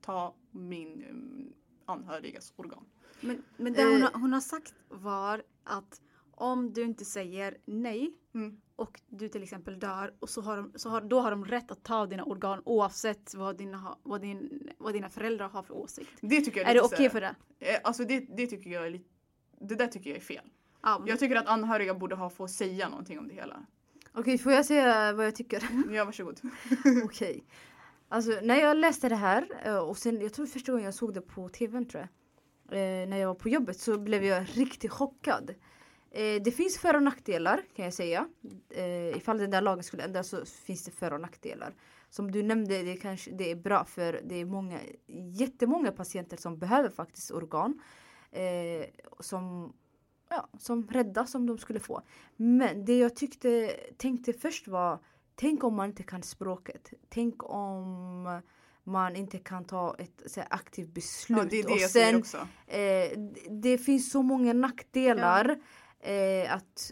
ta 0.02 0.36
min 0.52 1.06
um, 1.10 1.54
anhörigas 1.86 2.54
organ. 2.56 2.86
Men, 3.22 3.44
men 3.58 3.74
det 3.74 3.84
hon, 3.84 3.96
Eh. 3.96 4.02
har, 4.02 4.20
hon 4.20 4.34
har 4.34 4.42
sagt 4.42 4.74
var 4.90 5.44
att 5.64 6.02
om 6.32 6.74
du 6.74 6.84
inte 6.84 7.06
säger 7.06 7.58
nej 7.66 8.14
Mm. 8.34 8.62
och 8.76 9.02
du 9.08 9.30
till 9.30 9.44
exempel 9.44 9.80
dör 9.80 10.14
och 10.20 10.30
så 10.30 10.42
har 10.42 10.58
de, 10.58 10.72
så 10.76 10.90
har, 10.90 11.02
då 11.02 11.20
har 11.20 11.32
de 11.32 11.46
rätt 11.46 11.72
att 11.72 11.84
ta 11.84 12.06
dina 12.06 12.24
organ 12.24 12.62
oavsett 12.66 13.34
vad 13.36 13.58
dina, 13.58 13.98
vad 14.04 14.22
din, 14.22 14.70
vad 14.78 14.94
dina 14.94 15.10
föräldrar 15.10 15.50
har 15.50 15.64
för 15.64 15.74
åsikt. 15.74 16.10
Det 16.22 16.42
tycker 16.42 16.60
jag 16.62 16.70
Är 16.70 16.74
det 16.76 16.82
lite 16.82 16.96
okej 16.96 17.06
här- 17.06 17.10
för 17.10 17.22
det? 17.22 17.36
Eh, 17.60 17.80
Alltså 17.84 18.04
det, 18.06 18.20
det 18.20 18.48
tycker 18.48 18.70
jag 18.70 18.86
är 18.86 18.90
lite 18.90 19.10
det 19.62 19.76
där 19.76 19.88
tycker 19.88 20.10
jag 20.10 20.18
är 20.18 20.22
fel. 20.22 20.46
Men- 20.82 21.08
Jag 21.08 21.20
tycker 21.20 21.36
att 21.36 21.48
anhöriga 21.48 21.94
borde 21.94 22.16
ha 22.16 22.30
få 22.30 22.48
säga 22.48 22.90
någonting 22.90 23.20
om 23.20 23.28
det 23.28 23.34
hela. 23.34 23.66
Okej, 24.16 24.38
får 24.38 24.52
jag 24.52 24.66
säga 24.66 25.14
vad 25.14 25.26
jag 25.26 25.36
tycker? 25.36 25.70
Ja, 25.92 26.06
varsågod. 26.06 26.42
Okej. 27.04 27.44
Alltså 28.10 28.32
när 28.44 28.56
jag 28.56 28.78
läste 28.78 29.10
det 29.10 29.16
här 29.16 29.48
eh, 29.66 29.78
och 29.78 29.98
sen 29.98 30.22
jag 30.22 30.34
tror 30.34 30.46
första 30.46 30.72
gången 30.72 30.86
jag 30.86 30.94
såg 30.94 31.14
det 31.14 31.22
på 31.22 31.50
tvn 31.50 31.86
tror 31.86 32.02
jag. 32.02 32.10
Eh, 32.78 33.08
när 33.08 33.18
jag 33.18 33.28
var 33.28 33.36
på 33.36 33.50
jobbet 33.50 33.80
så 33.80 34.00
blev 34.00 34.24
jag 34.24 34.46
riktigt 34.54 34.92
chockad. 34.92 35.56
Eh, 36.12 36.42
det 36.44 36.52
finns 36.52 36.78
för 36.78 36.96
och 36.96 37.04
nackdelar 37.04 37.62
kan 37.76 37.86
jag 37.86 37.94
säga. 37.94 38.28
Eh, 38.70 39.18
ifall 39.18 39.38
den 39.38 39.52
där 39.52 39.62
lagen 39.62 39.84
skulle 39.84 40.04
ändras 40.04 40.28
så 40.28 40.46
finns 40.46 40.84
det 40.84 40.92
för 40.92 41.14
och 41.14 41.22
nackdelar. 41.22 41.74
Som 42.10 42.32
du 42.32 42.44
nämnde, 42.44 42.84
det, 42.84 42.98
kanske, 42.98 43.32
det 43.32 43.52
är 43.52 43.56
bra 43.56 43.86
för 43.86 44.22
det 44.24 44.36
är 44.36 44.46
många, 44.46 44.80
jättemånga 45.40 45.92
patienter 45.92 46.38
som 46.38 46.60
behöver 46.60 46.90
faktiskt 46.90 47.32
organ. 47.32 47.82
Eh, 48.32 48.86
som, 49.20 49.74
ja, 50.36 50.60
som 50.60 50.88
räddas 50.88 51.36
om 51.36 51.46
de 51.46 51.58
skulle 51.58 51.80
få. 51.80 52.02
Men 52.36 52.86
det 52.86 52.98
jag 52.98 53.16
tyckte, 53.16 53.76
tänkte 53.98 54.34
först 54.34 54.68
var 54.68 55.00
Tänk 55.36 55.64
om 55.64 55.76
man 55.76 55.90
inte 55.90 56.04
kan 56.04 56.24
språket. 56.24 56.94
Tänk 57.10 57.50
om 57.50 58.42
man 58.84 59.16
inte 59.16 59.38
kan 59.38 59.66
ta 59.66 59.96
ett 60.00 60.22
så 60.26 60.40
här, 60.40 60.48
aktivt 60.52 60.94
beslut. 60.94 61.38
Ja, 61.38 61.46
det 61.50 61.60
är 61.60 61.64
det 61.64 61.74
och 61.74 61.78
jag 61.78 61.90
sen, 61.90 62.16
också. 62.16 62.38
eh, 62.68 63.20
det 63.50 63.78
finns 63.78 64.12
så 64.12 64.22
många 64.22 64.54
nackdelar. 64.54 65.58
Eh, 66.00 66.56
att, 66.56 66.92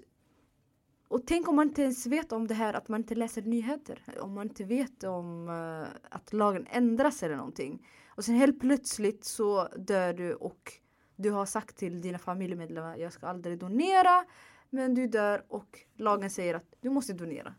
och 1.08 1.28
tänk 1.28 1.48
om 1.48 1.56
man 1.56 1.68
inte 1.68 1.82
ens 1.82 2.06
vet 2.06 2.32
om 2.32 2.48
det 2.48 2.54
här, 2.54 2.74
att 2.74 2.88
man 2.88 3.02
inte 3.02 3.16
läser 3.16 3.42
nyheter. 3.42 4.04
Om 4.20 4.34
man 4.34 4.48
inte 4.48 4.64
vet 4.64 5.04
om 5.04 5.50
eh, 5.50 5.88
att 6.10 6.34
lagen 6.34 6.68
ändras 6.70 7.24
eller 7.24 7.36
någonting. 7.36 7.88
Och 8.08 8.26
sen 8.26 8.36
helt 8.36 8.60
plötsligt 8.60 9.26
så 9.26 9.68
dör 9.78 10.14
du 10.14 10.34
och 10.34 10.74
du 11.22 11.32
har 11.32 11.46
sagt 11.46 11.78
till 11.78 12.02
dina 12.02 12.18
familjemedlemmar 12.18 12.98
jag 12.98 13.14
ska 13.14 13.28
aldrig 13.28 13.60
donera. 13.60 14.26
Men 14.70 14.96
du 14.96 15.08
dör 15.08 15.46
och 15.48 15.80
lagen 15.96 16.30
säger 16.30 16.54
att 16.56 16.74
du 16.82 16.90
måste 16.90 17.14
donera. 17.14 17.56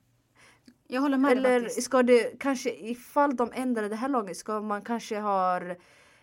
jag 0.86 1.00
håller 1.00 1.18
med 1.18 1.32
Eller 1.32 1.60
faktiskt. 1.60 1.86
ska 1.86 2.02
det 2.02 2.38
kanske 2.40 2.70
ifall 2.70 3.36
de 3.36 3.52
ändrar 3.54 3.88
det 3.88 3.96
här 3.96 4.08
lagen 4.08 4.34
ska 4.34 4.60
man 4.60 4.82
kanske 4.82 5.20
ha 5.20 5.60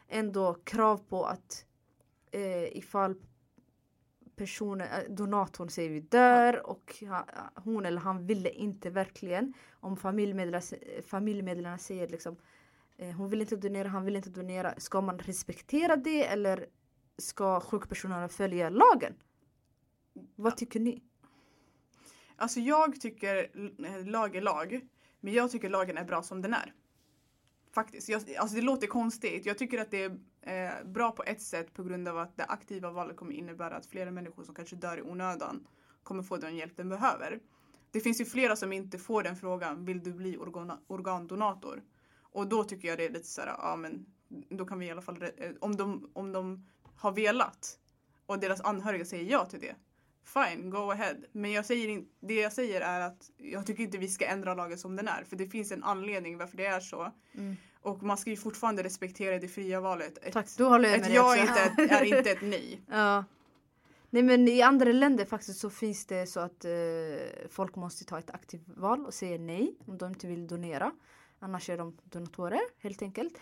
ändå 0.07 0.53
krav 0.53 0.97
på 0.97 1.25
att 1.25 1.65
eh, 2.31 2.77
ifall 2.77 3.15
personen, 4.35 4.87
eh, 4.87 5.13
donatorn 5.13 5.69
säger 5.69 5.89
vi 5.89 5.99
dör 5.99 6.69
och 6.69 7.03
hon 7.55 7.85
eller 7.85 8.01
han 8.01 8.25
ville 8.25 8.49
inte 8.49 8.89
verkligen 8.89 9.53
om 9.71 9.97
familjemedlemmarna, 9.97 10.65
familjemedlemmarna 11.07 11.77
säger 11.77 12.07
liksom 12.07 12.35
eh, 12.97 13.11
hon 13.11 13.29
vill 13.29 13.41
inte 13.41 13.55
donera, 13.55 13.87
han 13.87 14.05
vill 14.05 14.15
inte 14.15 14.29
donera. 14.29 14.73
Ska 14.77 15.01
man 15.01 15.19
respektera 15.19 15.95
det 15.95 16.27
eller 16.27 16.65
ska 17.19 17.59
sjukpersonerna 17.59 18.29
följa 18.29 18.69
lagen? 18.69 19.13
Vad 20.35 20.57
tycker 20.57 20.79
ni? 20.79 21.03
Alltså 22.35 22.59
jag 22.59 23.01
tycker 23.01 23.49
lag 24.05 24.35
är 24.35 24.41
lag. 24.41 24.87
Men 25.19 25.33
jag 25.33 25.51
tycker 25.51 25.69
lagen 25.69 25.97
är 25.97 26.03
bra 26.03 26.23
som 26.23 26.41
den 26.41 26.53
är. 26.53 26.73
Faktiskt. 27.71 28.09
Jag, 28.09 28.35
alltså 28.37 28.55
det 28.55 28.61
låter 28.61 28.87
konstigt. 28.87 29.45
Jag 29.45 29.57
tycker 29.57 29.81
att 29.81 29.91
det 29.91 30.03
är 30.41 30.81
eh, 30.81 30.85
bra 30.85 31.11
på 31.11 31.23
ett 31.23 31.41
sätt 31.41 31.73
på 31.73 31.83
grund 31.83 32.07
av 32.07 32.17
att 32.17 32.37
det 32.37 32.45
aktiva 32.45 32.91
valet 32.91 33.17
kommer 33.17 33.33
innebära 33.33 33.75
att 33.75 33.85
flera 33.85 34.11
människor 34.11 34.43
som 34.43 34.55
kanske 34.55 34.75
dör 34.75 34.97
i 34.97 35.01
onödan 35.01 35.67
kommer 36.03 36.23
få 36.23 36.37
den 36.37 36.55
hjälp 36.55 36.77
den 36.77 36.89
behöver. 36.89 37.39
Det 37.91 37.99
finns 37.99 38.21
ju 38.21 38.25
flera 38.25 38.55
som 38.55 38.73
inte 38.73 38.97
får 38.97 39.23
den 39.23 39.35
frågan. 39.35 39.85
Vill 39.85 40.03
du 40.03 40.13
bli 40.13 40.37
organa, 40.37 40.79
organdonator? 40.87 41.83
Och 42.21 42.47
då 42.47 42.63
tycker 42.63 42.87
jag 42.87 42.97
det 42.97 43.05
är 43.05 43.09
lite 43.09 43.27
så 43.27 43.41
här, 43.41 43.47
ja 43.47 43.75
men 43.75 44.05
då 44.49 44.65
kan 44.65 44.79
vi 44.79 44.85
i 44.85 44.91
alla 44.91 45.01
fall, 45.01 45.23
eh, 45.37 45.51
om 45.59 45.75
de, 45.75 46.09
om 46.13 46.31
de 46.31 46.65
har 46.99 47.11
velat 47.11 47.77
och 48.25 48.39
deras 48.39 48.61
anhöriga 48.61 49.05
säger 49.05 49.31
ja 49.31 49.45
till 49.45 49.59
det. 49.59 49.75
Fine, 50.23 50.69
go 50.69 50.91
ahead. 50.91 51.15
Men 51.31 51.51
jag 51.51 51.65
säger 51.65 51.87
in, 51.87 52.07
det 52.19 52.33
jag 52.33 52.53
säger 52.53 52.81
är 52.81 53.01
att 53.01 53.31
jag 53.37 53.65
tycker 53.65 53.83
inte 53.83 53.97
vi 53.97 54.07
ska 54.07 54.25
ändra 54.25 54.53
lagen 54.53 54.77
som 54.77 54.95
den 54.95 55.07
är. 55.07 55.23
För 55.23 55.35
det 55.35 55.45
finns 55.47 55.71
en 55.71 55.83
anledning 55.83 56.37
varför 56.37 56.57
det 56.57 56.65
är 56.65 56.79
så. 56.79 57.11
Mm. 57.33 57.55
Och 57.81 58.03
man 58.03 58.17
ska 58.17 58.29
ju 58.29 58.37
fortfarande 58.37 58.83
respektera 58.83 59.39
det 59.39 59.47
fria 59.47 59.79
valet. 59.81 60.17
Ett, 60.21 60.33
Tack, 60.33 60.47
då 60.57 60.69
håller 60.69 60.89
jag 60.89 60.99
med 60.99 61.01
ett 61.01 61.07
dig 61.07 61.15
ja 61.15 61.35
är 61.37 61.41
inte, 61.41 61.83
ett- 61.83 61.91
är 61.91 62.03
inte 62.17 62.31
ett 62.31 62.41
nej. 62.41 62.81
Ja. 62.89 63.25
Nej 64.09 64.23
men 64.23 64.47
i 64.47 64.61
andra 64.61 64.91
länder 64.91 65.25
faktiskt 65.25 65.59
så 65.59 65.69
finns 65.69 66.05
det 66.05 66.27
så 66.27 66.39
att 66.39 66.65
eh, 66.65 66.71
folk 67.49 67.75
måste 67.75 68.05
ta 68.05 68.19
ett 68.19 68.29
aktivt 68.31 68.67
val 68.67 69.05
och 69.05 69.13
säga 69.13 69.37
nej 69.37 69.75
om 69.85 69.97
de 69.97 70.09
inte 70.09 70.27
vill 70.27 70.47
donera. 70.47 70.91
Annars 71.39 71.69
är 71.69 71.77
de 71.77 71.97
donatorer 72.03 72.61
helt 72.77 73.01
enkelt. 73.01 73.33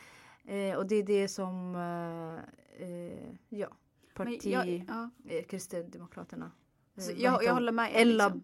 Eh, 0.47 0.77
och 0.77 0.87
det 0.87 0.95
är 0.95 1.03
det 1.03 1.27
som 1.27 1.75
eh, 1.75 2.87
eh, 2.87 3.35
ja, 3.49 3.67
parti 4.13 4.45
jag, 4.45 4.85
ja. 4.87 5.09
eh, 5.25 5.45
Kristdemokraterna. 5.45 6.51
eh, 6.95 7.03
jag, 7.21 7.43
jag 7.43 7.53
håller 7.53 7.71
med. 7.71 7.91
Ella 7.93 8.27
Liksom. 8.27 8.43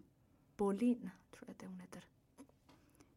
Bolin 0.56 1.10
tror 1.30 1.44
jag 1.46 1.50
att 1.50 1.62
hon 1.62 1.80
heter. 1.80 2.04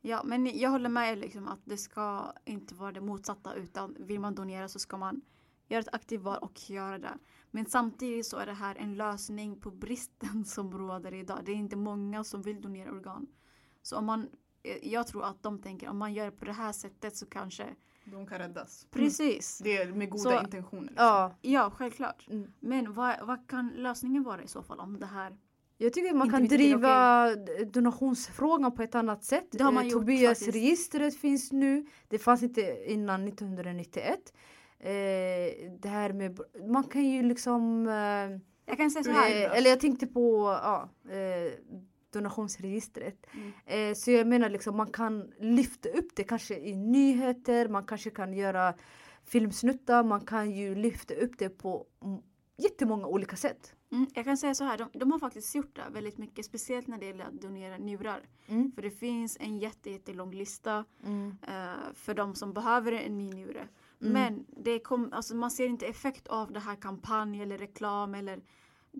Ja, 0.01 0.21
men 0.23 0.59
jag 0.59 0.69
håller 0.69 0.89
med 0.89 1.11
er 1.11 1.15
liksom 1.15 1.47
att 1.47 1.59
det 1.63 1.77
ska 1.77 2.33
inte 2.45 2.75
vara 2.75 2.91
det 2.91 3.01
motsatta 3.01 3.53
utan 3.53 3.95
vill 3.99 4.19
man 4.19 4.35
donera 4.35 4.67
så 4.67 4.79
ska 4.79 4.97
man 4.97 5.21
göra 5.67 5.81
ett 5.81 5.93
aktivt 5.93 6.21
val 6.21 6.37
och 6.41 6.69
göra 6.69 6.97
det. 6.99 7.17
Men 7.51 7.65
samtidigt 7.65 8.25
så 8.25 8.37
är 8.37 8.45
det 8.45 8.53
här 8.53 8.75
en 8.75 8.95
lösning 8.95 9.59
på 9.59 9.71
bristen 9.71 10.45
som 10.55 10.77
råder 10.77 11.13
idag. 11.13 11.39
Det 11.45 11.51
är 11.51 11.55
inte 11.55 11.75
många 11.75 12.23
som 12.23 12.41
vill 12.41 12.61
donera 12.61 12.91
organ. 12.91 13.27
Så 13.81 13.97
om 13.97 14.05
man, 14.05 14.29
eh, 14.63 14.87
jag 14.91 15.07
tror 15.07 15.23
att 15.23 15.43
de 15.43 15.59
tänker 15.61 15.89
om 15.89 15.97
man 15.97 16.13
gör 16.13 16.31
på 16.31 16.45
det 16.45 16.53
här 16.53 16.71
sättet 16.71 17.15
så 17.15 17.25
kanske 17.25 17.75
De 18.11 18.27
kan 18.27 18.37
räddas. 18.39 18.87
Precis. 18.91 19.57
Det 19.63 19.77
är 19.77 19.87
med 19.87 20.09
goda 20.09 20.23
Så- 20.23 20.39
intentioner. 20.39 20.81
liksom. 20.81 21.05
Ja, 21.05 21.35
Ja, 21.41 21.71
självklart. 21.75 22.27
mm. 22.29 22.51
Men 22.59 22.93
vad, 22.93 23.15
vad 23.27 23.47
kan 23.47 23.73
lösningen 23.75 24.23
vara 24.23 24.43
i 24.43 24.47
så 24.47 24.63
fall 24.63 24.79
om 24.79 24.99
det 24.99 25.05
här? 25.05 25.37
Jag 25.77 25.93
tycker 25.93 26.13
man 26.13 26.29
kan 26.31 26.47
driva 26.47 27.29
donationsfrågan 27.73 28.71
på 28.75 28.81
ett 28.83 28.95
annat 28.95 29.23
sätt. 29.23 29.47
Det 29.51 29.63
har 29.63 29.71
man 29.71 29.83
Eh, 29.85 29.89
gjort 29.91 30.01
Tobias 30.01 30.29
faktiskt. 30.39 30.55
registret 30.55 31.15
finns 31.17 31.51
nu. 31.51 31.85
Det 32.07 32.17
fanns 32.19 32.43
inte 32.43 32.91
innan 32.91 33.27
1991. 33.27 34.33
Eh, 34.79 34.89
det 35.79 35.89
här 35.89 36.13
med, 36.13 36.39
man 36.69 36.83
kan 36.83 37.03
ju 37.05 37.23
liksom, 37.23 37.87
eh, 37.87 38.39
Jag 38.65 38.77
kan 38.77 38.91
säga 38.91 39.03
så 39.03 39.09
eh, 39.09 39.15
här. 39.15 39.49
eller 39.57 39.69
jag 39.69 39.79
tänkte 39.79 40.07
på 40.07 40.59
ja, 40.63 40.89
eh, 41.09 41.53
donationsregistret. 42.17 43.25
Mm. 43.33 43.51
Eh, 43.65 43.95
så 43.95 44.11
jag 44.11 44.27
menar 44.27 44.49
liksom 44.49 44.77
man 44.77 44.91
kan 44.91 45.31
lyfta 45.39 45.89
upp 45.89 46.15
det 46.15 46.23
kanske 46.23 46.55
i 46.59 46.75
nyheter, 46.75 47.67
man 47.67 47.85
kanske 47.85 48.09
kan 48.09 48.33
göra 48.33 48.73
filmsnuttar, 49.25 50.03
man 50.03 50.21
kan 50.25 50.51
ju 50.51 50.75
lyfta 50.75 51.13
upp 51.13 51.31
det 51.37 51.49
på 51.49 51.85
jättemånga 52.57 53.07
olika 53.07 53.35
sätt. 53.35 53.73
Mm, 53.91 54.07
jag 54.13 54.25
kan 54.25 54.37
säga 54.37 54.55
så 54.55 54.63
här, 54.63 54.77
de, 54.77 54.89
de 54.93 55.11
har 55.11 55.19
faktiskt 55.19 55.55
gjort 55.55 55.75
det 55.75 55.83
väldigt 55.91 56.17
mycket, 56.17 56.45
speciellt 56.45 56.87
när 56.87 56.97
det 56.97 57.05
gäller 57.05 57.25
att 57.25 57.41
donera 57.41 57.77
njurar. 57.77 58.21
Mm. 58.47 58.71
För 58.71 58.81
det 58.81 58.91
finns 58.91 59.37
en 59.39 59.57
jätte, 59.59 59.89
jättelång 59.91 60.31
lista 60.33 60.85
Mm. 61.03 61.37
eh, 61.47 61.93
för 61.93 62.13
de 62.13 62.35
som 62.35 62.53
behöver 62.53 62.91
en 62.91 63.17
ny 63.17 63.29
njure. 63.29 63.67
Mm. 64.01 64.13
Men 64.13 64.45
det 64.63 64.79
kom, 64.79 65.13
alltså 65.13 65.35
man 65.35 65.51
ser 65.51 65.65
inte 65.67 65.85
effekt 65.85 66.27
av 66.27 66.51
det 66.51 66.59
här 66.59 66.75
kampanj 66.75 67.41
eller 67.41 67.57
reklam 67.57 68.15
eller 68.15 68.41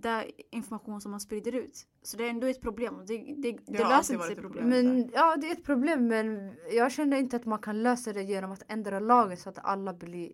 där 0.02 0.32
information 0.52 1.02
som 1.02 1.12
man 1.12 1.20
sprider 1.20 1.56
ut. 1.56 1.88
Så 2.02 2.18
det 2.18 2.26
är 2.26 2.30
ändå 2.30 2.48
ett 2.48 2.62
problem. 2.62 3.04
Det, 3.08 3.18
det, 3.18 3.58
det 3.68 3.84
har 3.84 3.98
löser 3.98 4.14
inte 4.14 4.28
sig 4.28 4.36
problem. 4.36 4.70
Men 4.70 5.10
ja, 5.14 5.36
det 5.36 5.48
är 5.48 5.52
ett 5.52 5.64
problem 5.64 6.08
men 6.08 6.56
jag 6.72 6.92
känner 6.92 7.18
inte 7.18 7.36
att 7.36 7.46
man 7.46 7.60
kan 7.60 7.84
lösa 7.84 8.14
det 8.14 8.24
genom 8.24 8.52
att 8.52 8.64
ändra 8.68 9.00
lagen 9.00 9.38
så 9.38 9.50
att 9.50 9.60
alla 9.66 9.94
blir 9.94 10.32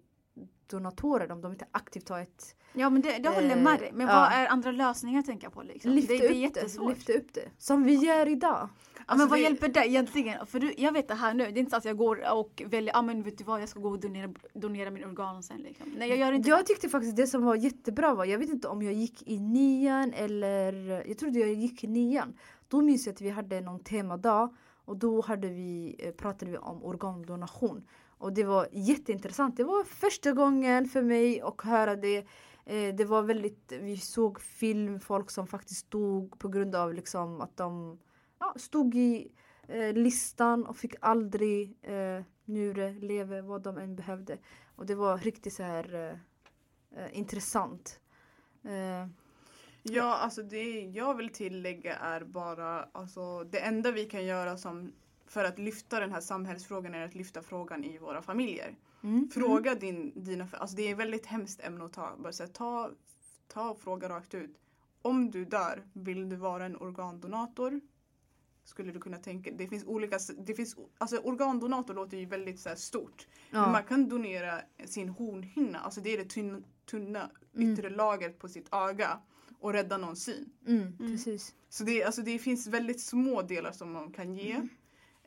donatorer 0.69 1.31
om 1.31 1.41
de 1.41 1.51
inte 1.51 1.65
aktivt 1.71 2.05
tar 2.05 2.19
ett... 2.19 2.55
Ja 2.73 2.89
men 2.89 3.01
det, 3.01 3.17
det 3.17 3.29
håller 3.29 3.49
jag 3.49 3.57
Eh, 3.57 3.63
med 3.63 3.79
dig. 3.79 3.91
Men 3.93 4.07
ja. 4.07 4.13
vad 4.13 4.31
är 4.31 4.47
andra 4.47 4.71
lösningar 4.71 5.19
att 5.19 5.25
tänka 5.25 5.49
på 5.49 5.63
liksom? 5.63 5.91
Lyfta 5.91 6.13
det, 6.13 6.19
det 6.19 6.43
är 6.43 6.47
upp 6.47 6.53
det, 6.53 6.87
lyfta 6.89 7.13
upp 7.13 7.33
det. 7.33 7.49
Som 7.57 7.83
vi 7.83 7.95
gör 7.95 8.27
idag. 8.27 8.69
Ja, 8.95 9.01
Alltså 9.05 9.17
men 9.23 9.29
vad 9.29 9.39
det- 9.39 9.43
hjälper 9.43 9.67
det 9.67 9.87
egentligen? 9.87 10.45
För 10.45 10.59
du, 10.59 10.73
jag 10.77 10.91
vet 10.91 11.07
det 11.07 11.13
här 11.15 11.33
nu, 11.33 11.43
det 11.43 11.57
är 11.57 11.59
inte 11.59 11.69
så 11.71 11.77
att 11.77 11.85
jag 11.85 11.97
går 11.97 12.33
och 12.33 12.63
väljer, 12.65 12.93
ja 12.93 12.99
ah, 12.99 13.01
men 13.01 13.23
vet 13.23 13.37
du 13.37 13.43
vad, 13.43 13.61
jag 13.61 13.69
ska 13.69 13.79
gå 13.79 13.89
och 13.89 13.99
donera, 13.99 14.33
donera 14.53 14.91
min 14.91 15.03
organ 15.05 15.43
sen 15.43 15.57
liksom. 15.57 15.87
Nej 15.97 16.09
jag 16.09 16.17
gör 16.17 16.31
inte 16.31 16.49
Jag 16.49 16.59
det. 16.59 16.63
tyckte 16.63 16.89
faktiskt 16.89 17.15
det 17.15 17.27
som 17.27 17.45
var 17.45 17.55
jättebra 17.55 18.13
var, 18.13 18.25
jag 18.25 18.39
vet 18.39 18.49
inte 18.49 18.67
om 18.67 18.81
jag 18.81 18.93
gick 18.93 19.27
i 19.27 19.39
nian 19.39 20.13
eller, 20.13 21.03
jag 21.07 21.17
trodde 21.17 21.39
jag 21.39 21.53
gick 21.53 21.83
i 21.83 21.87
nian. 21.87 22.33
Då 22.67 22.81
minns 22.81 23.05
jag 23.05 23.13
att 23.13 23.21
vi 23.21 23.29
hade 23.29 23.61
någon 23.61 23.79
temadag 23.79 24.55
och 24.85 24.97
då 24.97 25.21
hade 25.21 25.47
vi, 25.47 25.95
eh, 25.99 26.11
pratade 26.11 26.51
vi 26.51 26.57
om 26.57 26.83
organdonation. 26.83 27.83
Och 28.23 28.33
det 28.33 28.43
var 28.43 28.67
jätteintressant. 28.71 29.57
Det 29.57 29.63
var 29.63 29.83
första 29.83 30.31
gången 30.31 30.85
för 30.85 31.01
mig 31.01 31.41
att 31.41 31.61
höra 31.61 31.95
det. 31.95 32.17
Eh, 32.65 32.95
det 32.95 33.05
var 33.05 33.21
väldigt, 33.21 33.71
vi 33.71 33.97
såg 33.97 34.41
film, 34.41 34.99
folk 34.99 35.31
som 35.31 35.47
faktiskt 35.47 35.91
dog 35.91 36.39
på 36.39 36.47
grund 36.47 36.75
av 36.75 36.93
liksom 36.93 37.41
att 37.41 37.57
de 37.57 37.99
ja, 38.39 38.53
stod 38.57 38.95
i 38.95 39.31
eh, 39.67 39.93
listan 39.93 40.65
och 40.65 40.77
fick 40.77 40.95
aldrig 41.01 41.77
eh, 41.81 42.23
njure, 42.45 42.93
lever, 42.93 43.41
vad 43.41 43.61
de 43.61 43.77
än 43.77 43.95
behövde. 43.95 44.37
Och 44.75 44.85
det 44.85 44.95
var 44.95 45.17
riktigt 45.17 45.53
så 45.53 45.63
här 45.63 45.93
eh, 45.93 47.03
eh, 47.03 47.17
intressant. 47.17 47.99
Eh, 48.63 49.07
Ja, 49.85 50.17
alltså 50.17 50.43
det 50.43 50.81
jag 50.81 51.17
vill 51.17 51.29
tillägga 51.29 51.95
är 51.95 52.23
bara 52.23 52.83
alltså 52.91 53.43
det 53.43 53.59
enda 53.59 53.91
vi 53.91 54.05
kan 54.05 54.25
göra 54.25 54.57
som 54.57 54.91
för 55.33 55.43
att 55.45 55.59
lyfta 55.59 55.99
den 55.99 56.11
här 56.11 56.21
samhällsfrågan 56.21 56.93
är 56.93 57.05
att 57.05 57.15
lyfta 57.15 57.41
frågan 57.41 57.83
i 57.83 57.97
våra 57.97 58.21
familjer. 58.21 58.75
mm. 59.03 59.29
Fråga 59.33 59.75
din, 59.75 60.11
dina, 60.15 60.47
alltså 60.51 60.75
det 60.75 60.87
är 60.87 60.91
ett 60.93 60.99
väldigt 60.99 61.25
hemskt 61.25 61.59
ämne 61.63 61.85
att 61.85 61.93
ta. 61.93 62.15
Bara 62.17 62.33
så 62.33 62.43
här, 62.43 62.49
ta, 62.49 62.91
ta 63.47 63.69
och 63.69 63.79
fråga 63.79 64.09
rakt 64.09 64.33
ut. 64.33 64.55
Om 65.01 65.31
du 65.31 65.45
dör, 65.45 65.83
vill 65.93 66.29
du 66.29 66.35
vara 66.35 66.65
en 66.65 66.77
organdonator? 66.77 67.81
Skulle 68.65 68.91
du 68.91 68.99
kunna 68.99 69.17
tänka, 69.17 69.51
det 69.51 69.67
finns 69.67 69.83
olika, 69.85 70.19
det 70.37 70.53
finns, 70.53 70.75
alltså 70.97 71.17
organdonator 71.17 71.93
låter 71.93 72.17
ju 72.17 72.25
väldigt 72.25 72.59
så 72.59 72.69
här 72.69 72.75
stort. 72.75 73.27
Men 73.51 73.61
Ja. 73.61 73.71
man 73.71 73.83
kan 73.83 74.09
donera 74.09 74.61
sin 74.85 75.09
hornhinna, 75.09 75.79
alltså 75.79 76.01
det 76.01 76.09
är 76.13 76.17
det 76.17 76.29
tunna, 76.29 76.61
tunna 76.85 77.29
Mm. 77.55 77.73
yttre 77.73 77.89
lagret 77.89 78.39
på 78.39 78.47
sitt 78.49 78.67
öga 78.73 79.19
och 79.59 79.73
rädda 79.73 79.97
någon 79.97 80.15
syn. 80.15 80.49
Mm, 80.67 80.97
precis. 80.97 81.55
Så 81.69 81.83
det, 81.83 82.03
alltså 82.03 82.21
det 82.21 82.39
finns 82.39 82.67
väldigt 82.67 83.01
små 83.01 83.41
delar 83.41 83.71
som 83.71 83.91
man 83.91 84.11
kan 84.11 84.33
ge. 84.35 84.67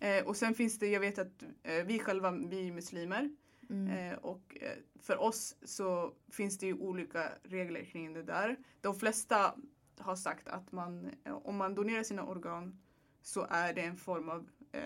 Eh, 0.07 0.25
och 0.25 0.37
sen 0.37 0.55
finns 0.55 0.79
det, 0.79 0.89
jag 0.89 1.01
vet 1.01 1.19
att 1.19 1.43
eh, 1.63 1.85
vi 1.85 1.99
själva, 1.99 2.31
vi 2.31 2.69
är 2.69 2.73
muslimer. 2.73 3.31
Mm. 3.71 4.13
Eh, 4.13 4.19
och 4.19 4.57
eh, 4.61 4.77
för 5.01 5.17
oss 5.17 5.57
så 5.63 6.13
finns 6.29 6.59
det 6.59 6.67
ju 6.67 6.75
olika 6.75 7.33
regler 7.43 7.85
kring 7.85 8.13
det 8.13 8.23
där. 8.23 8.57
De 8.81 8.95
flesta 8.95 9.55
har 9.99 10.17
sagt 10.17 10.49
att 10.49 10.73
man, 10.73 11.11
eh, 11.25 11.35
om 11.35 11.57
man 11.57 11.75
donerar 11.75 12.03
sina 12.03 12.25
organ 12.25 12.79
så 13.23 13.47
är 13.51 13.75
det 13.75 13.81
en 13.81 13.97
form 13.97 14.29
av 14.29 14.49
eh? 14.73 14.81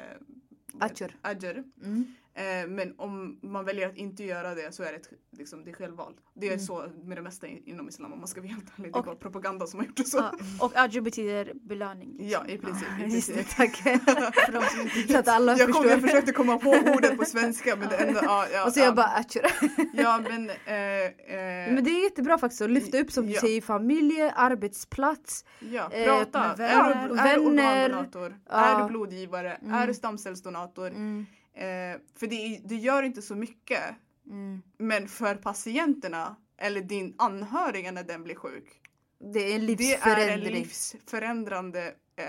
Ajr. 1.22 1.64
Mm. 1.82 2.14
Eh, 2.34 2.68
men 2.68 2.94
om 2.98 3.38
man 3.42 3.64
väljer 3.64 3.88
att 3.88 3.96
inte 3.96 4.24
göra 4.24 4.54
det 4.54 4.74
så 4.74 4.82
är 4.82 4.92
det 4.92 4.96
ett, 4.98 5.08
liksom, 5.38 5.64
det 5.64 5.70
är 5.70 5.74
självvalt. 5.74 6.16
Det 6.34 6.46
är 6.46 6.50
Mm. 6.52 6.60
så 6.60 6.86
med 7.04 7.18
det 7.18 7.22
mesta 7.22 7.46
inom 7.46 7.88
islam 7.88 8.12
om 8.12 8.18
man 8.18 8.28
ska 8.28 8.40
vara 8.40 8.50
helt 8.52 8.64
ärlig. 8.78 8.92
Det 8.92 8.98
är 8.98 9.02
bara 9.02 9.14
propaganda 9.14 9.66
som 9.66 9.80
har 9.80 9.86
gjort 9.86 9.96
det 9.96 10.04
så. 10.04 10.18
Ja, 10.18 10.32
och 10.60 10.72
adjo 10.76 11.02
betyder 11.02 11.52
belöning. 11.54 12.08
liksom. 12.18 12.28
Ja, 12.46 12.52
i 12.54 12.58
princip. 12.58 12.88
I 13.06 13.14
Just 13.14 13.26
det, 13.28 13.32
princip. 13.34 13.56
tack. 13.56 13.76
För 14.46 14.52
de 14.52 14.62
som 14.64 14.80
inte 15.00 15.12
så 15.12 15.18
att 15.18 15.28
alla 15.28 15.56
Jag, 15.58 15.70
kom, 15.70 15.88
jag 15.88 16.00
försökte 16.00 16.32
komma 16.32 16.58
på 16.58 16.70
ordet 16.70 17.16
på 17.18 17.24
svenska 17.24 17.76
men 17.76 17.88
det 17.88 17.96
enda... 17.96 18.20
Ja, 18.24 18.46
ja, 18.52 18.66
och 18.66 18.72
så 18.72 18.80
ja. 18.80 18.84
jag 18.84 18.94
bara 18.94 19.06
atchur. 19.06 19.42
Ja 19.92 20.20
men... 20.28 20.50
Eh, 20.50 20.76
eh, 20.76 21.74
Men 21.74 21.84
det 21.84 21.90
är 21.90 22.02
jättebra 22.04 22.38
faktiskt 22.38 22.62
att 22.62 22.70
lyfta 22.70 22.98
upp 22.98 23.12
som 23.12 23.26
du 23.26 23.32
Ja. 23.32 23.40
säger 23.40 23.60
familj, 23.60 24.20
arbetsplats. 24.34 25.44
Ja, 25.58 25.90
Eh, 25.92 26.04
prata. 26.04 26.40
med 26.40 26.50
är, 26.50 26.56
vänner. 26.56 27.08
du, 27.08 27.14
är 27.18 27.36
du 27.38 27.44
Vänner. 27.44 27.84
organdonator? 27.84 28.36
Ja. 28.48 28.54
Är 28.64 28.82
du 28.82 28.88
blodgivare? 28.88 29.52
Mm. 29.54 29.74
Är 29.74 29.86
du 29.86 29.94
stamcellsdonator? 29.94 30.86
Mm. 30.88 31.26
Eh, 31.54 32.00
för 32.14 32.26
det, 32.26 32.60
det 32.64 32.76
gör 32.76 33.02
inte 33.02 33.22
så 33.22 33.34
mycket. 33.34 33.82
Mm. 34.26 34.62
Men 34.78 35.08
för 35.08 35.34
patienterna 35.34 36.36
eller 36.56 36.80
din 36.80 37.14
anhöriga 37.18 37.92
när 37.92 38.04
den 38.04 38.24
blir 38.24 38.34
sjuk. 38.34 38.80
Det 39.18 39.40
är 39.40 39.54
en 39.54 39.66
Det 39.76 39.94
är 39.94 40.28
en 40.28 40.40
livsförändrande 40.40 41.94
eh, 42.16 42.24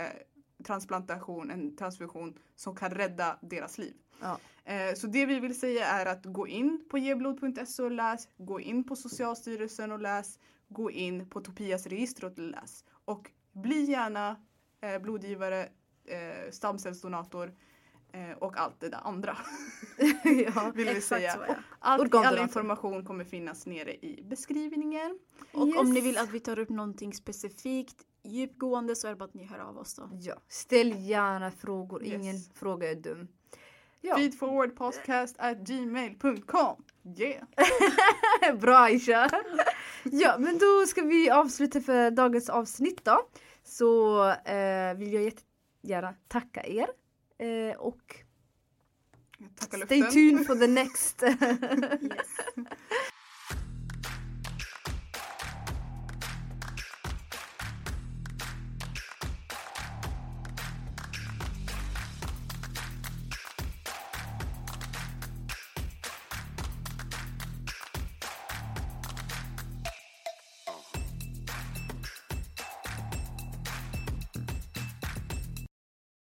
transplantation, 0.63 1.51
en 1.51 1.75
transfusion 1.75 2.39
som 2.55 2.75
kan 2.75 2.91
rädda 2.91 3.37
deras 3.41 3.77
liv. 3.77 3.93
Ja. 4.21 4.39
Eh, 4.63 4.93
så 4.95 5.07
det 5.07 5.25
vi 5.25 5.39
vill 5.39 5.59
säga 5.59 5.85
är 5.85 6.05
att 6.05 6.25
gå 6.25 6.47
in 6.47 6.85
på 6.89 6.97
geblod.se 6.97 7.83
och 7.83 7.91
läs, 7.91 8.27
gå 8.37 8.59
in 8.59 8.83
på 8.83 8.95
Socialstyrelsen 8.95 9.91
och 9.91 9.99
läs, 9.99 10.39
gå 10.67 10.91
in 10.91 11.29
på 11.29 11.41
Topias 11.41 11.87
register 11.87 12.25
och 12.25 12.39
läs. 12.39 12.85
Och 13.05 13.31
bli 13.51 13.83
gärna 13.83 14.35
eh, 14.81 15.01
blodgivare, 15.01 15.69
eh, 16.05 16.51
stamcellsdonator 16.51 17.53
och 18.39 18.57
allt 18.57 18.79
det 18.79 18.89
där 18.89 18.99
andra. 19.03 19.37
ja. 20.23 20.71
Vill 20.75 20.85
vi 20.85 20.91
Exakt 20.91 21.05
säga. 21.05 21.33
så 21.33 21.39
ja. 21.47 21.55
Allt, 21.79 22.15
all 22.15 22.37
information 22.37 23.05
kommer 23.05 23.23
finnas 23.23 23.65
nere 23.65 23.93
i 23.95 24.23
beskrivningen. 24.29 25.19
Och 25.53 25.67
Yes. 25.67 25.77
om 25.77 25.93
ni 25.93 26.01
vill 26.01 26.17
att 26.17 26.29
vi 26.31 26.39
tar 26.39 26.59
upp 26.59 26.69
någonting 26.69 27.13
specifikt 27.13 27.97
djupgående 28.23 28.95
så 28.95 29.07
är 29.07 29.11
det 29.11 29.17
bara 29.17 29.25
att 29.25 29.33
ni 29.33 29.45
hör 29.45 29.59
av 29.59 29.77
oss 29.77 29.93
då. 29.95 30.09
ja. 30.21 30.35
Ställ 30.47 30.93
gärna 31.09 31.51
frågor, 31.51 32.03
Yes. 32.05 32.13
ingen 32.13 32.35
fråga 32.55 32.91
är 32.91 32.95
dum. 32.95 33.27
Ja. 34.01 34.15
Feedforwardpodcast 34.15 35.35
at 35.39 35.57
gmail.com. 35.57 36.83
Yeah! 37.17 37.43
Bra 38.59 38.77
Aisha! 38.77 39.29
ja 40.03 40.35
men 40.39 40.57
då 40.57 40.85
ska 40.87 41.01
vi 41.01 41.29
avsluta 41.29 41.81
för 41.81 42.11
dagens 42.11 42.49
avsnitt 42.49 43.05
då. 43.05 43.19
Så 43.63 44.27
eh, 44.29 44.93
vill 44.97 45.13
jag 45.13 45.23
jättegärna 45.23 46.13
tacka 46.27 46.63
er. 46.63 46.87
Eh, 47.41 47.75
och 47.77 48.15
Stay 49.85 50.01
tuned 50.11 50.45
for 50.47 50.55
the 50.55 50.67
next. 50.81 51.23
Yes. 51.23 52.27